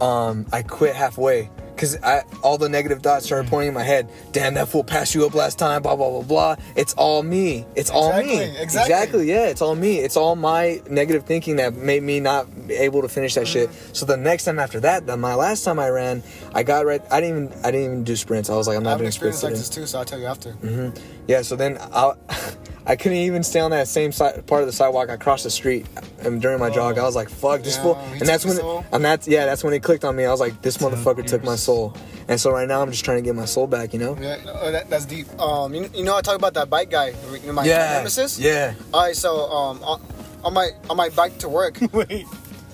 [0.00, 4.10] um, I quit halfway because I all the negative thoughts started pointing in my head.
[4.32, 5.80] Damn, that fool passed you up last time.
[5.82, 6.56] Blah blah blah blah.
[6.74, 7.64] It's all me.
[7.76, 8.42] It's all me.
[8.42, 9.28] Exactly, exactly.
[9.28, 9.98] Yeah, it's all me.
[9.98, 13.70] It's all my negative thinking that made me not able to finish that shit.
[13.70, 13.92] Mm-hmm.
[13.94, 17.00] So the next time after that, then my last time I ran, I got right.
[17.12, 18.50] I didn't even I didn't even do sprints.
[18.50, 19.82] I was like, I'm I not have doing sprints experience like today.
[19.82, 20.52] this too, so I'll tell you after.
[20.54, 21.24] Mm-hmm.
[21.28, 22.14] Yeah, so then I
[22.88, 25.10] I couldn't even stay on that same side, part of the sidewalk.
[25.10, 25.86] I crossed the street
[26.20, 26.96] and during my jog.
[26.98, 28.82] I was like, "Fuck this Yeah, fool!" And that's when, soul?
[28.92, 30.24] and that's yeah, that's when it clicked on me.
[30.24, 31.94] I was like, "This motherfucker took my soul."
[32.28, 33.92] And so right now, I'm just trying to get my soul back.
[33.92, 34.16] You know?
[34.18, 35.26] Yeah, oh, that, that's deep.
[35.40, 37.92] Um, you, you know, I talk about that bike guy, you know, my Yeah.
[37.98, 38.38] nemesis.
[38.38, 38.72] Yeah.
[38.94, 40.00] All right, so um, on,
[40.44, 41.78] on my on my bike to work.
[41.92, 42.26] Wait.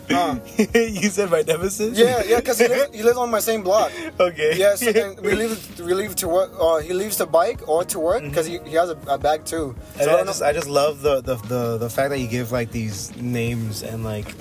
[0.75, 1.99] You said my nemesis?
[1.99, 3.91] yeah, yeah, because he lives, he lives on my same block.
[4.21, 4.57] Okay.
[4.57, 6.53] Yeah, so then we leave we leave to work.
[6.59, 9.45] Uh, he leaves the bike or to work because he, he has a, a bag
[9.45, 9.75] too.
[9.99, 12.19] And So I I just, know- I just love the, the, the, the fact that
[12.19, 14.35] you give like these names and like,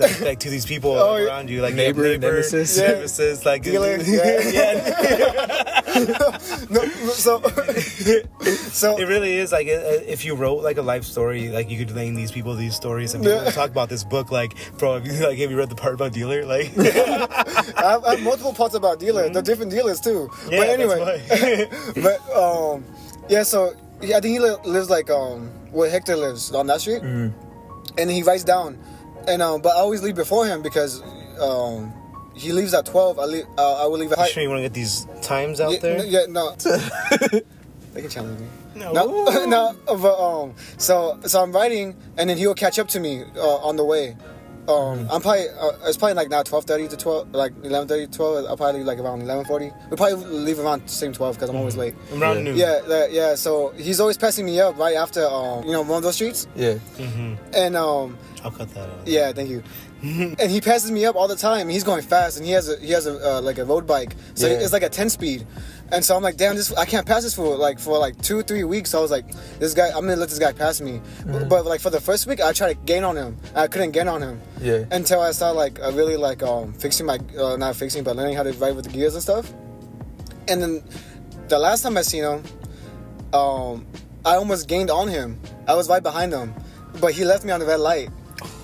[0.00, 2.78] like, like to these people Oh, around you, like Neighbor, you have nemesis.
[2.78, 2.88] Yeah.
[2.92, 5.82] nemesis, like Dealer, yeah.
[6.70, 7.40] no, so
[8.70, 11.78] so It really is like uh, if you wrote like a life story, like you
[11.78, 13.50] could name these people these stories, and people Yeah.
[13.50, 14.30] talk about this book.
[14.30, 16.44] Like, bro, have you, like have you read the part about dealer?
[16.44, 16.82] Like, I
[17.92, 19.28] have, I have multiple parts about dealer.
[19.28, 20.28] They're different dealers too.
[20.30, 20.52] Mm-hmm.
[20.52, 21.68] Yeah, but anyway,
[22.02, 22.84] but um,
[23.28, 23.42] yeah.
[23.42, 27.02] So yeah, I think he li- lives like um where Hector lives on that street,
[27.02, 27.98] Mm-hmm.
[27.98, 28.78] and he writes down,
[29.28, 31.02] and um, but I always leave before him because
[31.40, 31.92] um
[32.34, 33.18] he leaves at twelve.
[33.18, 33.46] I leave.
[33.56, 34.18] Uh, I will leave at.
[34.18, 35.98] you sure you want to get these times out yeah, there?
[35.98, 36.54] no, yeah, no.
[37.94, 38.46] they can challenge me.
[38.76, 38.92] No.
[38.92, 43.24] No, no, but um, so so I'm writing, and then he'll catch up to me
[43.36, 44.16] uh, on the way,
[44.68, 48.46] Um, I'm probably uh, it's probably like now 12:30 to 12, like 11:30 to 12.
[48.46, 49.90] I'll probably leave like around 11:40.
[49.90, 51.94] We probably leave around the same 12 because I'm always late.
[52.12, 52.42] Around Yeah.
[52.42, 52.56] noon.
[52.56, 53.34] Yeah, that, yeah.
[53.34, 56.46] So he's always passing me up right after um, you know one of those streets,
[56.54, 56.76] Yeah.
[57.54, 59.06] and um, I'll cut that out.
[59.06, 59.62] yeah, thank you.
[60.02, 61.68] and he passes me up all the time.
[61.68, 64.14] He's going fast, and he has a he has a uh, like a road bike,
[64.34, 64.54] so Yeah.
[64.54, 65.46] it's like a 10 speed.
[65.90, 68.42] And so I'm like, damn, this I can't pass this for like for like two
[68.42, 68.90] three weeks.
[68.90, 69.26] So I was like,
[69.58, 71.00] this guy, I'm gonna let this guy pass me.
[71.26, 73.38] But, but, like for the first week, I tried to gain on him.
[73.54, 74.40] I couldn't gain on him.
[74.60, 74.84] Yeah.
[74.90, 78.36] Until I started like uh, really like um fixing my uh, not fixing but learning
[78.36, 79.50] how to ride with the gears and stuff.
[80.46, 80.84] And then
[81.48, 82.44] the last time I seen him,
[83.32, 83.86] um,
[84.24, 85.40] I almost gained on him.
[85.66, 86.54] I was right behind him,
[87.00, 88.10] but he left me on the red light.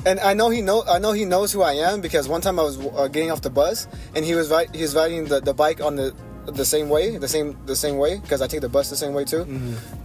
[0.06, 2.58] And I know he know I know he knows who I am because one time
[2.58, 5.40] I was uh, getting off the bus and he was right he was riding the,
[5.40, 6.14] the bike on the
[6.46, 9.14] the same way the same the same way because I take the bus the same
[9.14, 9.44] way too.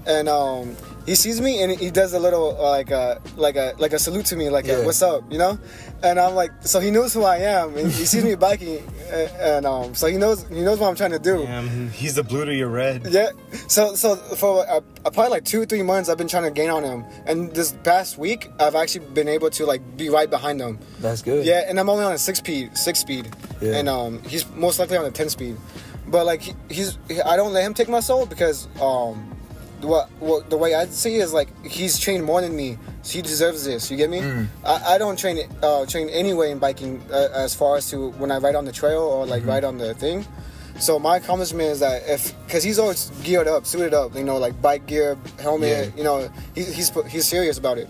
[0.08, 0.76] And um,
[1.10, 4.00] he sees me and he does a little uh, like a like a like a
[4.06, 5.58] salute to me like a, what's up you know.
[6.04, 8.78] And I'm like so he knows who I am and he sees me biking
[9.12, 11.38] and, and um so he knows he knows what I'm trying to do.
[11.48, 13.08] Um, he's the blue to your red.
[13.10, 13.30] Yeah.
[13.68, 16.70] So so for uh, uh, probably like two three months, I've been trying to gain
[16.70, 20.62] on him, and this past week, I've actually been able to like be right behind
[20.62, 20.78] him.
[21.00, 21.44] That's good.
[21.44, 23.26] Yeah, and I'm only on a six speed, six speed,
[23.62, 23.78] Yeah.
[23.78, 25.58] and um, he's most likely on a ten speed.
[26.08, 29.36] But like he, he's, he, I don't let him take my soul because um,
[29.82, 33.14] what, what the way I see it is like he's trained more than me, so
[33.18, 33.90] he deserves this.
[33.90, 34.20] You get me?
[34.20, 34.48] Mm.
[34.66, 38.32] I, I don't train uh, train anyway in biking uh, as far as to when
[38.32, 39.50] I ride on the trail or like Mm-hmm.
[39.50, 40.26] ride on the thing.
[40.80, 44.38] So my accomplishment is that if because he's always geared up, suited up, you know,
[44.38, 45.98] like bike gear, helmet, Yeah.
[45.98, 47.88] you know, he, he's he's serious about it.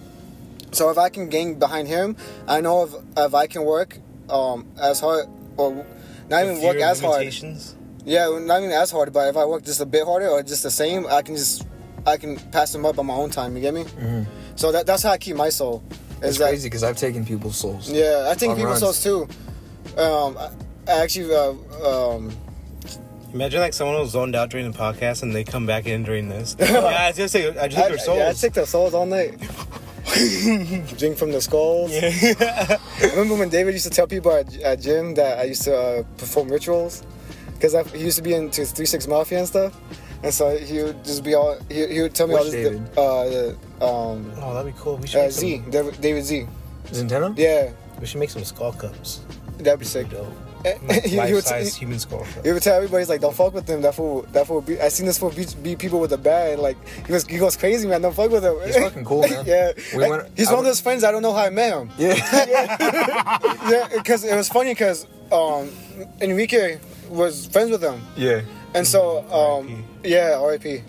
[0.72, 2.16] So if I can gain behind him,
[2.48, 3.98] I know if, if I can work
[4.30, 5.26] um, as hard
[5.58, 5.86] or
[6.30, 7.26] not even work as hard.
[8.06, 10.64] Yeah, not even as hard, but if I work just a bit harder or just
[10.64, 11.66] the same, I can just
[12.06, 13.56] I can pass them up on my own time.
[13.56, 13.86] You get me?
[14.56, 15.84] So that, that's how I keep my soul.
[16.18, 17.90] It's Is that- crazy because I've taken people's souls.
[17.90, 18.98] Yeah, I think On people's runs.
[18.98, 19.28] souls
[19.96, 20.02] too.
[20.02, 20.50] Um, I,
[20.88, 21.54] I actually uh,
[21.88, 22.32] um,
[23.34, 26.30] Imagine like someone was zoned out during the podcast and they come back in during
[26.30, 26.56] this.
[26.60, 28.18] yeah, I just say I just I, took their souls.
[28.18, 29.40] yeah, I take their souls all night.
[30.98, 31.92] Drink from the skulls.
[31.94, 32.80] I
[33.12, 36.04] remember when David used to tell people at, at gym that I used to uh,
[36.18, 37.04] perform rituals
[37.54, 39.80] because he used to be into Three Six Mafia and stuff,
[40.24, 42.54] and so he would just be all he, he would tell me all this.
[42.54, 42.82] David?
[42.98, 44.98] Uh, the, um, Oh, that'd be cool.
[44.98, 46.48] We should uh, make Z, some, David, David Z.
[46.88, 47.38] Zenteno?
[47.38, 49.22] Yeah, we should make some skull cups.
[49.60, 50.10] that'd be sick.
[50.10, 50.28] Dope.
[51.04, 52.44] he, he Life would, size he, human skull cup.
[52.46, 53.82] he would tell everybody, he's like, "Don't fuck with him.
[53.82, 54.60] That fool, that fool.
[54.60, 56.60] Be, I seen this fool beat, beat people with a bat.
[56.60, 56.76] Like
[57.08, 58.02] he was, he goes crazy, man.
[58.02, 58.58] Don't fuck with him.
[58.66, 59.46] He's fucking cool, man.
[59.48, 61.50] yeah, We Like, went- he's I one of those friends I don't know how I
[61.50, 61.90] met him.
[61.98, 62.14] Yeah.
[63.70, 65.70] yeah, because it was funny because um,
[66.22, 66.80] Enrique
[67.10, 68.42] was friends with him, yeah.
[68.74, 70.82] And so um, yeah, R.I.P.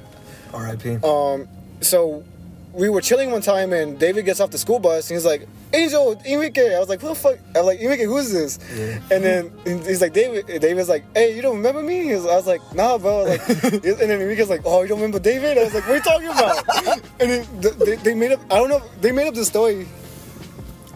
[0.53, 0.97] R.I.P.
[1.05, 1.49] Um,
[1.81, 2.25] so
[2.73, 5.49] we were chilling one time, and David gets off the school bus, and he's like,
[5.73, 9.01] "Angel, Enrique." I was like, "Who the fuck?" I'm like, "Enrique, who's this?" Yeah.
[9.11, 12.61] And then he's like, "David." David's like, "Hey, you don't remember me?" I was like,
[12.75, 15.87] "Nah, bro." Like, and then Enrique's like, "Oh, you don't remember David?" I was like,
[15.89, 17.47] "What are you talking about?" and then
[17.79, 18.41] they, they made up.
[18.51, 18.83] I don't know.
[19.01, 19.87] They made up the story.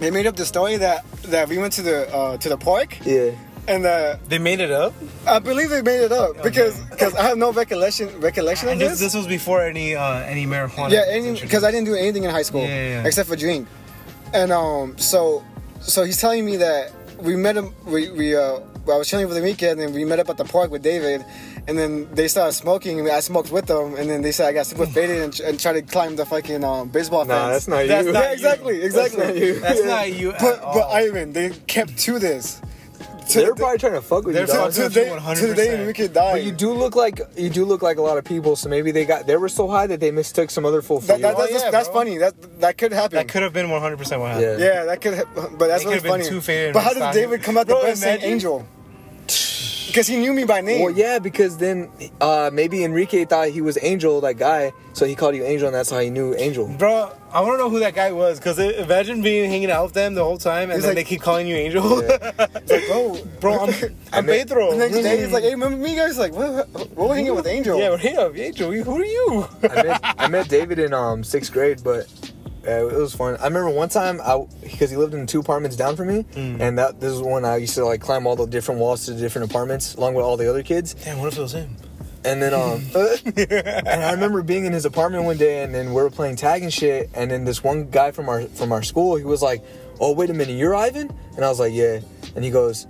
[0.01, 2.99] They made up the story that that we went to the uh, to the park,
[3.07, 3.31] Yeah.
[3.67, 4.93] And uh, They made it up.
[5.27, 8.91] I believe they made it up because because I have no recollection recollection of this,
[8.93, 9.01] this.
[9.01, 10.91] this was before any uh, any marijuana.
[10.91, 13.07] Yeah, because I didn't do anything in high school Yeah, yeah, yeah.
[13.07, 13.69] except for drink.
[14.33, 15.45] And um, so
[15.81, 17.75] so he's telling me that we met him.
[17.87, 20.71] We we uh, I was chilling with Enrique, and we met up at the park
[20.71, 21.25] with David,
[21.67, 24.53] and then they started smoking, and I smoked with them, and then they said I
[24.53, 27.65] got super faded and, and tried to climb the fucking um, baseball Nah, fence.
[27.65, 27.89] that's not you.
[27.89, 28.13] That's you.
[28.13, 29.25] not yeah, exactly, exactly.
[29.27, 29.61] not you.
[29.67, 30.33] That's not you.
[30.33, 32.61] But but Ivan, they kept to this.
[33.29, 34.73] To They're the- probably trying to fuck with you, to, dog.
[34.73, 35.81] to the fucking to the day 100%.
[35.81, 36.33] Enrique died.
[36.33, 38.91] But you do look like you do look like a lot of people, so maybe
[38.93, 41.23] they got they were so high that they mistook some other fool for that, you.
[41.23, 42.19] that, Oh, that's, yeah, that's funny.
[42.19, 43.17] That that could happen.
[43.17, 44.61] that could have been 100 percent what happened.
[44.61, 44.67] Yeah.
[44.75, 45.15] Yeah, that could.
[45.15, 46.25] Ha- but that's They really funny.
[46.25, 47.21] too faded but how and did.
[47.21, 48.67] David come out the best saying imagine- Angel?
[49.95, 50.83] Because he knew me by name.
[50.83, 51.89] Well, yeah, because then
[52.21, 55.75] uh, maybe Enrique thought he was Angel, that guy, so he called you Angel, and
[55.77, 56.67] that's how he knew Angel.
[56.67, 59.95] Bro, I want to know who that guy was because imagine being hanging out with
[59.95, 62.01] them the whole time and He's then like- they keep calling you Angel.
[62.01, 62.39] It's
[62.73, 64.73] like, bro, Bro, I'm, I'm met- Pedro.
[64.73, 66.19] The next day, he's like, hey, remember me, guys?
[66.19, 66.69] Like, what?
[66.71, 67.79] What we hanging with Angel?
[67.79, 68.73] yeah, hey up, Angel.
[68.73, 69.47] Who are you?
[69.63, 72.09] I met I met David in um sixth grade, but
[72.67, 73.37] uh, it was fun.
[73.41, 76.61] I remember one time I because he lived in two apartments down from me, Mm.
[76.61, 79.13] and that this is when I used to like climb all the different walls to
[79.13, 80.95] the different apartments along with all the other kids.
[80.95, 81.77] Damn, what if it was him?
[82.25, 82.83] And then um
[83.37, 86.63] and I remember being in his apartment one day and then we were playing tag
[86.63, 89.63] and shit and then this one guy from our from our school he was like,
[90.01, 92.01] "Oh, wait a minute, you're Ivan?" And I was like, "Yeah."
[92.35, 92.87] And he goes,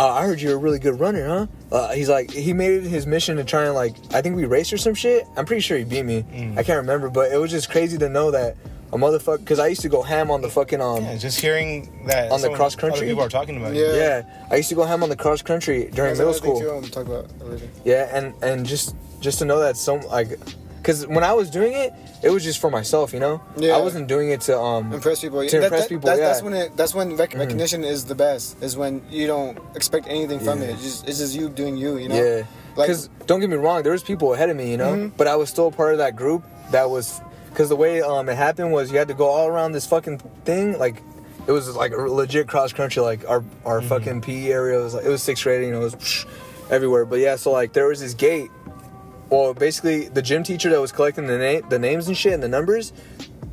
[0.00, 2.88] uh, "I heard you're a really good runner, huh?" Uh, he's like, he made it
[2.88, 5.24] his mission to try and like, I think we raced or some shit.
[5.36, 6.24] I'm pretty sure he beat me.
[6.56, 8.56] I can't remember, but it was just crazy to know that
[8.92, 9.38] a motherfucker.
[9.40, 11.02] Because I used to go ham on the fucking um.
[11.04, 12.98] Yeah, just hearing that On the cross-country?
[12.98, 13.78] other people are talking about it.
[13.78, 13.94] Yeah.
[13.96, 16.60] Yeah, I used to go ham on the cross country during That's middle school.
[16.60, 17.68] Too, I'm talk about later.
[17.84, 20.38] Yeah, and and just just to know that some like,
[20.82, 21.92] cause when I was doing it,
[22.22, 23.40] it was just for myself, you know.
[23.56, 23.76] Yeah.
[23.76, 24.92] I wasn't doing it to um.
[24.92, 25.46] Impress people.
[25.46, 26.28] To That- impress that- people, That's, yeah.
[26.28, 26.76] that's when it.
[26.76, 28.62] That's when rec- recognition is the best.
[28.62, 30.68] Is when you don't expect anything from Yeah.
[30.68, 30.70] it.
[30.74, 31.96] It's just, it's just you doing you.
[31.98, 32.14] You know.
[32.22, 32.42] Yeah.
[32.76, 35.12] Like- Because don't get me wrong, there was people ahead of me, you know, Mhm.
[35.16, 36.42] but I was still a part of that group
[36.72, 37.20] that was.
[37.56, 40.18] Because the way um it happened was you had to go all around this fucking
[40.44, 41.02] thing, like.
[41.46, 45.04] It was like a legit cross country, like our our fucking PE area was like
[45.04, 46.26] it was sixth grade, you know, it was psh,
[46.72, 47.04] everywhere.
[47.04, 48.50] But yeah, so like there was this gate.
[49.30, 52.42] Well, basically the gym teacher that was collecting the name, the names and shit and
[52.42, 52.92] the numbers.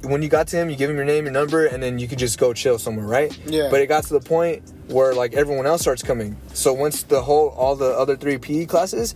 [0.02, 2.08] When you got to him, you give him your name, your number, and then you
[2.08, 3.38] could just go chill somewhere, right?
[3.46, 3.68] Yeah.
[3.70, 6.36] But it got to the point where like everyone else starts coming.
[6.56, 9.14] So once the whole all the other three PE classes,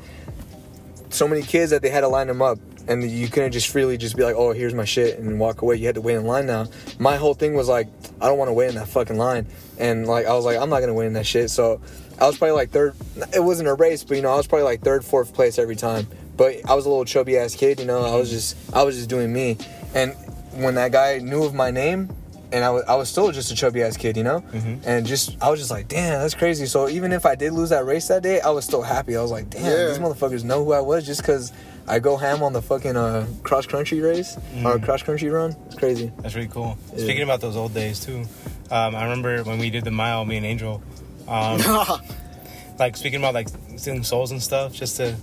[1.10, 3.98] so many kids that they had to line them up and you couldn't just freely
[3.98, 5.76] just be like oh here's my shit and walk away.
[5.76, 6.68] You had to wait in line now.
[7.00, 7.88] My whole thing was like
[8.22, 9.48] i don't want to wait in that fucking line.
[9.78, 11.50] And like i was like i'm not gonna wait in that shit.
[11.50, 11.82] So
[12.20, 12.96] i was probably like third
[13.34, 15.76] it wasn't a race but you know i was probably like third fourth place every
[15.76, 16.08] time.
[16.36, 18.96] But i was a little chubby ass kid you know i was just i was
[18.96, 19.58] just doing me.
[19.94, 20.14] And
[20.54, 22.10] when that guy knew of my name
[22.52, 24.44] and I was, I was still just a chubby ass kid, you know?
[24.86, 26.66] And just, I was just like, damn, that's crazy.
[26.66, 29.16] So even if I did lose that race that day, I was still happy.
[29.18, 29.88] I was like, damn, Yeah.
[29.88, 31.52] these motherfuckers know who I was just because
[31.88, 35.56] I go ham on the fucking uh, cross country race or cross country run.
[35.68, 36.12] It's crazy.
[36.20, 36.78] That's really cool.
[36.94, 37.04] Yeah.
[37.04, 38.24] Speaking about those old days too,
[38.72, 40.82] um, I remember when we did the mile, me and Angel,
[41.28, 41.60] um,
[42.80, 43.48] like speaking about like
[43.78, 45.16] seeing souls and stuff, just to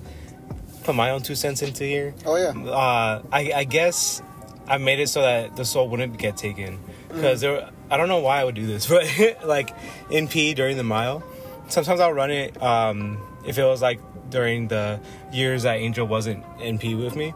[0.85, 2.15] put my own two cents into here.
[2.27, 2.71] oh yeah.
[2.71, 4.23] Uh, I, I guess
[4.67, 6.79] I made it so that the soul wouldn't get taken
[7.09, 7.71] because there.
[7.91, 9.05] I don't know why I would do this, but
[9.45, 9.71] like
[10.11, 11.23] in P during the mile,
[11.69, 12.61] sometimes I'll run it.
[12.63, 14.01] Um, if it was like
[14.31, 14.99] during the
[15.33, 17.35] years that Angel wasn't in P with me,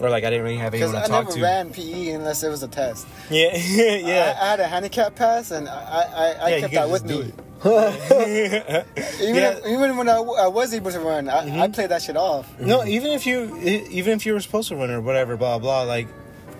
[0.00, 2.42] or like I didn't really have anyone I talk to I never ran PE unless
[2.42, 3.06] it was a test.
[3.30, 4.36] Yeah, yeah.
[4.38, 7.32] I, I had a handicap pass, and I I, I Yeah, kept that with me.
[7.64, 9.52] Even Yeah.
[9.52, 12.46] if, even when I, I, was able to run, I, I played that shit off.
[12.60, 15.82] No, even if you even if you were supposed to run or whatever, blah blah,
[15.82, 16.08] like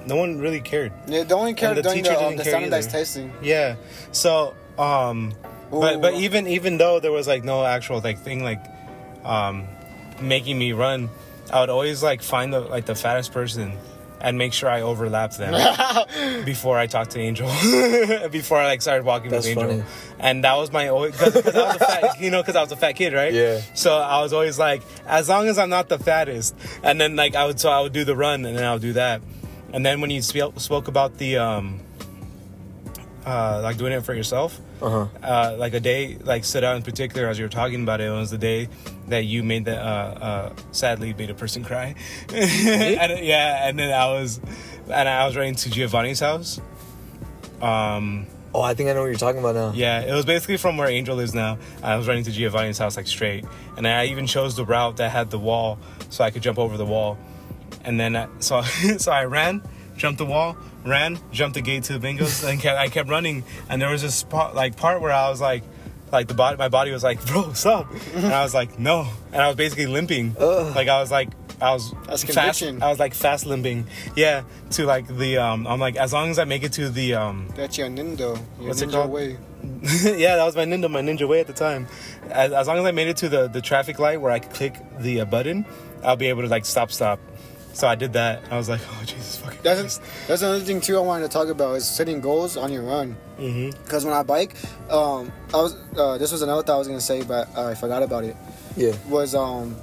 [0.07, 0.93] no one really cared.
[1.07, 2.99] Yeah, the only care And the during teacher the, um, didn't the care standardized either.
[2.99, 3.33] testing.
[3.43, 3.77] Yeah.
[4.13, 5.33] So, um,
[5.71, 8.63] but but even even though there was like no actual like thing like,
[9.25, 9.67] um,
[10.21, 11.09] making me run,
[11.53, 13.73] I would always like find the like the fattest person
[14.21, 15.53] and make sure I overlap them
[16.47, 17.47] before I talked to Angel.
[18.31, 19.85] before I like started walking That's with Angel, funny.
[20.19, 22.73] and that was my always because I was a fat you know because I was
[22.73, 23.61] a fat kid right Yeah.
[23.75, 27.35] So I was always like as long as I'm not the fattest, and then like
[27.35, 29.21] I would so I would do the run and then I'll do that,
[29.75, 31.81] and then when you spoke spoke about the um.
[33.27, 35.07] Uh, like doing it for yourself, Uh huh.
[35.23, 38.09] uh, like a day like stood out in particular as you were talking about it,
[38.09, 38.69] it was the day
[39.09, 41.95] that you made the uh, uh, sadly made a person cry
[42.35, 44.41] and, yeah and then i was
[44.93, 46.61] and i was running to giovanni's house
[47.63, 48.27] um
[48.57, 49.73] Oh, I think I know what you're talking about now.
[49.75, 52.95] yeah it was basically from where angel is now i was running to giovanni's house
[52.99, 53.47] like straight
[53.79, 55.79] and i even chose the route that had the wall
[56.11, 57.17] so i could jump over the wall
[57.85, 58.63] and then I, so
[58.99, 59.63] so i ran
[59.97, 63.45] jumped the wall ran jumped the gate to the bingos and kept, i kept running
[63.69, 65.63] and there was this spot like part where i was like
[66.13, 69.41] like the body my body was like bro stop and i was like no and
[69.43, 70.75] i was basically limping Ugh.
[70.77, 71.29] like i was like
[71.61, 72.83] i was That's fast conviction.
[72.83, 73.87] i was like fast limping
[74.17, 74.43] yeah
[74.73, 77.49] to like the um i'm like as long as i make it to the um
[77.55, 78.37] That's your Nindo.
[78.59, 79.11] Your What's it ninja called?
[79.13, 79.39] way.
[80.05, 81.87] yeah, that was my ninja, my ninja way at the time.
[82.29, 84.53] As, as long as I made it to the, the traffic light where I could
[84.53, 85.65] click the uh, button,
[86.03, 87.19] I'll be able to like stop, stop.
[87.75, 88.45] So I did that.
[88.51, 89.59] I was like, oh Jesus fucking.
[89.63, 89.99] That's
[90.29, 90.97] that's another thing too.
[90.97, 93.17] I wanted to talk about is setting goals on your run.
[93.37, 94.55] Because when I bike,
[94.91, 97.75] um, I was uh, this was another thing I was gonna say, but uh, I
[97.75, 98.37] forgot about it.
[98.77, 98.93] Yeah.
[99.09, 99.77] Was um,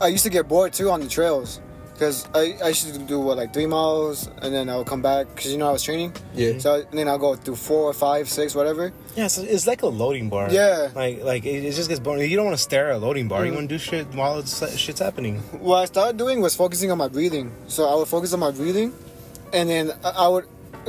[0.00, 1.60] I used to get bored too on the trails.
[2.00, 5.02] Because I, I used to do what like three miles and then I would come
[5.02, 6.14] back because you know I was training.
[6.34, 6.56] Yeah.
[6.56, 8.90] So and then I'll go through four, five, six, whatever.
[9.16, 10.48] Yeah, so it's like a loading bar.
[10.50, 10.88] Yeah.
[10.94, 12.30] Like like it, it just gets boring.
[12.30, 13.44] You don't want to stare at a loading bar.
[13.44, 15.40] You want to do shit while it's, shit's happening.
[15.60, 17.52] What I started doing was focusing on my breathing.
[17.68, 18.94] So I would focus on my breathing,
[19.52, 20.46] and then I I would,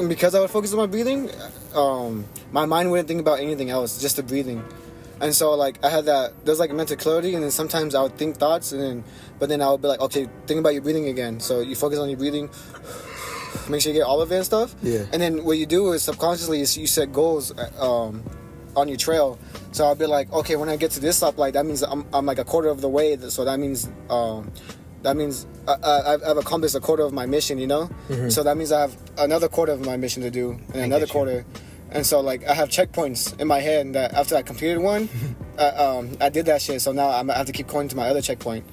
[0.08, 1.30] because I would focus on my breathing,
[1.76, 2.24] um,
[2.54, 4.64] my mind wouldn't think about anything else, just the breathing.
[5.22, 8.18] And so like I had that, there's like mental clarity, and then sometimes I would
[8.18, 9.04] think thoughts, and then,
[9.40, 11.40] but then I would be like, okay, think about your breathing again.
[11.40, 12.50] So you focus on your breathing,
[13.70, 14.76] make sure you get all of it and stuff.
[14.82, 15.06] Yeah.
[15.14, 18.24] And then what you do is subconsciously is you set goals, um,
[18.76, 19.38] on your trail.
[19.72, 22.26] So I'll be like, okay, when I get to this stoplight, that means I'm, I'm
[22.26, 23.18] like a quarter of the way.
[23.18, 24.52] So that means, um,
[25.04, 27.90] that means I, I, I've accomplished a quarter of my mission, you know.
[28.30, 31.38] So that means I have another quarter of my mission to do, and another quarter.
[31.40, 31.46] you.
[31.92, 31.98] Quarter.
[31.98, 35.10] And so like I have checkpoints in my head that after I completed one,
[35.58, 36.82] uh, um, I did that shit.
[36.82, 38.64] So now I'm, I have to keep going to my other checkpoint.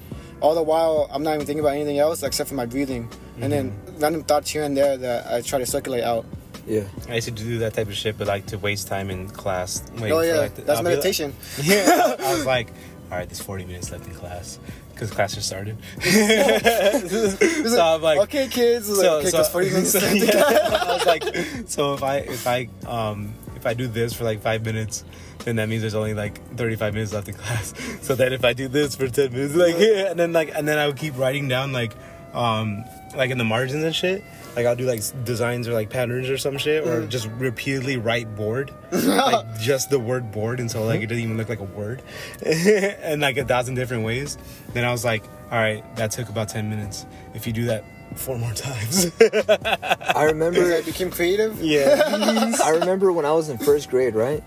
[0.41, 3.09] all the while I'm not even thinking about anything else except for my breathing,
[3.41, 3.99] and then Mm-hmm.
[4.01, 6.25] random thoughts here and there that I try to circulate out.
[6.65, 6.83] Yeah.
[7.09, 9.83] I used to do that type of shit, but like to waste time in class.
[9.93, 11.33] Waiting oh for, yeah, like, the- that's I'll be like- meditation.
[11.63, 12.67] yeah, I was like,
[13.11, 14.59] all right, there's 40 minutes left in class
[14.99, 15.77] because class just started.
[16.01, 18.89] so I'm like, okay, kids.
[18.89, 19.91] Like, so, okay, so, 'cause 40 minutes.
[19.99, 21.23] so, yeah, I was like,
[21.67, 25.05] so if I if I um if I do this for like five minutes,
[25.45, 27.73] then that means there's only like 35 minutes left in class.
[28.01, 30.67] So then if I do this for 10 minutes, like yeah, and then like and
[30.67, 31.93] then I would keep writing down like
[32.33, 32.83] um
[33.15, 34.23] like in the margins and shit.
[34.55, 37.09] Like I'll do like designs or like patterns or some shit, or Mm.
[37.09, 41.49] just repeatedly write board, like just the word board, until like it doesn't even look
[41.49, 42.01] like a word,
[42.45, 44.37] and like a thousand different ways.
[44.73, 47.05] Then I was like, all right, that took about ten minutes.
[47.33, 47.83] If you do that
[48.15, 50.73] four more times, I remember.
[50.73, 51.61] I became creative.
[51.61, 54.43] yeah, I remember when I was in first grade, right?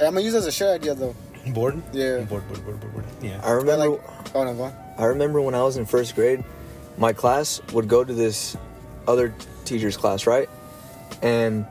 [0.00, 1.14] I'm gonna use it as a share idea though.
[1.46, 2.18] board, Yeah.
[2.22, 3.04] board, board, board, board, board.
[3.22, 3.40] yeah.
[3.42, 3.88] I remember.
[3.88, 4.00] like,
[4.34, 4.74] oh no, go on.
[4.98, 6.42] I remember when I was in first grade,
[6.98, 8.56] my class would go to this
[9.08, 10.48] other teacher's class, right?
[11.22, 11.66] And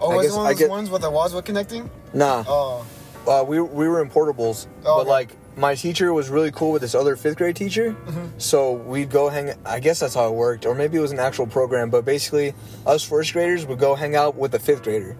[0.00, 1.90] Oh, I was guess one of those get- ones where the walls were connecting?
[2.14, 2.84] nah, Oh,
[3.28, 5.10] uh, we we were in portables, Oh, but okay.
[5.10, 8.26] like my teacher was really cool with this other fifth grade teacher, Mm-hmm.
[8.38, 9.52] so we'd go hang.
[9.66, 11.90] I guess that's how it worked, or maybe it was an actual program.
[11.90, 12.54] But basically,
[12.86, 15.16] us first graders would go hang out with the fifth grader,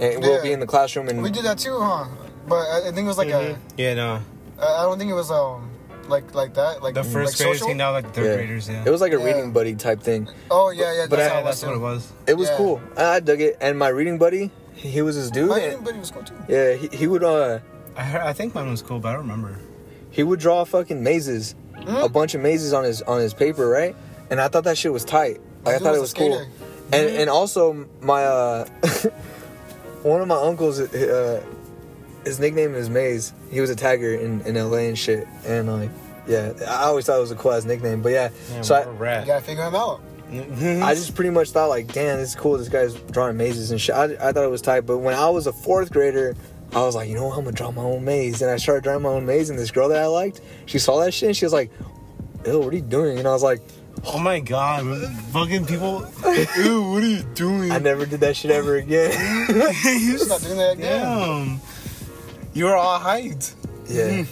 [0.00, 2.06] and we'll be in the classroom and we did that too, huh?
[2.48, 3.56] But I, I think it was like Mhm.
[3.76, 4.20] Yeah, no.
[4.58, 5.68] I don't think it was um
[6.08, 6.82] like like that.
[6.82, 7.66] Like The first like graders social?
[7.68, 8.34] came down like the third yeah.
[8.36, 8.68] graders.
[8.68, 9.24] Yeah, It was like a Yeah.
[9.24, 10.28] reading buddy type thing.
[10.50, 11.06] Oh yeah, yeah.
[11.08, 12.12] But That's I- how that's what it was.
[12.26, 12.56] It was Yeah.
[12.56, 12.80] cool.
[12.96, 15.48] I I dug it, and my reading buddy, he was this dude.
[15.50, 16.34] My and- buddy was cool too.
[16.48, 17.58] yeah, he, he would uh
[17.96, 19.58] I heard, I think mine was cool, but I don't remember.
[20.10, 21.54] he would draw fucking mazes,
[21.86, 21.96] Hmm?
[21.96, 23.94] a bunch of mazes on his on his paper, right?
[24.30, 25.40] And I thought that shit was tight.
[25.64, 26.34] Like, I Dude thought it was was a cool.
[26.34, 26.50] skater.
[26.92, 28.64] And and also my uh
[30.02, 31.42] one of my uncles uh
[32.24, 33.32] his nickname is Maze.
[33.50, 35.26] He was a tagger in, in LA and shit.
[35.46, 35.90] And like
[36.26, 38.02] yeah, I always thought it was a cool ass nickname.
[38.02, 38.84] But yeah, Yeah, so I,
[39.20, 40.00] You gotta figure him out.
[40.32, 42.56] I just pretty much thought like, damn, this is cool.
[42.56, 43.94] This guy's drawing mazes and shit.
[43.94, 44.82] I, I thought it was tight.
[44.82, 46.34] But when I was a fourth grader,
[46.72, 47.36] I was like, you know what?
[47.36, 48.40] I'm gonna draw my own maze.
[48.40, 49.50] And I started drawing my own maze.
[49.50, 51.70] And this girl that I liked, she saw that shit and she was like,
[52.46, 53.18] ew, what are you doing?
[53.18, 53.60] And I was like,
[54.06, 54.84] oh my god,
[55.32, 56.00] fucking people.
[56.56, 57.70] Ew, what are you doing?
[57.70, 59.12] I never did that shit ever again.
[59.84, 61.02] you Stop doing that again.
[61.02, 61.60] Damn.
[62.54, 63.54] You were all hyped.
[63.88, 64.24] yeah.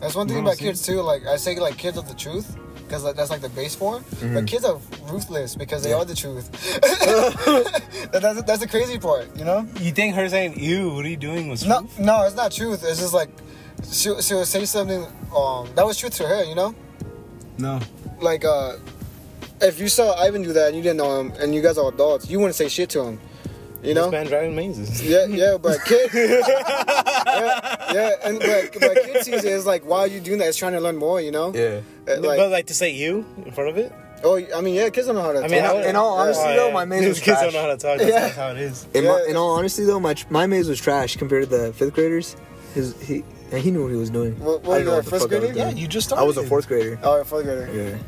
[0.00, 1.00] That's one thing You about kids too.
[1.00, 4.04] Like I say, like kids are the truth because like, that's like the base form.
[4.04, 4.34] Mm-hmm.
[4.34, 4.78] But kids are
[5.10, 6.50] ruthless because they are the truth.
[8.12, 9.66] That's that's the crazy part, you know.
[9.80, 11.98] You think her saying "ew, what are you doing" was No, truth?
[11.98, 12.84] no, it's not truth.
[12.84, 13.30] It's just like
[13.90, 15.04] she she would say something
[15.34, 16.74] um that was truth to her, you know.
[17.58, 17.80] No.
[18.20, 18.76] Like uh,
[19.60, 21.88] if you saw Ivan do that and you didn't know him and you guys are
[21.92, 23.20] adults, you wouldn't say shit to him,
[23.86, 24.04] you know.
[24.10, 25.02] This man driving mazes.
[25.02, 30.00] Yeah, yeah, but kid, yeah, yeah, and but, but kid sees it as like, why
[30.00, 30.48] are you doing that?
[30.48, 31.52] It's trying to learn more, you know.
[31.54, 31.80] Yeah.
[32.06, 33.92] Uh, but Like, like to say "you" in front of it.
[34.24, 35.40] oh, I mean, yeah, kids don't know how to.
[35.44, 35.84] I mean, talk.
[35.84, 37.52] in all honesty, Oh, though, my maze was These kids trash.
[37.52, 37.98] don't know how to talk.
[37.98, 38.20] That's, Yeah.
[38.20, 38.86] that's how it is.
[38.94, 41.94] In, my, in all honesty, though, my my maze was trash compared to the fifth
[41.94, 42.36] graders.
[42.74, 44.32] His he and he knew what he was doing.
[44.40, 45.54] What- I what, didn't know you what the first fuck I was grader?
[45.54, 45.76] doing.
[45.76, 46.22] Yeah, you just started.
[46.22, 46.98] I was a fourth grader.
[47.02, 47.68] oh, a fourth grader.
[47.72, 47.98] Yeah.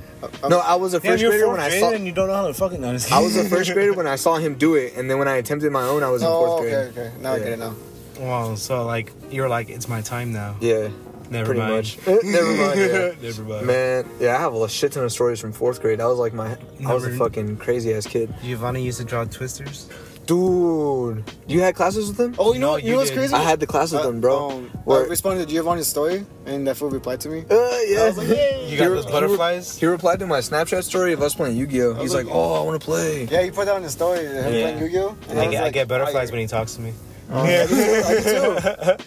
[0.42, 1.90] Um, No, I was a Damn, first you're grader fourth when I grade saw.
[1.92, 3.14] and you don't know how to fucking understand.
[3.20, 5.36] I was a first grader when I saw him do it, and then when I
[5.36, 6.88] attempted my own, I was in Oh, fourth okay, grade.
[6.88, 7.00] okay.
[7.00, 7.12] Okay.
[7.22, 7.44] Now I Yeah.
[7.44, 7.74] get it now.
[8.20, 10.56] Wow, so like you're like it's my time now.
[10.60, 10.88] Yeah,
[11.30, 11.72] Never pretty mind.
[11.72, 11.98] much.
[12.24, 12.80] Never mind.
[12.80, 13.10] Yeah.
[13.22, 13.66] Never mind.
[13.68, 16.00] Man, yeah, I have a shit ton of stories from fourth grade.
[16.00, 19.04] I was like my, I was a Never- fucking crazy ass kid, Giovanni used to
[19.04, 19.88] draw twisters.
[20.28, 21.24] Dude.
[21.48, 22.34] You had classes with him?
[22.38, 23.16] Oh, you know, No, you you know what's did.
[23.18, 23.34] crazy?
[23.34, 24.50] I had the class with Uh, him, bro.
[24.50, 27.44] Um, Where- I responded to Giovanni's story, and that fool replied to me.
[27.50, 27.54] Uh,
[27.86, 28.02] yeah.
[28.02, 28.68] I was like, yay.
[28.70, 29.78] You got He re- those he re- butterflies.
[29.78, 31.94] He replied to my Snapchat story of us playing Yu-Gi-Oh.
[31.94, 34.20] He's like, like, "Oh, I want to play." Yeah, he put that on his story.
[34.26, 34.50] Him Yeah.
[34.50, 35.16] playing Yu-Gi-Oh.
[35.30, 36.92] And I, was get, I get butterflies I- when he talks to me.
[37.30, 37.74] Oh, I do too.
[38.08, 38.50] I do too.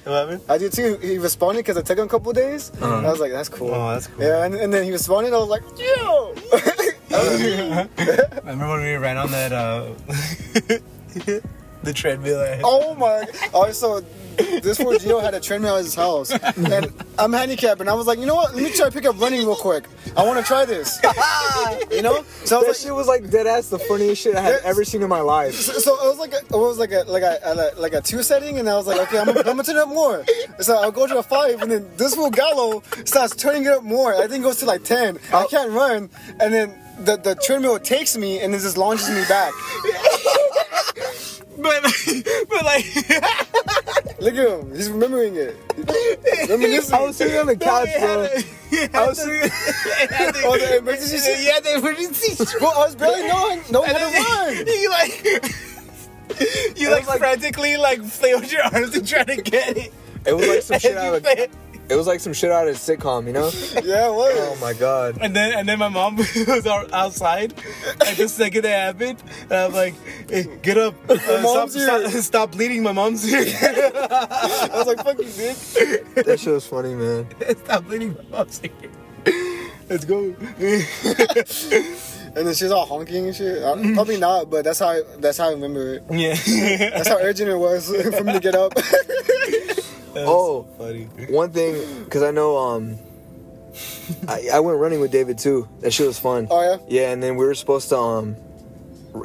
[0.04, 0.42] What happened?
[0.50, 0.98] I did too.
[1.02, 2.72] He responded because it took him a couple days.
[2.82, 3.08] Uh-huh.
[3.08, 3.74] I was like, that's cool.
[3.74, 4.24] Oh, that's cool.
[4.26, 5.34] Yeah, and, and then he responded.
[5.34, 6.36] I was like, yo.
[7.14, 7.88] I
[8.46, 9.88] remember when we ran on that uh,
[11.84, 12.40] the treadmill.
[12.40, 13.26] I oh my.
[13.54, 14.02] Oh, so
[14.38, 18.08] this fool Gio had a treadmill at his house, and I'm handicapped, and I was
[18.08, 18.56] like, you know what?
[18.56, 19.86] Let me try to pick up running real quick.
[20.16, 21.00] I want to try this.
[21.92, 22.24] you know?
[22.46, 24.52] So I That was like, shit was like dead ass the funniest shit I had
[24.52, 24.62] Yes.
[24.64, 25.56] ever seen in my life.
[25.56, 28.02] So, so it was like a, it was like a like a, a like a
[28.02, 30.26] two setting, and I was like, okay, I'm, I'm gonna turn it up more.
[30.60, 33.84] So I'll go to a five, and then this fool Gallo starts turning it up
[33.84, 34.16] more.
[34.16, 35.18] I think it goes to like ten.
[35.34, 35.48] I oh.
[35.48, 36.10] can't run,
[36.40, 39.54] and then the the treadmill takes me and it just launches me back.
[41.58, 41.84] But
[42.50, 42.86] but like
[44.22, 45.56] Look at him, he's remembering it.
[46.50, 46.94] Reminiscing.
[46.96, 48.28] I was sitting on the couch, bro.
[48.94, 49.52] I was sitting.
[50.44, 51.44] Oh, the emergency shit?
[51.44, 52.36] Yeah, the emergency.
[52.36, 52.60] shit.
[52.60, 54.68] Bro, I was barely knowing know how to run.
[54.68, 55.24] you like
[56.78, 59.94] you like, was like- frantically like flailed your arms to try to get it.
[60.26, 61.24] It was like some shit And I you would.
[61.24, 61.50] failed.
[61.92, 63.52] It was like some shit out of a sitcom, you know?
[63.84, 64.34] Yeah, it was.
[64.38, 65.18] oh my god.
[65.22, 66.16] And then and then my mom
[66.48, 67.54] was out- outside,
[68.08, 69.96] and the second it happened, and I'm like,
[70.30, 70.96] hey, "Get up!
[71.10, 72.82] Uh, stop, here." stop, stop bleeding!
[72.84, 73.40] My mom's here!
[73.42, 76.24] I was like, fuck you, bitch.
[76.26, 77.28] That shit was funny, man.
[77.66, 78.16] stop bleeding!
[78.32, 78.72] My mom's here!
[79.90, 80.34] Let's go.
[82.34, 83.62] And then she's all honking and shit.
[83.62, 86.04] Uh, Probably not, but that's how I, that's how I remember it.
[86.10, 86.36] yeah.
[86.92, 88.72] That's how urgent it was for me to get up.
[90.16, 91.06] Oh, funny.
[91.30, 92.98] one thing, because I know um,
[94.28, 95.68] I, I went running with David too.
[95.80, 96.48] That shit was fun.
[96.50, 96.78] oh yeah.
[96.88, 98.36] Yeah, and then we were supposed to um,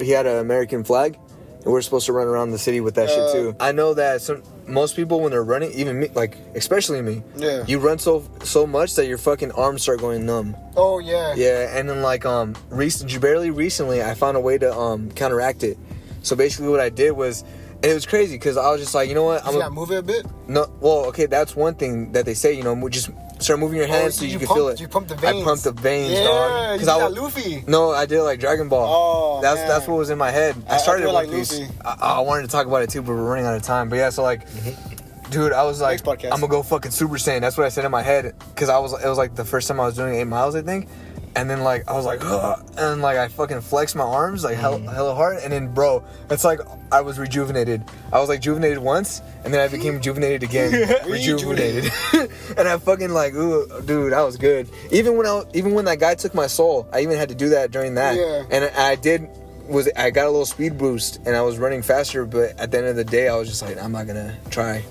[0.00, 2.94] he had an American flag, and we were supposed to run around the city with
[2.96, 3.32] that shit Uh.
[3.32, 3.56] too.
[3.58, 7.64] I know that some most people when they're running, even me, like especially me, Yeah.
[7.66, 10.56] you run so so much that your fucking arms start going numb.
[10.76, 11.34] Oh yeah.
[11.36, 15.62] Yeah, and then like um, recent, barely recently, I found a way to um counteract
[15.64, 15.78] it.
[16.22, 17.44] So basically, what I did was,
[17.82, 19.90] and it was crazy because I was just like, you know what, I'm gotta move
[19.90, 20.26] it a bit.
[20.48, 22.52] no, well, okay, that's one thing that they say.
[22.54, 24.68] You know, just start moving your oh, hands Oh, so you, you can pump- feel
[24.68, 24.80] it.
[24.80, 25.42] you pump the veins.
[25.42, 26.80] I pumped the veins, Yeah, dog.
[26.80, 27.64] you 'Cause did I was- Luffy.
[27.66, 28.86] No, I did like Dragon Ball.
[28.88, 29.68] Oh, that's man.
[29.68, 30.56] that's what was in my head.
[30.68, 31.60] I I- I started feel like One Piece.
[31.84, 33.88] I, I wanted to talk about it too, but we're running out of time.
[33.88, 35.30] But yeah, so like, mm-hmm.
[35.30, 37.40] dude, I was like, I'm gonna go fucking Super Saiyan.
[37.42, 38.92] That's what I said in my head because I was.
[38.94, 40.88] It was like the first time I was doing eight miles, I think.
[41.36, 44.56] And then like I was like, Ugh, and like I fucking flexed my arms like
[44.56, 44.90] hell, mm.
[44.90, 46.60] hella hard, and then bro, it's like
[46.90, 47.84] I was rejuvenated.
[48.10, 50.72] I was like rejuvenated once, and then I became rejuvenated again,
[51.10, 51.92] rejuvenated,
[52.56, 54.70] and I fucking like, ooh, dude, I was good.
[54.90, 57.50] Even when I, even when that guy took my soul, I even had to do
[57.50, 58.44] that during that, Yeah.
[58.50, 59.28] and I did.
[59.68, 62.78] Was I got a little speed boost and I was running faster, but at the
[62.78, 64.84] end of the day, I was just like, I'm not gonna try.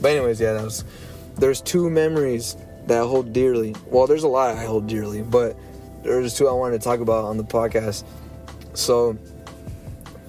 [0.00, 0.84] But anyways, yeah, that was.
[1.34, 2.56] There's two memories
[2.86, 3.74] that I hold dearly.
[3.86, 5.56] Well, there's a lot I hold dearly, but
[6.02, 8.04] there's two I wanted to talk about on the podcast.
[8.74, 9.16] So,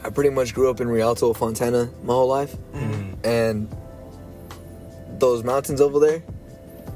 [0.04, 2.56] I pretty much grew up in Rialto, Fontana, my whole life,
[3.24, 3.70] and
[5.20, 6.22] those mountains over there.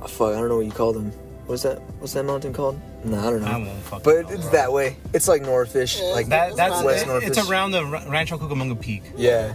[0.01, 1.11] Oh, fuck, I don't know what you call them.
[1.47, 1.79] What's that?
[1.99, 2.77] What's that mountain called?
[3.05, 3.47] No, I don't know.
[3.47, 4.51] I but know, it's bro.
[4.51, 4.97] that way.
[5.13, 7.27] It's like Northish, Yeah, like That that's West it- Northish.
[7.27, 9.03] it's around the Rancho Cucamonga Peak.
[9.15, 9.53] Yeah.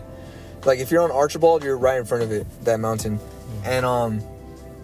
[0.64, 3.20] Like if you're on Archibald, you're right in front of it, that mountain.
[3.64, 4.22] And um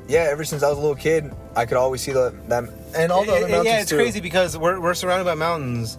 [0.09, 2.64] yeah, ever since I was a little kid, I could always see the that
[2.97, 3.97] and all the Yeah, other yeah, mountains yeah, it's too.
[3.97, 5.98] crazy because we're we're surrounded by mountains,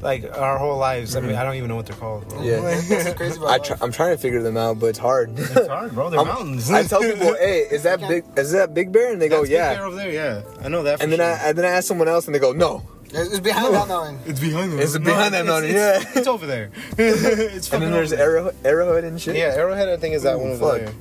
[0.00, 1.16] like our whole lives.
[1.16, 1.40] I mean, mm-hmm.
[1.40, 2.28] I don't even know what they're called.
[2.28, 2.42] Bro.
[2.42, 2.60] Yeah.
[2.88, 3.62] That's crazy about I life.
[3.64, 5.36] try, I'm trying to figure them out, but it's hard.
[5.38, 6.08] it's hard, bro.
[6.10, 6.70] They're I'm- mountains.
[6.70, 8.24] I tell people, "Hey, is that big?
[8.36, 10.10] Is that Big Bear?" And they go, That's Big "Yeah." Bear over there.
[10.12, 10.98] Yeah, I know that.
[10.98, 11.26] For And then sure.
[11.26, 13.88] I and then I ask someone else, and they go, "No." It's, it's behind that
[13.88, 14.18] mountain.
[14.26, 14.80] It's behind them.
[14.80, 16.12] It's behind that mountain, It's, yeah.
[16.20, 16.70] it's over there.
[16.98, 18.36] it's And then there's over there.
[18.38, 19.34] Arrow, Arrowhead and shit.
[19.34, 19.88] Yeah, Arrowhead.
[19.88, 20.78] I think is that Ooh, one over fuck.
[20.80, 20.92] there.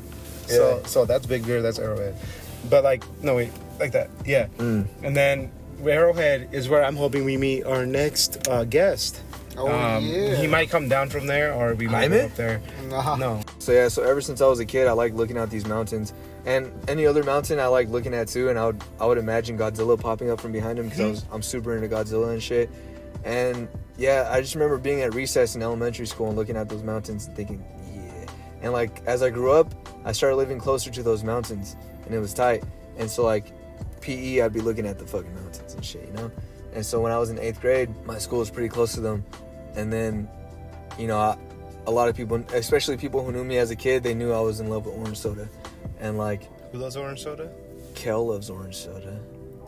[0.47, 1.61] So so that's Big Bear.
[1.61, 2.15] That's Arrowhead.
[2.69, 4.09] But like no wait, like that.
[4.25, 4.47] Yeah.
[4.57, 4.87] Mm.
[5.03, 5.51] And then
[5.83, 9.21] Arrowhead is where I'm hoping we meet our next uh, guest.
[9.57, 10.35] Oh Um, yeah.
[10.35, 12.17] He might come down from there, or we might Jaime?
[12.17, 12.61] go up there.
[12.89, 13.15] Nah.
[13.15, 13.41] No.
[13.59, 16.13] So yeah, so ever since I was a kid, I like looking at these mountains,
[16.45, 18.49] and any other mountain I like looking at too.
[18.49, 21.25] And I would I would imagine Godzilla popping up from behind him because I was
[21.31, 22.69] I'm super into Godzilla and shit.
[23.23, 23.67] And
[23.97, 27.25] yeah, I just remember being at recess in elementary school and looking at those mountains
[27.25, 27.63] and thinking,
[27.93, 28.25] yeah.
[28.61, 29.73] And like as I grew up,
[30.05, 31.75] I started living closer to those mountains,
[32.07, 32.63] and it was tight.
[32.97, 33.53] And so like
[34.01, 36.31] PE, I'd be looking at the fucking mountains and shit, you know.
[36.73, 39.23] And so when I was in eighth grade, my school was pretty close to them,
[39.75, 40.27] and then,
[40.97, 41.37] you know, I,
[41.85, 44.39] a lot of people, especially people who knew me as a kid, they knew I
[44.39, 45.49] was in love with orange soda,
[45.99, 47.49] and like Who loves orange soda?
[47.95, 49.19] Kel loves orange soda.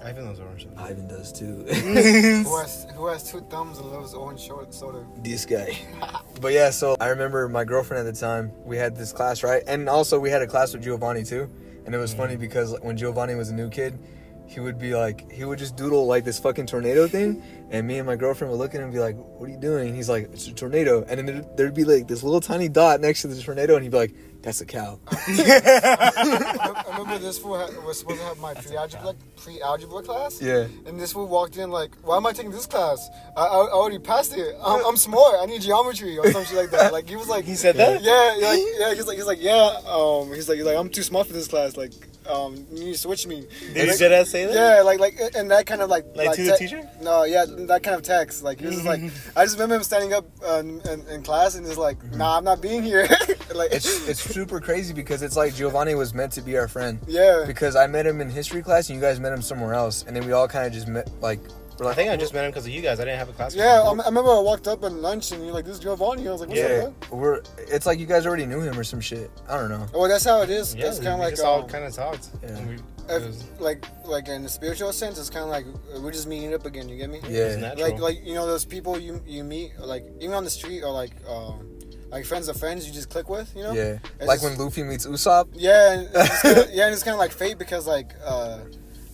[0.03, 0.81] Ivan loves orange soda.
[0.81, 1.63] Ivan does too.
[1.73, 5.05] Who has who has two thumbs and loves orange soda?
[5.23, 5.77] this guy.
[6.41, 8.53] But yeah, so I remember my girlfriend at the time.
[8.63, 9.61] We had this class, right?
[9.67, 11.49] And also we had a class with Giovanni too.
[11.89, 12.39] And it was funny mm.
[12.39, 13.97] because when Giovanni was a new kid,
[14.45, 17.41] he would be like, he would just doodle like this fucking tornado thing,
[17.71, 19.57] and me and my girlfriend would look at him and be like, "What are you
[19.57, 22.41] doing?" And he's like, "It's a tornado," and then there'd, there'd be like this little
[22.41, 27.17] tiny dot next to the tornado, and he'd be like, "That's a cow." I remember
[27.19, 30.41] this fool was supposed to have my pre-algebra pre-algebra class.
[30.41, 30.67] Yeah.
[30.85, 33.09] And this fool walked in like, "Why am I taking this class?
[33.35, 34.55] I, I, I already passed it.
[34.63, 35.35] I'm, I'm smart.
[35.39, 38.01] I need geometry or something like that." Like he was like, He said that?
[38.01, 38.93] Yeah, yeah, like, yeah.
[38.93, 39.79] He's like, he's like, yeah.
[39.87, 41.77] Um, he's like, he's like, I'm too smart for this class.
[41.77, 41.93] Like,
[42.29, 43.47] um, you need to switch me.
[43.73, 44.53] Did like, he dead ass say that?
[44.53, 46.87] Yeah, like like and that kind of like Like to the teacher?
[47.01, 48.43] No, yeah, that kind of text.
[48.43, 49.01] Like he was like,
[49.35, 52.43] I just remember him standing up uh, in, in, class and he's like, Nah, I'm
[52.43, 53.07] not being here.
[53.55, 56.99] like It's it's super crazy because it's like Giovanni was meant to be our friend.
[57.07, 57.43] yeah.
[57.47, 60.15] Because I met him in history class, and you guys met him somewhere else, and
[60.15, 61.39] then we all kind of just met like.
[61.79, 62.99] We're I think I just met him because of you guys.
[62.99, 63.55] I didn't have a class.
[63.55, 63.81] Yeah.
[63.81, 66.31] I, I remember I walked up at lunch and you're like, "This is Giovanni." I
[66.31, 67.41] was like, "What's yeah, up?" We're.
[67.57, 69.31] It's like you guys already knew him or some shit.
[69.47, 69.85] I don't know.
[69.93, 70.75] Well, that's how it is.
[70.75, 72.29] Yeah, it's kind of like just all um, kind of talked.
[72.41, 72.49] Yeah.
[72.49, 72.75] And we,
[73.07, 75.65] was, like like in the spiritual sense, it's kind of like
[75.95, 76.89] uh, we're just meeting up again.
[76.89, 77.21] You get me?
[77.27, 77.73] Yeah.
[77.77, 80.91] Like like you know those people you you meet like even on the street or
[80.91, 81.79] like um,
[82.11, 83.73] like friends of friends you just click with, you know?
[83.73, 85.49] Yeah, It's like just- when Luffy meets Usopp.
[85.53, 88.59] Yeah, and it's kinda, yeah, and it's kind of like fate because like uh,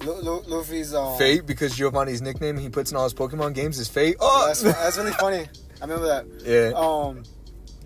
[0.04, 3.80] Lu- Lu- Luffy's um, Fate, because Giovanni's nickname he puts in all his Pokemon games
[3.80, 4.18] is Fate.
[4.20, 5.48] Oh, That's, that's really funny.
[5.82, 6.26] I remember that.
[6.46, 6.78] yeah.
[6.78, 7.24] Um,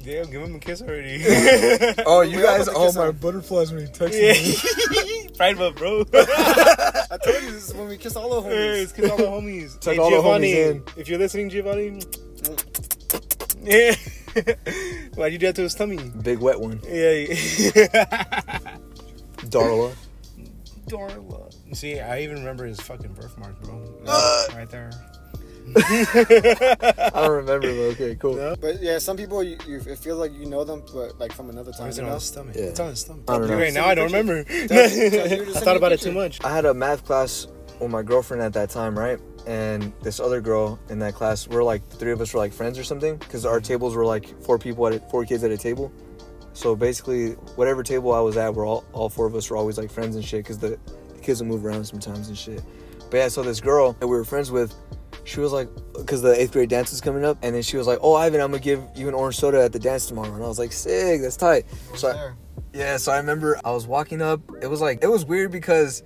[0.03, 1.21] Damn, give him a kiss already.
[2.05, 2.65] Oh, you we all guys!
[2.69, 3.15] put the Oh, my on.
[3.17, 5.29] butterflies when he texted me.
[5.37, 6.01] Pride up, bro.
[6.13, 8.83] I told you this is when we kiss all the homies.
[8.83, 9.77] it's kiss all the homies.
[9.79, 10.83] Tuck hey, all the Giovanni, homies in.
[10.95, 12.01] if you're listening, Giovanni.
[13.61, 13.93] Yeah.
[15.15, 15.97] Why'd you do that to his tummy?
[16.21, 17.25] Big wet one, Yeah.
[19.51, 19.93] Darla.
[20.87, 21.48] Darla.
[21.73, 23.79] See, I even remember his fucking birthmark, bro.
[24.55, 24.91] right there.
[25.75, 28.35] I don't remember, but okay, cool.
[28.35, 28.55] No.
[28.59, 31.49] But yeah, some people you, you it feels like you know them, but like from
[31.49, 31.89] another time.
[31.89, 32.15] It's You it on know?
[32.15, 32.55] his stomach?
[32.55, 32.63] Yeah.
[32.63, 33.25] It's on his stomach.
[33.27, 33.57] I don't know.
[33.57, 34.43] Right now, I don't remember.
[34.43, 36.43] Tell- tell I thought me a about it too much.
[36.43, 37.47] I had a math class
[37.79, 39.19] with my girlfriend at that time, right?
[39.45, 42.79] And this other girl in that class, we're like three of us were like friends
[42.79, 43.65] or something, because our mm-hmm.
[43.65, 45.91] tables were like four people at a, four kids at a table.
[46.53, 49.77] So basically, whatever table I was at, we're all all four of us were always
[49.77, 50.79] like friends and shit, because the,
[51.19, 52.63] the kids will move around sometimes and shit.
[53.11, 54.73] But yeah, so this girl that we were friends with,
[55.23, 57.87] she was like, because the eighth grade dance was coming up, and then she was
[57.87, 60.43] like, "Oh, Ivan, I'm gonna give you an orange soda at the dance tomorrow," and
[60.43, 61.65] I was like, "Sick, that's tight."
[61.95, 62.31] So I-
[62.73, 64.41] yeah, so I remember I was walking up.
[64.61, 66.03] It was like it was weird because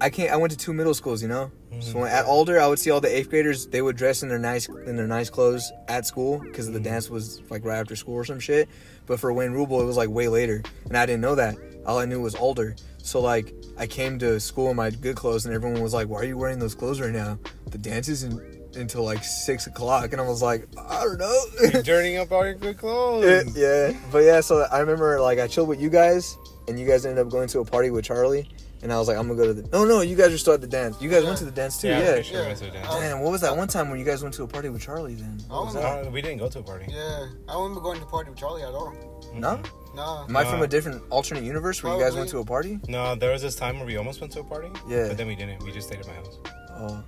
[0.00, 0.32] I can't.
[0.32, 1.50] I went to two middle schools, you know.
[1.80, 3.66] So when, at Alder, I would see all the eighth graders.
[3.66, 6.84] They would dress in their nice in their nice clothes at school because the mm-hmm.
[6.84, 8.68] dance was like right after school or some shit.
[9.06, 11.56] But for Wayne Ruble, it was like way later, and I didn't know that.
[11.86, 12.74] All I knew was Alder.
[13.08, 16.18] So like I came to school in my good clothes, and everyone was like, "Why
[16.20, 17.38] are you wearing those clothes right now?
[17.70, 21.40] The dance isn't until like six o'clock." And I was like, "I don't know."
[21.72, 23.56] You're dirtying up all your good clothes.
[23.56, 23.96] Yeah, yeah.
[24.12, 26.36] But yeah, so I remember like I chilled with you guys,
[26.68, 28.46] and you guys ended up going to a party with Charlie,
[28.82, 29.66] and I was like, I'm gonna go to the.
[29.70, 31.00] No, no, you guys were still at the dance.
[31.00, 31.88] You guys went to the dance too.
[31.88, 32.06] Yeah, Yeah.
[32.12, 32.46] pretty sure Yeah.
[32.48, 32.86] went to a dance.
[32.90, 33.00] Oh.
[33.00, 35.14] Damn, what was that one time when you guys went to a party with Charlie?
[35.14, 35.38] Then.
[35.48, 36.12] I What was was- that?
[36.12, 36.86] We didn't go to a party.
[36.90, 38.92] Yeah, I don't remember going to a party with Charlie at all.
[39.34, 39.48] No.
[39.56, 39.87] Mm-hmm.
[39.98, 40.24] Nah.
[40.28, 42.78] Am I from Uh, a different alternate universe where you guys went to a party?
[42.88, 44.70] No, there was this time where we almost went to a party.
[44.86, 45.08] Yeah.
[45.08, 45.62] But then we didn't.
[45.64, 46.38] We just stayed at my house.
[46.76, 46.86] Oh.
[46.88, 47.04] Talking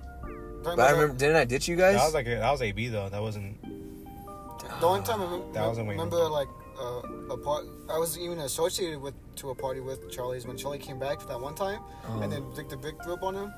[0.63, 1.95] But I about remember, didn't I ditch you guys?
[1.95, 3.07] That was like a, that was AB though.
[3.09, 3.55] That wasn't.
[3.63, 5.97] The only time I remember, That wasn't Wayne.
[5.97, 6.47] remember like
[6.79, 7.01] uh,
[7.33, 10.99] a part, I was even associated with to a party with Charlie's when Charlie came
[10.99, 12.19] back for that one time, Oh.
[12.21, 13.53] and then Victor Big threw up on him.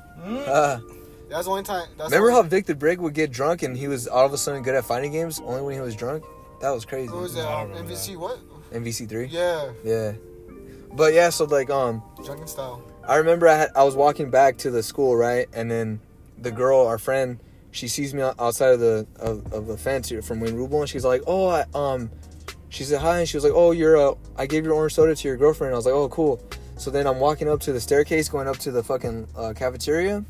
[0.47, 0.79] Ah.
[1.29, 1.87] That's the only time.
[1.97, 4.33] That's remember the how only, Victor Brigg would get drunk and he was all of
[4.33, 6.23] a sudden good at fighting games only when he was drunk?
[6.61, 7.11] That was crazy.
[7.11, 7.47] What was No, that?
[7.49, 8.37] I don't remember MVC what?
[8.73, 9.25] MVC three.
[9.27, 10.13] Yeah, Yeah.
[10.93, 12.03] But yeah, so like um.
[12.23, 12.83] drunken style.
[13.07, 15.99] I remember I, had, I was walking back to the school, right, and then
[16.37, 17.39] the girl, our friend,
[17.71, 20.89] she sees me outside of the of, of the fence here from Wayne Ruble, and
[20.89, 22.11] she's like, "Oh, I, um,"
[22.69, 25.15] she said hi, and she was like, "Oh, you're uh, I gave your orange soda
[25.15, 26.41] to your girlfriend." I was like, "Oh, cool."
[26.77, 30.23] So then I'm walking up to the staircase, going up to the fucking uh, cafeteria,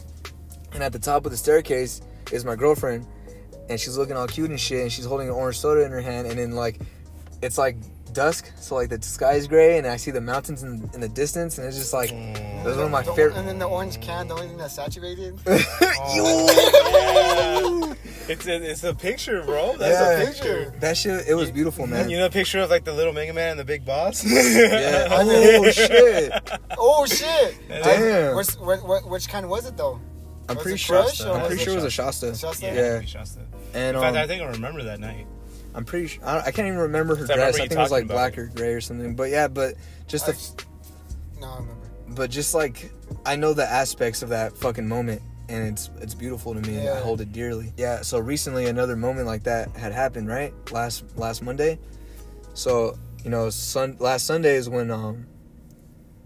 [0.74, 2.02] and at the top of the staircase
[2.32, 3.06] is my girlfriend,
[3.70, 6.02] and she's looking all cute and shit, and she's holding an orange soda in her
[6.02, 6.80] hand, and then like,
[7.42, 7.76] it's like
[8.14, 11.10] dusk, so like the sky is gray, and I see the mountains in, in the
[11.10, 12.10] distance, and it's just like.
[12.12, 13.36] That was one of my The- favorite.
[13.36, 15.38] And then the orange can, the only thing that's saturated.
[16.26, 17.96] Oh,
[18.30, 19.76] It's a, it's a picture, bro.
[19.78, 20.12] That's Yeah.
[20.22, 20.74] a picture.
[20.80, 22.10] That shit, it was beautiful, man.
[22.10, 24.24] You know a picture of like the little Mega Man and the big boss?
[24.26, 25.08] yeah.
[25.24, 26.32] Oh shit.
[26.78, 27.56] oh shit!
[27.68, 28.36] Damn.
[28.36, 30.00] Which, which, which, which kind was it though?
[30.50, 30.98] I'm Was pretty sure.
[31.00, 32.36] I'm pretty sure it was a Shasta.
[32.36, 32.66] Shasta?
[32.66, 32.74] Yeah.
[32.74, 33.02] Yeah.
[33.02, 33.42] Shasta.
[33.74, 35.26] And In fact, I um, think I remember that night.
[35.76, 36.26] I'm pretty sure.
[36.26, 37.38] I, I can't even remember her I dress.
[37.38, 38.40] remember I think it was like black it.
[38.40, 39.16] or gray or something.
[39.16, 39.76] But yeah, but
[40.08, 40.64] just the,
[41.42, 41.88] No, I remember.
[42.10, 42.92] but just like
[43.26, 46.78] I know the aspects of that fucking moment, and it's it's beautiful to me.
[46.78, 47.74] and I hold it dearly.
[47.78, 48.02] Yeah.
[48.02, 50.28] So recently, another moment like that had happened.
[50.28, 51.80] Right last last Monday.
[52.54, 55.28] So you know, sun last Sunday is when um.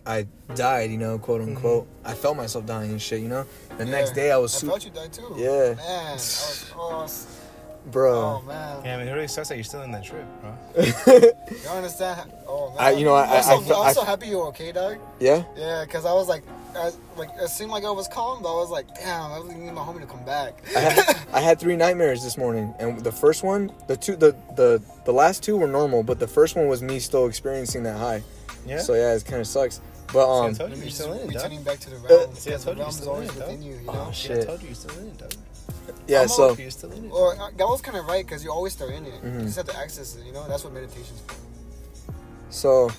[0.06, 0.26] I
[0.56, 1.86] died, you know, quote unquote.
[2.06, 3.45] I felt myself dying and shit, you know.
[3.78, 5.36] The next day I was I super, felt you died too.
[5.36, 5.74] Yeah.
[5.74, 7.37] Man, I was, oh, s-
[7.92, 8.42] bro.
[8.42, 8.84] oh man.
[8.86, 10.54] Yeah, I mean, it really sucks that you're still in that trip, bro.
[10.84, 12.32] You don't understand?
[12.48, 12.78] Oh man.
[12.80, 14.98] I- you know, I- I'm so, I- I I'm so happy you're okay, dog.
[15.20, 15.44] Yeah.
[15.56, 16.44] Yeah, because I was like,
[16.76, 19.56] I, like it seemed like I was calm, but I was like, damn, I really
[19.56, 20.62] need my homie to come back.
[20.76, 24.36] I had, I had three nightmares this morning, and the first one, the two, the
[24.56, 27.98] the the last two were normal, but the first one was me still experiencing that
[27.98, 28.22] high.
[28.66, 28.80] Yeah.
[28.80, 29.82] So yeah, it kind of sucks.
[30.14, 31.36] But um, See, I told you you're still in it, dog.
[31.36, 32.34] returning back to the realm.
[32.36, 33.64] See, I told you you're still in it, within dog.
[33.64, 34.12] you, you Oh, know.
[34.12, 34.46] See, I shit.
[34.48, 35.34] told you you're still in it, dog.
[36.08, 36.22] Yeah.
[36.22, 37.12] I'm So You're still in it.
[37.12, 39.22] Or uh, that was kind of right because you're always still in it.
[39.24, 39.40] Mhm.
[39.40, 40.26] You just have to access it.
[40.26, 41.36] You know, that's what meditation's for.
[42.50, 42.90] so,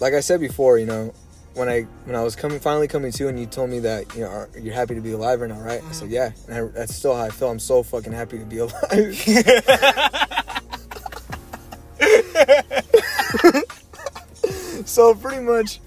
[0.00, 1.12] like I said before, you know,
[1.54, 4.22] when I when I was coming finally coming to, and you told me that you
[4.22, 5.82] know are, you're happy to be alive right now, right?
[5.86, 7.50] I said yeah, and I, that's still how I feel.
[7.50, 9.16] I'm so fucking happy to be alive.
[14.84, 15.80] so pretty much,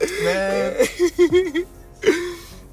[0.00, 0.76] man.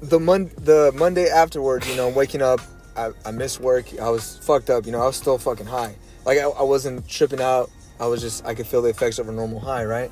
[0.02, 2.60] the mon the Monday afterwards, you know, waking up,
[2.96, 3.86] I, I missed work.
[4.00, 4.86] I was fucked up.
[4.86, 5.94] You know, I was still fucking high.
[6.24, 9.28] Like I, I wasn't tripping out I was just I could feel the effects of
[9.28, 10.10] a normal high, right?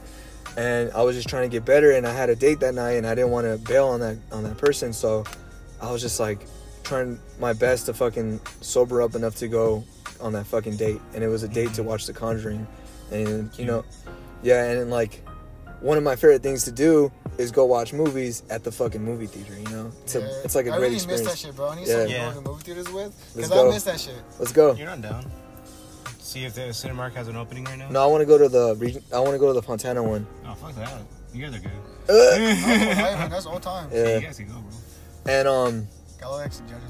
[0.57, 2.93] And I was just trying to get better, and I had a date that night,
[2.93, 5.25] and I didn't want to bail on that on that person, so
[5.81, 6.47] I was just like
[6.83, 9.85] trying my best to fucking sober up enough to go
[10.21, 12.67] on that fucking date, and it was a date to watch The Conjuring,
[13.11, 13.85] and you know,
[14.43, 15.27] yeah, and like
[15.81, 19.27] one of my favorite things to do is go watch movies at the fucking movie
[19.27, 19.55] theater.
[19.59, 21.25] You know, it's a, it's like a I great really experience.
[21.27, 21.69] miss that shit, bro.
[21.71, 21.93] I need Yeah.
[21.95, 22.29] someone Yeah.
[22.29, 23.69] to go movie theaters with Let's because go.
[23.69, 24.15] I miss that shit.
[24.39, 24.75] Let's go.
[24.75, 25.31] You're not down.
[26.19, 27.89] See if the Cinemark has an opening right now.
[27.91, 29.03] No, I want to go to the region.
[29.13, 30.27] I want to go to the Fontana one.
[30.47, 30.93] Oh fuck that.
[31.33, 31.71] You guys are good.
[32.09, 32.13] Uh,
[33.25, 33.89] Oh, that's all time.
[33.93, 33.99] Yeah.
[34.03, 35.33] You yeah, guys can go, bro.
[35.33, 35.89] and um,
[36.21, 36.83] Gotta actually judge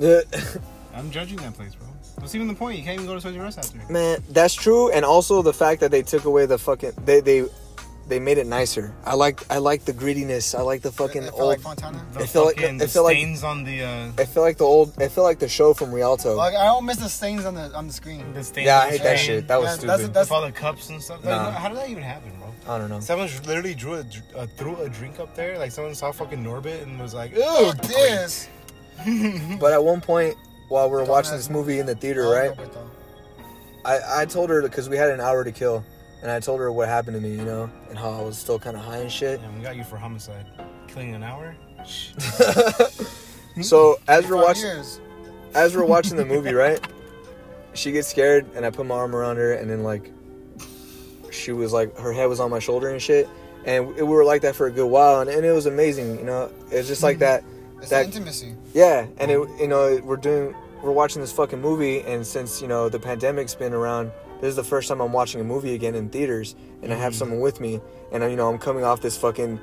[0.00, 0.60] little bit.
[0.94, 1.86] I'm judging that place, bro.
[2.16, 2.78] What's even the point?
[2.78, 3.92] You can't even go to Toys R Us after.
[3.92, 7.44] man, that's true, and also the fact that they took away the fucking they they
[8.08, 8.94] they made it nicer.
[9.04, 10.56] I like I like the grittiness.
[10.56, 11.48] I like the fucking it, it felt old.
[11.50, 12.06] like Fontana.
[12.12, 14.58] The It felt like- fucking it felt like- stains on the uh, I feel like
[14.58, 15.00] the old.
[15.02, 16.36] I feel like the show from Rialto.
[16.36, 18.32] Like I don't miss the stains on the on the screen.
[18.32, 18.66] the stains.
[18.66, 19.48] Yeah, I hate that shit.
[19.48, 19.88] That was Yeah, stupid.
[19.88, 21.24] that's- that's- With all the cups and stuff.
[21.24, 22.74] Like, how did that even happen, bro?
[22.74, 23.00] I don't know.
[23.00, 24.04] Someone literally drew a,
[24.36, 25.58] uh, threw a drink up there.
[25.58, 28.48] Like someone saw fucking Norbit and was like, Oh, this.
[29.60, 30.36] But at one point,
[30.68, 32.50] while we were Don't watching this movie in the theater, right?
[32.50, 32.90] no, but though.
[33.84, 35.84] I, I told her because we had an hour to kill,
[36.26, 38.58] and I told her what happened to me, you know, and how I was still
[38.58, 39.40] kind of high and shit.
[39.40, 40.44] Yeah, we got you for homicide,
[40.88, 41.54] killing an hour.
[43.62, 45.00] So as we're watching, years.
[45.54, 46.78] as we're watching the movie, right?
[47.72, 50.12] She gets scared, and I put my arm around her, and then like,
[51.30, 53.28] she was like, her head was on my shoulder and shit,
[53.64, 56.24] and we were like that for a good while, and, and it was amazing, you
[56.24, 56.50] know.
[56.70, 57.20] It's just like mm-hmm.
[57.20, 57.44] that,
[57.78, 58.54] It's that intimacy.
[58.74, 62.68] Yeah, and it, you know we're doing we're watching this fucking movie, and since you
[62.68, 65.94] know the pandemic's been around, this is the first time I'm watching a movie again
[65.94, 67.16] in theaters, and I have mm.
[67.16, 67.80] someone with me,
[68.12, 69.60] and you know I'm coming off this fucking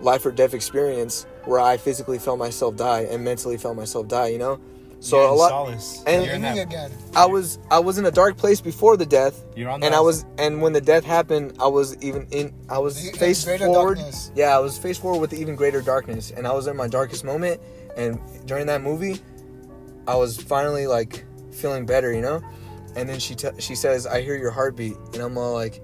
[0.00, 4.28] life or death experience where I physically felt myself die and mentally felt myself die,
[4.28, 4.60] you know.
[5.00, 5.48] So You're a in lot.
[5.50, 6.02] Solace.
[6.06, 6.90] and- You're in that- again.
[7.14, 9.98] I was I was in a dark place before the death, You're on and that-
[9.98, 13.18] I was and when the death happened, I was even in I was The- the
[13.18, 13.96] face greater forward.
[13.96, 14.32] darkness.
[14.34, 16.88] Yeah, I was face forward with the even greater darkness, and I was in my
[16.88, 17.60] darkest moment.
[17.96, 19.20] And during that movie,
[20.08, 22.42] I was finally like feeling better, you know.
[22.96, 25.80] And then she t- she says, "I hear your heartbeat," and I'm all like,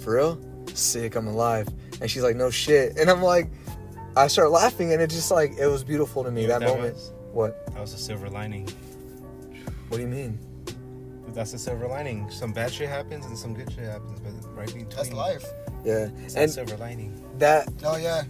[0.00, 0.38] "For real?
[0.74, 1.68] Sick, I'm alive."
[2.00, 3.50] And she's like, "No shit," and I'm like,
[4.16, 6.68] I start laughing, and it just like it was beautiful to me You know that
[6.68, 6.94] what moment.
[6.94, 7.12] was?
[7.32, 7.66] What?
[7.68, 8.68] That was a silver lining.
[9.88, 10.38] What do you mean?
[11.28, 12.28] That's a silver lining.
[12.30, 15.44] Some bad shit happens and some good shit happens, but right between That's life.
[15.84, 17.22] Yeah, It's and that silver lining.
[17.38, 18.24] that Oh yeah.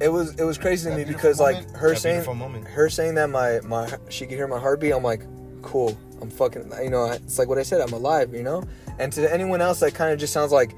[0.00, 2.34] it was it was crazy to That me beautiful because like her That saying beautiful
[2.34, 2.66] moment.
[2.66, 5.22] her saying that my my she could hear my heartbeat i'm like
[5.62, 5.96] cool.
[6.20, 8.62] I'm fucking you know it's like what i said i'm alive you know?
[8.98, 10.74] And to anyone else that kind of just sounds like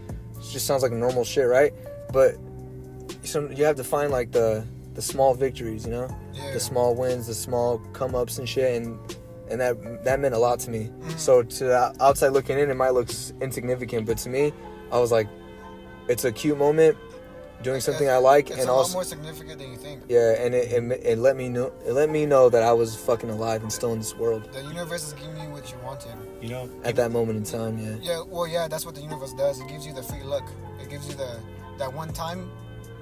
[0.52, 1.72] just sounds like normal shit right?
[2.12, 2.36] But
[3.24, 4.64] some you have to find like the
[4.94, 6.09] the small victories you know?
[6.32, 6.52] Yeah.
[6.52, 8.98] the small wins the small come ups and shit and
[9.50, 10.84] and that that meant a lot to me.
[10.84, 11.10] Mm-hmm.
[11.18, 13.10] so to the outside looking in it might look
[13.40, 14.52] insignificant but to me
[14.92, 15.28] i was like
[16.09, 16.96] it's a cute moment
[17.62, 20.02] doing something i like It's and a lot also more significant than you think.
[20.09, 22.94] yeah, and it, it, it let me know it let me know that I was
[22.97, 26.14] fucking alive and still in this world The universe is giving you what you wanted.
[26.40, 27.78] You know, at that moment in time.
[27.78, 29.60] Yeah, Yeah, well, yeah, that's what the universe does.
[29.60, 30.44] It gives you the free look.
[30.82, 31.39] It gives you the
[31.78, 32.51] that one time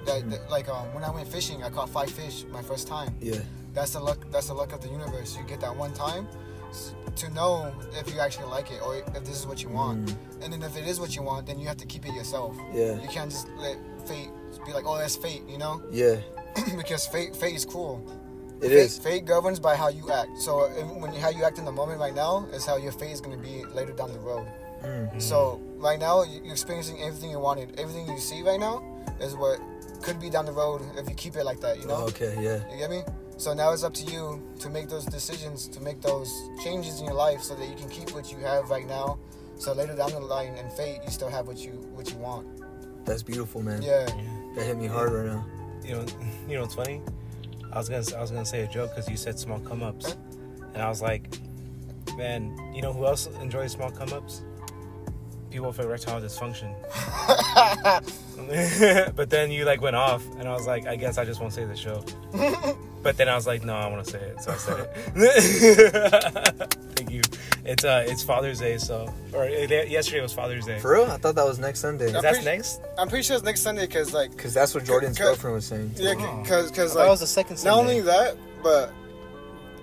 [0.07, 3.15] that, that- like um, when I went fishing, I caught five fish my first time.
[3.21, 3.37] yeah,
[3.75, 4.19] That's the luck.
[4.33, 5.37] That's the luck of the universe.
[5.39, 6.27] You get that one time
[6.71, 10.07] s- to know if you actually like it or if this is what you want.
[10.07, 10.17] Mm.
[10.43, 12.57] And then if it is what you want, then you have to keep it yourself.
[12.75, 13.77] yeah, You can't just let
[14.11, 14.31] fate
[14.67, 15.83] be like, oh, that's fate, you know?
[15.91, 16.17] yeah.
[16.77, 17.97] because fate, fate is cruel.
[18.61, 18.99] It fate, is.
[18.99, 20.37] Fate governs by how you act.
[20.39, 20.69] So
[21.03, 23.21] when you, how you act in the moment right now is how your fate is
[23.21, 24.47] going to be later down the road.
[24.83, 25.23] Mm.
[25.23, 27.79] So right now you- you're experiencing everything you wanted.
[27.79, 28.83] Everything you see right now
[29.21, 29.61] is what
[30.03, 31.79] could be down the road if you keep it like that.
[31.81, 31.99] You know?
[32.03, 33.03] Oh, okay, yeah, You get me?
[33.37, 36.31] So now it's up to you to make those decisions, to make those
[36.65, 39.19] changes in your life, so that you can keep what you have right now.
[39.57, 42.47] So later down the line in fate, you still have what you what you want.
[43.05, 43.83] That's beautiful, man.
[43.83, 44.07] Yeah.
[44.55, 45.45] that hit me hard right now.
[45.85, 46.07] you know,
[46.49, 47.03] you know what's funny?
[47.73, 50.17] I was gonna, I was gonna say a joke because you said small come ups,
[50.75, 51.39] and I was like,
[52.17, 54.43] man, you know who else enjoys small come ups?
[55.51, 56.75] People with erectile dysfunction.
[59.17, 61.53] but then you like went off, and I was like, I guess I just won't
[61.53, 62.05] say the show.
[63.03, 66.75] but then I was like, no, I want to say it, so I said it.
[66.97, 67.23] Thank you.
[67.65, 70.79] It's uh, it's Father's Day, so or uh, yesterday was Father's Day.
[70.79, 72.07] For real, I thought that was next Sunday.
[72.13, 72.21] Yeah.
[72.21, 72.81] That's pretty- next.
[72.97, 75.67] I'm pretty sure it's next Sunday because like Because that's what Jordan's Cause- girlfriend was
[75.67, 75.93] saying.
[75.97, 76.41] yeah, Oh.
[76.43, 77.71] because because that was the second Sunday.
[77.71, 78.93] not only that, but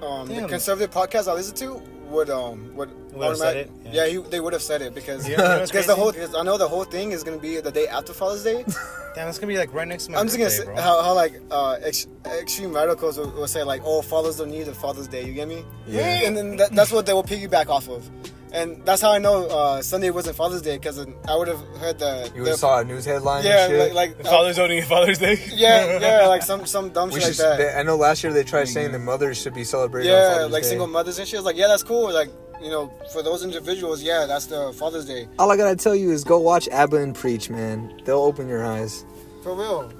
[0.02, 3.94] um, the conservative podcast I listen to would um would Would've said automatic- it?
[3.94, 4.22] Yeah, Yeah.
[4.24, 6.44] he, they would have said it because know- you know because the whole because I
[6.44, 8.64] know the whole thing is gonna be the day after Father's Day.
[9.16, 11.14] Damn, it's gonna be like right next to my I'm just gonna say how, how
[11.16, 15.08] like uh, ex- extreme radicals will, will say like, oh, fathers don't need a Father's
[15.08, 15.26] Day.
[15.26, 15.64] You get me?
[15.88, 16.22] Yeah.
[16.28, 18.08] And then that, that's what they will piggyback off of.
[18.54, 22.00] And that's how I know uh, Sunday wasn't Father's Day because I would have heard
[22.00, 23.44] the, You the saw a news headline.
[23.44, 23.94] yeah and shit.
[23.94, 25.40] like, like uh, Father's only Father's Day.
[25.54, 27.74] yeah yeah like some some dumb We shit should, like that.
[27.74, 30.12] they- I know last year they tried saying the mothers should be celebrated.
[30.12, 30.70] on yeah, Father's like Day.
[30.70, 31.38] single mothers and shit.
[31.38, 32.12] I was like, yeah, that's cool.
[32.14, 32.30] Like,
[32.62, 35.28] you know, for those individuals, yeah, that's the Father's Day.
[35.38, 38.02] All I gotta tell you is go watch Abba and preach, man.
[38.06, 39.06] They'll open your eyes.
[39.44, 39.92] For real.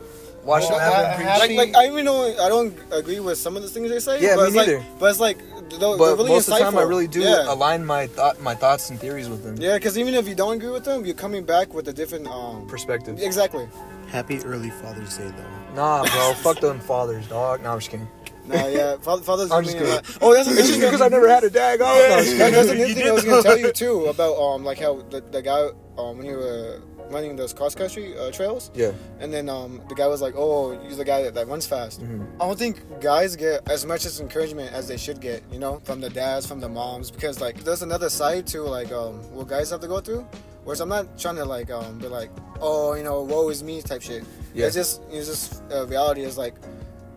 [0.48, 1.28] Watch Well, them Abba and I- preach.
[1.28, 4.00] I- Like, like I even know I don't agree with some of the things they
[4.00, 4.22] say.
[4.22, 4.86] Yeah, but me it's like, neither.
[4.98, 5.38] But it's like
[5.70, 8.56] they're, they're really most of the time, I really do Yeah, align my thought, my
[8.56, 9.58] thoughts and theories with them.
[9.60, 12.28] yeah, because even if you don't agree with them, you're coming back with a different
[12.28, 12.66] um.
[12.68, 13.22] Perspectives.
[13.22, 13.68] Exactly.
[14.08, 15.76] Happy early Father's Day though.
[15.76, 16.34] Nah, bro.
[16.46, 17.62] fuck them fathers, dog.
[17.62, 18.08] Nah, I'm just kidding.
[18.46, 19.92] Nah, yeah, Father, Father's I'm just kidding.
[19.94, 20.18] lot.
[20.22, 21.82] Oh, that's It's just because I've never had a dag.
[21.82, 24.38] Oh, no, I'm That, that's another You thing I was gonna tell you too about
[24.40, 25.68] um like how the, the guy
[25.98, 26.80] um when you were
[27.10, 28.92] running those cross country uh, trails Yeah.
[29.20, 32.02] and then um the guy was like oh he's the guy that, that runs fast.
[32.02, 32.26] Mhm.
[32.42, 35.80] I don't think guys get as much as encouragement as they should get, you know,
[35.84, 39.48] from the dads, from the moms, because like there's another side to like um what
[39.48, 40.26] guys have to go through.
[40.64, 42.30] Whereas I'm not trying to like um be like
[42.60, 44.24] oh you know woe is me type shit.
[44.54, 44.66] Yeah.
[44.68, 46.56] It's just it's just uh, reality is like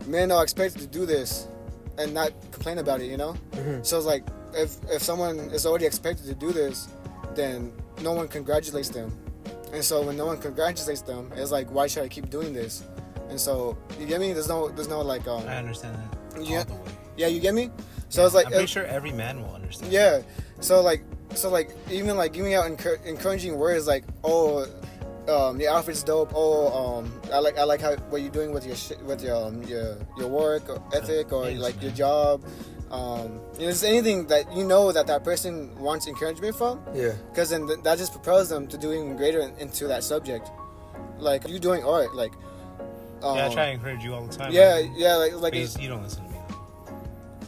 [0.07, 1.49] men are expected to do this
[1.99, 3.35] and not complain about it, you know.
[3.53, 3.85] Mhm.
[3.85, 6.89] So it's like if if someone is already expected to do this,
[7.35, 7.73] then
[8.03, 9.13] no one congratulates them,
[9.73, 12.85] and so when no one congratulates them, it's like why should I keep doing this?
[13.29, 14.33] And so you get me?
[14.33, 16.45] There's no there's no like um I understand that.
[16.45, 16.59] Yeah.
[16.59, 16.91] All the way.
[17.17, 17.71] yeah you get me?
[18.09, 19.93] So it's like I'm pretty sure every man will understand.
[19.93, 20.23] yeah.
[20.61, 21.03] So like,
[21.35, 24.67] so like, even like giving out encour- encouraging words like, oh,
[25.29, 26.33] um, the outfit's dope.
[26.35, 29.37] Oh, um, I like I like how what you're doing with your sh- with your
[29.37, 32.43] um, your your work or ethic or Thanks, like your job.
[32.91, 37.13] Um, you know, just anything that you know that that person wants encouragement from, Yeah.
[37.31, 40.51] because then th- that just propels them to do even greater in- into that subject.
[41.19, 42.33] Like you doing art, like.
[43.23, 44.51] Um, Yeah, I try to encourage you all the time.
[44.53, 44.95] Yeah, man.
[44.97, 46.37] yeah, like like Because you don't listen to me.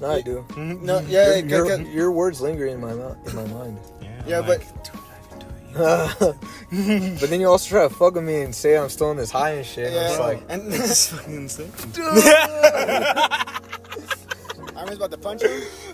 [0.01, 0.45] No, I do.
[0.57, 3.79] no, yeah, your, like, your, like, your words linger in my mou- in my mind.
[4.01, 5.47] Yeah, Yeah, I'm but- like, dude, I can do
[6.29, 6.37] it.
[6.71, 9.17] You but then you also try to fuck with me and say I'm still in
[9.17, 9.89] this high and shit.
[9.89, 10.27] and I'm just Yeah.
[10.27, 11.73] like, and It's fucking insane.
[14.83, 15.51] I'm just about to punch him.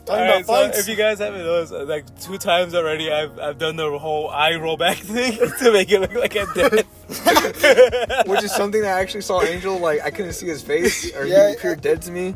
[0.06, 0.78] Talking Alright, about so fights.
[0.78, 4.30] if you guys haven't noticed, uh, like two times already, I've, I've done the whole
[4.30, 6.86] eye roll back thing to make it look like I'm dead.
[8.26, 9.78] which is something that I actually saw Angel.
[9.78, 12.34] Like I couldn't see his face, or Yeah, he appeared dead to me.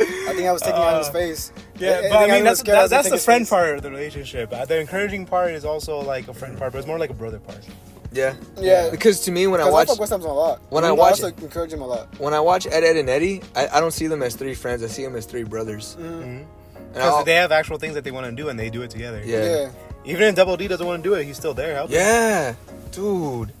[0.00, 1.52] I think I was taking out his face.
[1.76, 3.50] Yeah, I- but I think mean was that's that, that's the friend face.
[3.50, 4.52] part of the relationship.
[4.52, 7.14] Uh, the encouraging part is also like a friend part, but it's more like a
[7.14, 7.66] brother part.
[8.12, 10.60] Yeah, Yeah, because to me when I because I watch fuck West Ham's a lot.
[10.70, 12.08] when I I watch- also encourage him a lot.
[12.18, 14.82] when I watch Ed, Edd, and Eddy, I, I don't see them as three friends.
[14.82, 15.96] I see them as three brothers.
[16.00, 16.44] Mm-hmm.
[16.94, 19.22] Because they have actual things that they want to do and they do it together.
[19.24, 19.44] Yeah.
[19.44, 19.70] Yeah,
[20.06, 21.96] Even if Double D doesn't want to do it, he's still there helping.
[21.96, 22.54] yeah,
[22.92, 23.52] dude.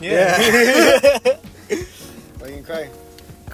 [0.00, 0.38] Yeah.
[2.38, 2.88] but you can cry.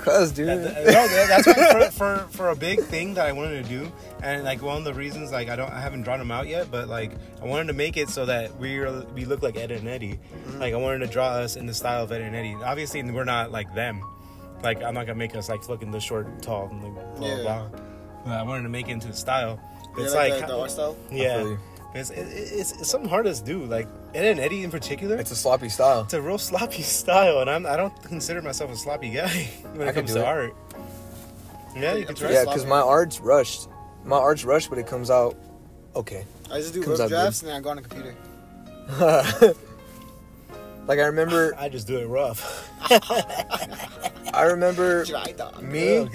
[0.03, 0.49] Cuz, dude.
[0.49, 3.91] That- that- no, that's for, for for a big thing that I wanted to do,
[4.23, 6.71] and like one of the reasons, like I don't, I haven't drawn them out yet,
[6.71, 9.71] but like I wanted to make it so that we are, we look like Ed
[9.71, 10.19] and Eddy.
[10.19, 10.59] Mm-hmm.
[10.61, 12.55] Like I wanted to draw us in the style of Ed and Eddy.
[12.63, 14.03] Obviously, we're not like them.
[14.63, 17.43] Like I'm not gonna make us like looking the short, tall, and like blah Yeah.
[17.43, 17.69] blah.
[18.25, 19.59] But I wanted to make it into the style.
[19.99, 20.97] Yeah, It's like, like, the, the art style.
[21.11, 21.57] yeah.
[21.95, 23.65] It's, it, it's it's something hard to do.
[23.67, 25.17] Like Ed and Eddy in particular.
[25.17, 26.03] It's a sloppy style.
[26.03, 29.29] It's a real sloppy style, and I'm I don't consider myself a sloppy guy
[29.75, 30.27] when I it could comes do to it.
[30.27, 30.55] art.
[31.77, 32.31] Yeah, you can try.
[32.33, 33.69] Yeah, because my art's rushed.
[34.05, 35.37] My art's rushed, but it comes out
[35.95, 36.25] okay.
[36.51, 37.15] I just do Comes rough out good.
[37.23, 38.15] drafts and then I go on the computer.
[40.87, 42.69] like I remember, I just do it rough.
[44.35, 45.63] I remember Dry dog.
[45.63, 46.09] me,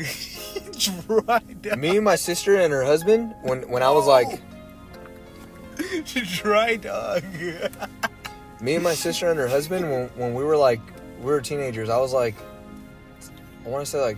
[0.79, 1.77] Dry dog.
[1.79, 3.33] me, and my sister, and her husband.
[3.43, 4.39] When when I was like,
[6.05, 7.23] Dry dog.
[8.61, 10.79] me and my sister and her husband when, when we were like
[11.19, 12.35] we were teenagers i was like
[13.65, 14.17] i want to say like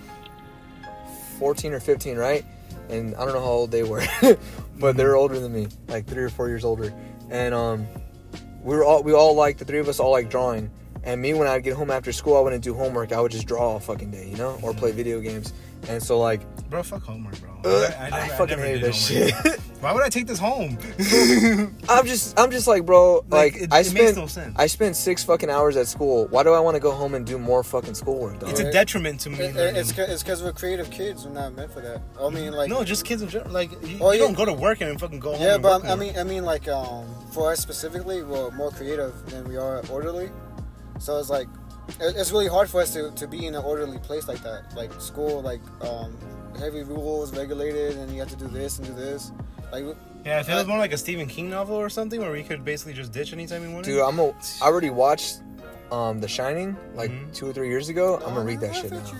[1.40, 2.46] 14 or 15 right?
[2.90, 4.04] And i don't know how old they were
[4.80, 6.94] but they're older than me like three or four years older.
[7.30, 7.88] And um
[8.64, 10.70] we were all we all like the three of us all like drawing.
[11.04, 13.12] And me when i'd get home after school i wouldn't do homework.
[13.12, 15.54] I would just draw all fucking day you know or play video games
[15.88, 17.50] and so like Bro, fuck homework, bro.
[17.66, 19.60] uh, I, I, never- fucking never hated did that shit.
[19.82, 20.78] Why would I take this home?
[21.90, 24.54] i'm just i'm just like bro like, it, i it makes spent no sense.
[24.60, 27.26] i spent six fucking hours at school why do i want to go home and
[27.26, 28.50] do more fucking schoolwork dog?
[28.50, 29.40] it's a detriment to me.
[29.40, 31.26] It, it, it's it's because we're creative kids.
[31.26, 32.02] We're not meant for that.
[32.22, 33.52] I mean, like no, just kids in general.
[33.54, 34.26] Like you, Oh, you yeah.
[34.26, 35.42] don't go to work and then fucking go home.
[35.42, 38.72] yeah, and but work I mean, I mean, like um, for us specifically, we're more
[38.72, 40.30] creative than we are orderly.
[41.00, 41.69] So it's like it-
[42.00, 44.74] it's really hard for us to, to be in an orderly place like that.
[44.76, 46.16] Like school, like um,
[46.58, 49.32] heavy rules, regulated, and you have to do this and do this.
[49.72, 49.86] Like
[50.26, 52.66] yeah, if it was more like a Stephen King novel or something, where we could
[52.66, 53.86] basically just ditch anytime we wanted.
[53.92, 54.30] Dude, I'm a.
[54.62, 55.42] I already watched
[55.92, 57.34] um The Shining like Mhm.
[57.34, 58.18] two or three years ago.
[58.18, 59.12] I'm gonna read that shit feel now.
[59.12, 59.18] you.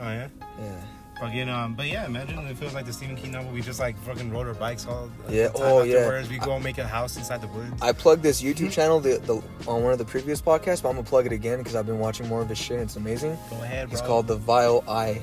[0.00, 0.28] oh yeah.
[0.60, 0.74] Yeah.
[1.22, 3.52] Fucking um, but yeah, imagine if it was like the Stephen King novel.
[3.52, 5.98] We just like fucking rode our bikes all Yeah, oh, yeah.
[5.98, 6.28] afterwards.
[6.28, 7.80] We go and make a house inside the woods.
[7.80, 9.34] I plugged this YouTube channel the, the
[9.70, 12.00] on one of the previous podcasts, but I'm gonna plug it again because I've been
[12.00, 12.80] watching more of his shit.
[12.80, 13.38] It's amazing.
[13.50, 13.92] Go ahead, bro.
[13.92, 15.22] It's called the Vile Eye,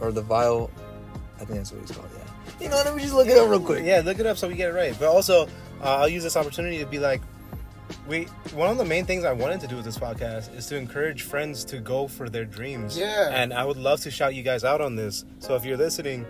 [0.00, 0.68] or the Vile.
[1.36, 2.08] I think that's what he's called.
[2.12, 2.64] Yeah.
[2.64, 3.84] You know, let me just look it up real quick.
[3.84, 4.96] Yeah, look it up so we get it right.
[4.98, 5.46] But also,
[5.80, 7.22] uh, I'll use this opportunity to be like,
[8.08, 8.24] we.
[8.54, 11.22] One of the main things I wanted to do with this podcast is to encourage
[11.22, 12.96] friends to go for their dreams.
[12.98, 13.30] Yeah.
[13.32, 15.24] And I would love to shout you guys out on this.
[15.38, 16.26] So if you're listening,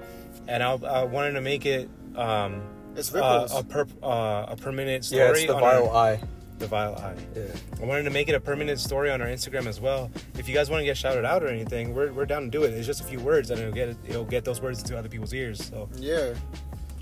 [0.49, 1.89] and I, I wanted to make it.
[2.17, 2.63] Um,
[2.97, 5.21] It's uh, a per, uh, a permanent story.
[5.21, 6.21] Yeah, it's the on Vile our, Eye.
[6.59, 7.15] the vile eye.
[7.35, 7.43] Yeah.
[7.83, 10.11] I wanted to make it a permanent story on our Instagram as well.
[10.39, 12.65] If you guys want to get shouted out or anything, we're, we're down to do
[12.65, 12.73] it.
[12.73, 15.35] It's just a few words, and it'll get it'll get those words into other people's
[15.35, 15.63] ears.
[15.63, 16.33] So yeah.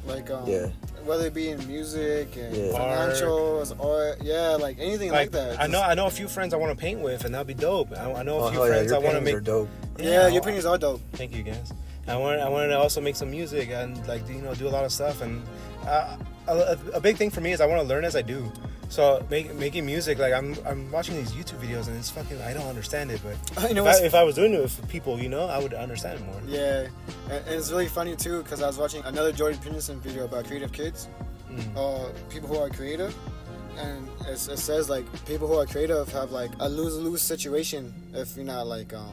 [0.07, 0.67] Like um, Yeah.
[1.05, 2.73] whether it be in music and Yeah.
[2.73, 5.61] financials or yeah, like anything like, that.
[5.61, 7.55] I know I know a few friends I want to paint with, and that'd be
[7.55, 7.93] dope.
[7.97, 9.35] I, I know a Oh few hell yeah, friends your I want to make.
[9.35, 9.69] are dope.
[9.99, 11.01] Yeah, I- your opinions are dope.
[11.15, 11.73] Thank you guys.
[12.07, 14.75] I want I wanted to also make some music and like you know do a
[14.77, 15.43] lot of stuff and
[15.87, 16.17] uh,
[16.49, 18.53] a, a big thing for me is I want to learn as I do.
[18.89, 22.53] So make, making music like I'm I'm watching these YouTube videos and it's fucking I
[22.55, 23.37] don't understand it, but
[23.69, 25.75] You know if, I, if I was doing it with people, you know, I would
[25.75, 26.41] understand it more.
[26.47, 26.87] Yeah,
[27.31, 30.47] and, and it's really funny too because I was watching another Jordan Peterson video about
[30.47, 31.09] creative kids,
[31.51, 31.77] Mm.
[31.77, 33.15] uh, people who are creative,
[33.79, 37.93] and it's, it says like people who are creative have like a lose lose situation
[38.13, 39.13] if you're not like um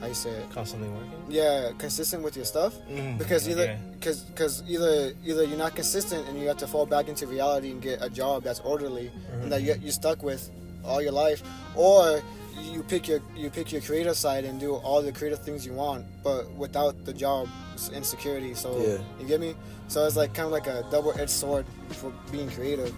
[0.00, 1.12] how you say it Constantly working.
[1.28, 3.76] yeah consistent with your stuff Mm, because either yeah.
[3.98, 7.70] because because either either you're not consistent and you have to fall back into reality
[7.70, 9.10] and get a job that's orderly
[9.42, 10.50] and that you, you're stuck with
[10.84, 11.42] all your life
[11.74, 12.20] or
[12.60, 15.72] you pick your you pick your creative side and do all the creative things you
[15.72, 17.48] want but without the job
[17.92, 18.98] insecurity so Yeah.
[19.20, 19.54] you get me
[19.88, 22.92] so it's like kind of like a double-edged sword for being creative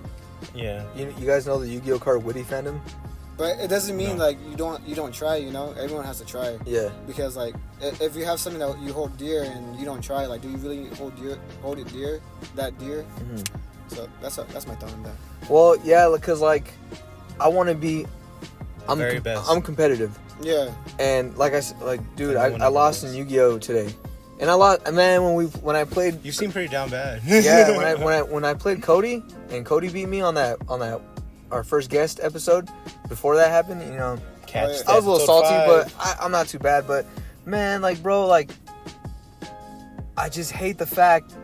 [0.55, 0.85] Yeah.
[0.97, 2.81] You, you guys know the Yu-Gi-Oh card Witty Phantom?
[3.39, 4.25] But it doesn't mean No.
[4.27, 6.89] like you don't you don't try you know everyone has to try Yeah.
[7.07, 10.43] because like if you have something that you hold dear and you don't try like
[10.43, 12.21] do you really hold dear hold it dear
[12.57, 13.47] that dear Mhm.
[13.89, 15.17] so that's a, that's my thought on that
[15.49, 16.73] Well, yeah, because like
[17.41, 18.05] I want to be.
[18.89, 19.49] I'm Very com- best.
[19.51, 23.95] I'm competitive, yeah and like I s- like, dude, I, I lost in Yu-Gi-Oh today,
[24.41, 24.91] and I lost.
[24.93, 27.21] Man, when we when I played You seem pretty down bad.
[27.25, 30.57] yeah, when I when I when I played Cody and Cody beat me on that
[30.69, 31.01] on that
[31.51, 32.69] our first guest episode.
[33.09, 35.67] Before that happened, you know, Catch oh, I I was a little salty, five.
[35.67, 36.87] but I, I'm not too bad.
[36.87, 37.07] But
[37.45, 38.51] man, like bro, like
[40.17, 41.35] I just hate the fact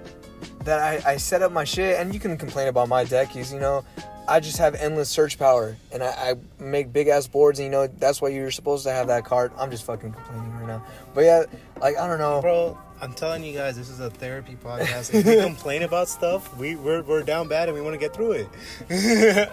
[0.65, 3.53] that I, I set up my shit, and you can complain about my deck, is
[3.53, 3.85] you know.
[4.27, 7.71] I just have endless search power, and I, I make big ass boards, and you
[7.71, 9.53] know that's why you're supposed to have that card.
[9.59, 11.45] I'm just fucking complaining right now, but yeah,
[11.79, 12.41] like I don't know.
[12.41, 15.13] Bro, I'm telling you guys, this is a therapy podcast.
[15.15, 18.15] If we complain about stuff, we, we're, we're down bad and we want to get
[18.15, 18.49] through it.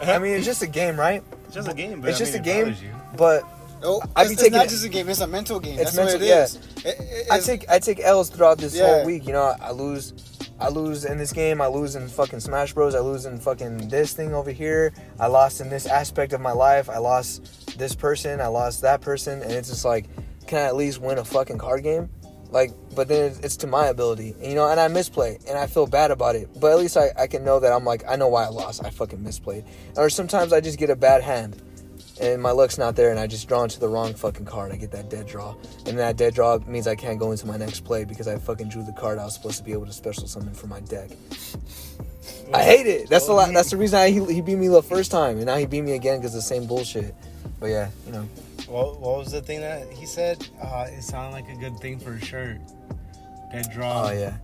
[0.07, 1.23] I mean, it's just a game, right?
[1.45, 2.75] It's just a game, but It's I just mean, a game,
[3.17, 3.43] but
[3.83, 5.79] oh I it's, be it's taking not it- just a game it's a mental game
[5.79, 6.43] It's that's mental- what it yeah.
[6.43, 6.55] is.
[6.85, 8.85] It- it- I take I take L's throughout this Yeah.
[8.87, 9.25] whole week.
[9.25, 10.13] You know, I lose,
[10.59, 11.59] I lose in this game.
[11.61, 12.93] I lose in fucking Smash Bros.
[12.95, 14.93] I lose in fucking this thing over here.
[15.19, 16.89] I lost in this aspect of my life.
[16.89, 18.39] I lost this person.
[18.39, 20.05] I lost that person, and it's just like,
[20.47, 22.09] can I at least win a fucking card game?
[22.51, 25.87] Like, but then it's, to my ability, you know, and I misplay, and I feel
[25.87, 26.49] bad about it.
[26.59, 28.83] But at least I, I can know that I'm like, I know why I lost.
[28.85, 29.65] I fucking misplayed.
[29.95, 31.61] Or sometimes I just get a bad hand,
[32.21, 34.73] and my luck's not there, and I just draw into the wrong fucking card.
[34.73, 35.55] I get that dead draw,
[35.85, 38.67] and that dead draw means I can't go into my next play because I fucking
[38.67, 41.09] drew the card I was supposed to be able to special summon for my deck.
[42.53, 43.09] I hate it.
[43.09, 45.55] That's the that's the reason I, he, he beat me the first time, and now
[45.55, 47.15] he beat me again because the same bullshit.
[47.61, 48.27] But yeah, you know,
[48.71, 50.47] What, what was the thing that he said?
[50.61, 52.57] Uh, it sounded like a good thing for a shirt.
[53.51, 54.07] Dead draw.
[54.07, 54.37] oh yeah,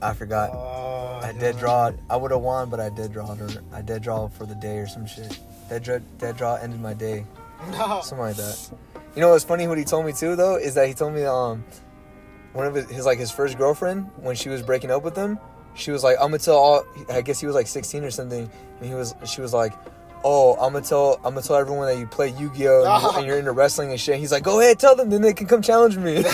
[0.00, 0.50] I forgot.
[0.52, 1.90] Oh, I dead draw.
[2.08, 4.78] I would have won, but I dead drawed, or I dead draw for the day
[4.78, 5.36] or some shit.
[5.68, 7.26] Dead draw, dead draw ended my day.
[7.72, 8.02] no.
[8.04, 8.70] something like that.
[9.16, 9.66] You know what's funny?
[9.66, 11.64] What he told me too, though, is that he told me um,
[12.52, 15.40] one of his, his like his first girlfriend when she was breaking up with him,
[15.74, 18.48] she was like, "I'm gonna tell all." I guess he was like 16 or something,
[18.78, 19.72] and he was she was like.
[20.22, 23.26] Oh, I'm gonna tell I'm gonna tell everyone that you play Yu-Gi-Oh and, you're, and
[23.26, 24.18] you're into wrestling and shit.
[24.18, 26.18] He's like, go ahead, tell them, then they can come challenge me.
[26.26, 26.30] I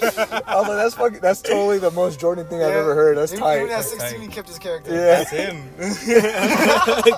[0.00, 0.16] was
[0.46, 3.18] like, that's fucking, that's totally the most Jordan thing I've ever heard.
[3.18, 3.56] That's even, tight.
[3.58, 4.20] Even at That's 16, tight.
[4.20, 4.94] he kept his character.
[4.94, 5.24] Yeah.
[5.24, 5.68] That's him.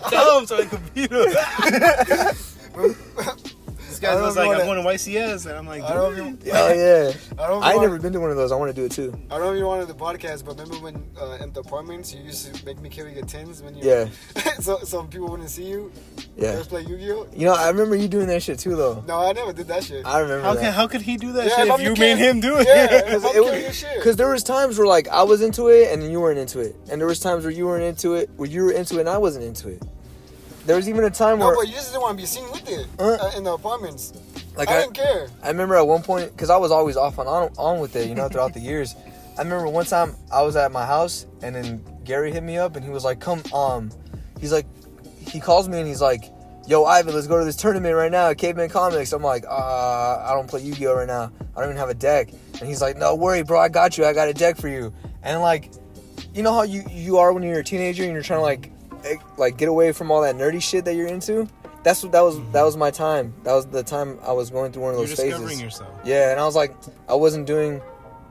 [0.11, 1.29] Tell him so I can beat him.
[4.11, 5.47] This I was like, I'm going to YCS.
[5.47, 7.13] And I'm like, I don't even, Oh yeah.
[7.43, 8.53] I don't I ain't want- never been to one of those.
[8.53, 9.17] I want to do it too.
[9.31, 12.13] I don't even want to do the podcast, but remember when uh, in the apartments
[12.15, 14.09] you used to make me carry your tins when you Yeah.
[14.61, 15.91] so so people wouldn't see you.
[16.37, 16.53] Yeah.
[16.53, 17.29] Let's play Yu-Gi-Oh.
[17.35, 19.05] You know, I remember you doing that shit too, though.
[19.07, 20.05] No, I never did that shit.
[20.07, 20.61] I remember How, that.
[20.63, 22.57] can, how could he do that Yeah, shit if if you the made him do
[22.59, 22.67] it?
[22.67, 23.03] Yeah.
[23.05, 23.97] Because I'm it carrying your shit.
[23.97, 26.75] because there was times where like I was into it and you weren't into it,
[26.91, 29.09] and there was times where you weren't into it, where you were into it and
[29.09, 29.83] I wasn't into it.
[30.67, 32.45] There was even a time no, where but you just didn't want to be seen
[32.51, 33.31] with it Uh.
[33.37, 34.13] in the apartments.
[34.57, 35.29] Like I I, didn't care.
[35.43, 38.09] I remember at one point because I was always off and on on with it,
[38.09, 38.95] you know, throughout the years.
[39.39, 42.77] I remember one time I was at my house and then Gary hit me up
[42.77, 43.91] and he was like, "Come, um,"
[44.41, 44.67] he's like,
[45.19, 46.25] he calls me and he's like,
[46.67, 50.23] "Yo, Ivan, let's go to this tournament right now at Caveman Comics." I'm like, "Uh,
[50.23, 51.33] I don't play Yu-Gi-Oh right now.
[51.57, 52.29] I don't even have a deck."
[52.61, 54.05] And he's like, "No worry, bro, I got you.
[54.05, 55.71] I got a deck for you." And like,
[56.35, 58.71] you know how you you are when you're a teenager and you're trying to like
[59.05, 61.49] Eh, like get away from all that nerdy shit that you're into.
[61.83, 62.37] That's what that was.
[62.37, 62.53] Mm-hmm.
[62.53, 63.35] That was my time.
[63.43, 65.61] That was the time I was going through one of You're those phases.
[65.61, 65.91] yourself.
[66.05, 66.75] Yeah, and I was like,
[67.09, 67.83] I wasn't doing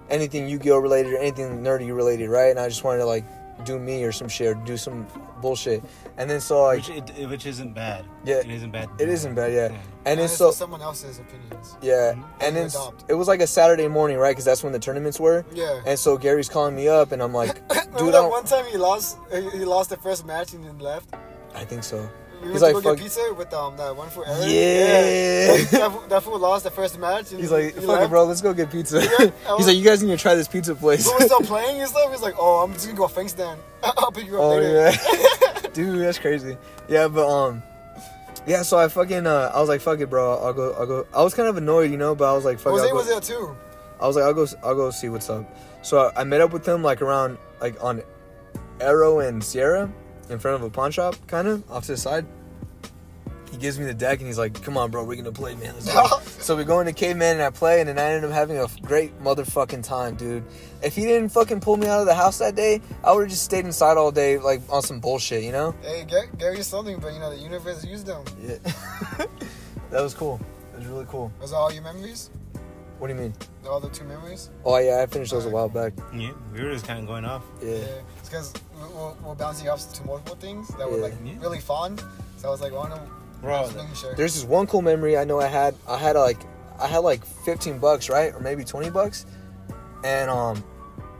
[0.10, 2.49] anything Yu-Gi-Oh related or anything nerdy related, right?
[2.49, 3.26] And I just wanted to like
[3.61, 5.07] do me or some shit or do some
[5.41, 5.83] bullshit.
[6.17, 8.05] And then so like, which, it, which isn't bad.
[8.25, 8.89] Yeah, it isn't bad.
[8.97, 9.69] to it do isn't bad, yeah.
[9.71, 9.77] Yeah.
[10.05, 11.77] And then it's so someone else's opinions.
[11.81, 12.23] yeah, Mhm.
[12.41, 13.05] and then adopt.
[13.09, 14.31] it was like a Saturday morning, right?
[14.31, 15.45] Because that's when the tournaments were.
[15.53, 15.81] Yeah.
[15.85, 18.77] And so Gary's calling me up, and I'm like, dude, I that one time he
[18.77, 19.17] lost?
[19.31, 21.13] He he lost the first match and then left.
[21.55, 22.09] I think so.
[22.41, 24.41] We He's went like, to go fuck- get pizza with um that one fool Eric.
[24.49, 25.80] Yeah.
[25.80, 27.30] that, fool- that fool lost the first match.
[27.30, 29.01] He's like, he fuck it, bro, let's go get pizza.
[29.01, 31.05] Yeah, I He's was- like, you guys need to try this pizza place.
[31.05, 32.11] But we're still playing and stuff.
[32.11, 33.59] He's like, oh, I'm just gonna go Fang stand.
[33.84, 34.91] I'll pick you up Oh later.
[34.91, 36.57] yeah, dude, that's crazy.
[36.88, 37.61] Yeah, but um,
[38.47, 38.63] yeah.
[38.63, 40.38] So I fucking uh, I was like, fuck it, bro.
[40.38, 40.73] I'll go.
[40.73, 41.07] I'll go.
[41.13, 42.73] I was kind of annoyed, you know, but I was like, fuck.
[42.73, 43.55] it, Jose was there too.
[43.99, 44.47] I was like, I'll go.
[44.63, 45.45] I'll go see what's up.
[45.84, 48.01] So I met up with him like around like on
[48.80, 49.91] Arrow and Sierra
[50.31, 52.25] in front of a pawn shop, kind of off to the side.
[53.51, 55.73] He gives me the deck and he's like, "Come on, bro, we're gonna play, man."
[55.73, 58.31] Let's go." so we go into caveman and I play, and then I end up
[58.31, 60.45] having a great motherfucking time, dude.
[60.81, 63.29] If he didn't fucking pull me out of the house that day, I would have
[63.29, 65.75] just stayed inside all day, like on some bullshit, you know?
[65.81, 68.23] Hey, Gary, Gary's something, but you know the universe used them.
[68.41, 68.55] Yeah.
[69.89, 70.39] that was cool.
[70.71, 71.29] That was really cool.
[71.41, 72.29] Was that all your memories?
[73.01, 73.33] What do you mean?
[73.67, 74.51] All the two memories?
[74.63, 75.93] Oh yeah, I finished those a while back.
[76.13, 77.43] Yeah, we were just kind of going off.
[77.59, 77.83] Yeah.
[78.19, 81.03] It's because we're, we're bouncing off to multiple things that were Yeah.
[81.03, 81.97] like really fun.
[82.37, 82.99] So I was like, oh no,
[83.41, 84.15] Bro, sure.
[84.15, 85.75] There's this one cool memory I know I had.
[85.87, 86.37] I had like
[86.79, 89.25] I had like 15 bucks, right, or maybe 20 bucks,
[90.03, 90.63] and um,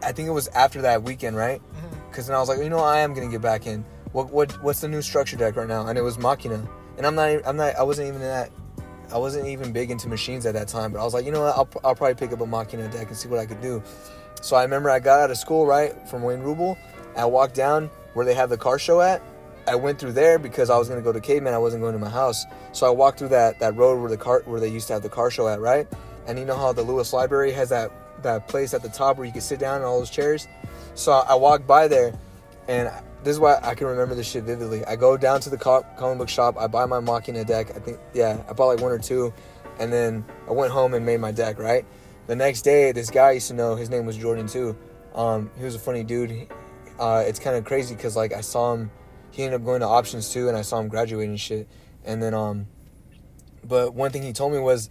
[0.04, 1.62] I think it was after that weekend, right?
[2.10, 3.84] Because then I was like, you know, I am gonna get back in.
[4.14, 5.88] What what what's the new structure deck right now?
[5.88, 6.68] And it was Machina,
[6.98, 8.52] and I'm not I'm not I wasn't even in that.
[9.12, 11.42] I wasn't even big into machines at that time, but I was like, you know
[11.42, 11.58] what?
[11.58, 13.84] I'll, I'll probably pick up a Machina deck and see what I could do.
[14.42, 16.78] So I remember I got out of school, right, from Wayne Ruble.
[17.16, 19.22] I walked down where they have the car show at.
[19.68, 21.54] I went through there because I was gonna go to Caveman.
[21.54, 24.18] I wasn't going to my house, so I walked through that that road where the
[24.18, 25.88] car where they used to have the car show at, right?
[26.28, 27.92] And you know how the Lewis Library has that
[28.24, 30.48] that place at the top where you can sit down in all those chairs.
[30.96, 32.14] So I walked by there,
[32.68, 32.92] and
[33.24, 34.84] this is why I can remember this shit vividly.
[34.86, 36.58] I go down to the co- comic book shop.
[36.58, 37.76] I buy my Machina deck.
[37.76, 39.34] I think yeah, I bought like one or two,
[39.80, 41.60] and then I went home and made my deck.
[41.60, 41.86] Right.
[42.28, 43.76] The next day, this guy I used to know.
[43.76, 44.76] His name was Jordan too.
[45.14, 46.48] Um, he was a funny dude.
[47.02, 48.92] Uh, it's kind of crazy because like I saw him.
[49.32, 51.68] He ended up going to options too, and I saw him graduating and shit.
[52.06, 52.68] And then um,
[53.64, 54.90] but one thing he told me was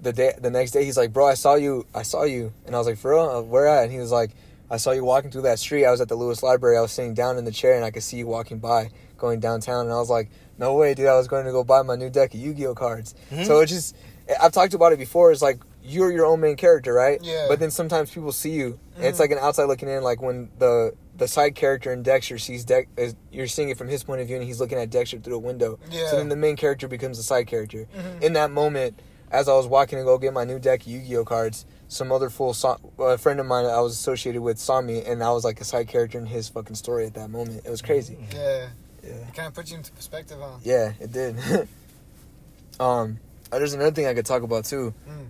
[0.00, 1.86] the day the next day he's like, bro, I saw you.
[1.94, 3.84] I saw you, and I was like, for real, Uh, where at?
[3.84, 4.30] And he was like.
[4.72, 5.84] I saw you walking through that street.
[5.84, 6.78] I was at the Lewis Library.
[6.78, 9.40] I was sitting down in the chair and I could see you walking by, going
[9.40, 9.86] downtown.
[9.86, 11.08] And I was like, no way, dude.
[11.08, 13.16] I was going to go buy my new deck of Yu Gi Oh cards.
[13.46, 13.96] So it just,
[14.40, 15.32] I've talked about it before.
[15.32, 17.18] It's like, you're your own main character, right?
[17.20, 17.46] Yeah.
[17.48, 18.78] But then sometimes people see you.
[18.94, 22.38] And It's like an outside looking in, like when the the side character in Dexter
[22.38, 22.88] sees Dex,
[23.30, 25.38] you're seeing it from his point of view and he's looking at Dexter through a
[25.38, 25.78] window.
[25.90, 26.08] Yeah.
[26.08, 27.86] So then the main character becomes the side character.
[28.22, 28.98] In that moment,
[29.30, 32.30] as I was walking to go get my new deck of Yu-Gi-Oh cards, some other
[32.30, 35.44] fool saw a friend of mine I was associated with saw me, and I was
[35.44, 37.62] like a side character in his fucking story at that moment.
[37.64, 38.16] It was crazy.
[38.32, 38.68] Yeah,
[39.04, 40.56] Yeah, it kind of put you into perspective, huh?
[40.62, 41.36] yeah, it did.
[42.80, 43.18] um,
[43.52, 44.94] uh, there's another thing I could talk about too.
[45.08, 45.26] Mm.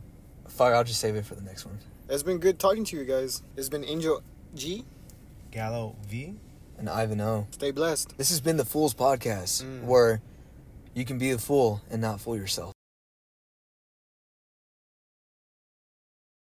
[0.48, 1.78] Fuck, I'll just save it for the next one.
[2.08, 3.42] It's been good talking to you guys.
[3.56, 4.22] It's been Angel
[4.54, 4.84] G.
[5.50, 6.34] Gallo V.
[6.78, 7.46] And Ivan O.
[7.50, 8.16] Stay blessed.
[8.16, 9.84] This has been the Fools Podcast, Mm.
[9.84, 10.22] where
[10.94, 12.72] you can be a fool and not fool yourself.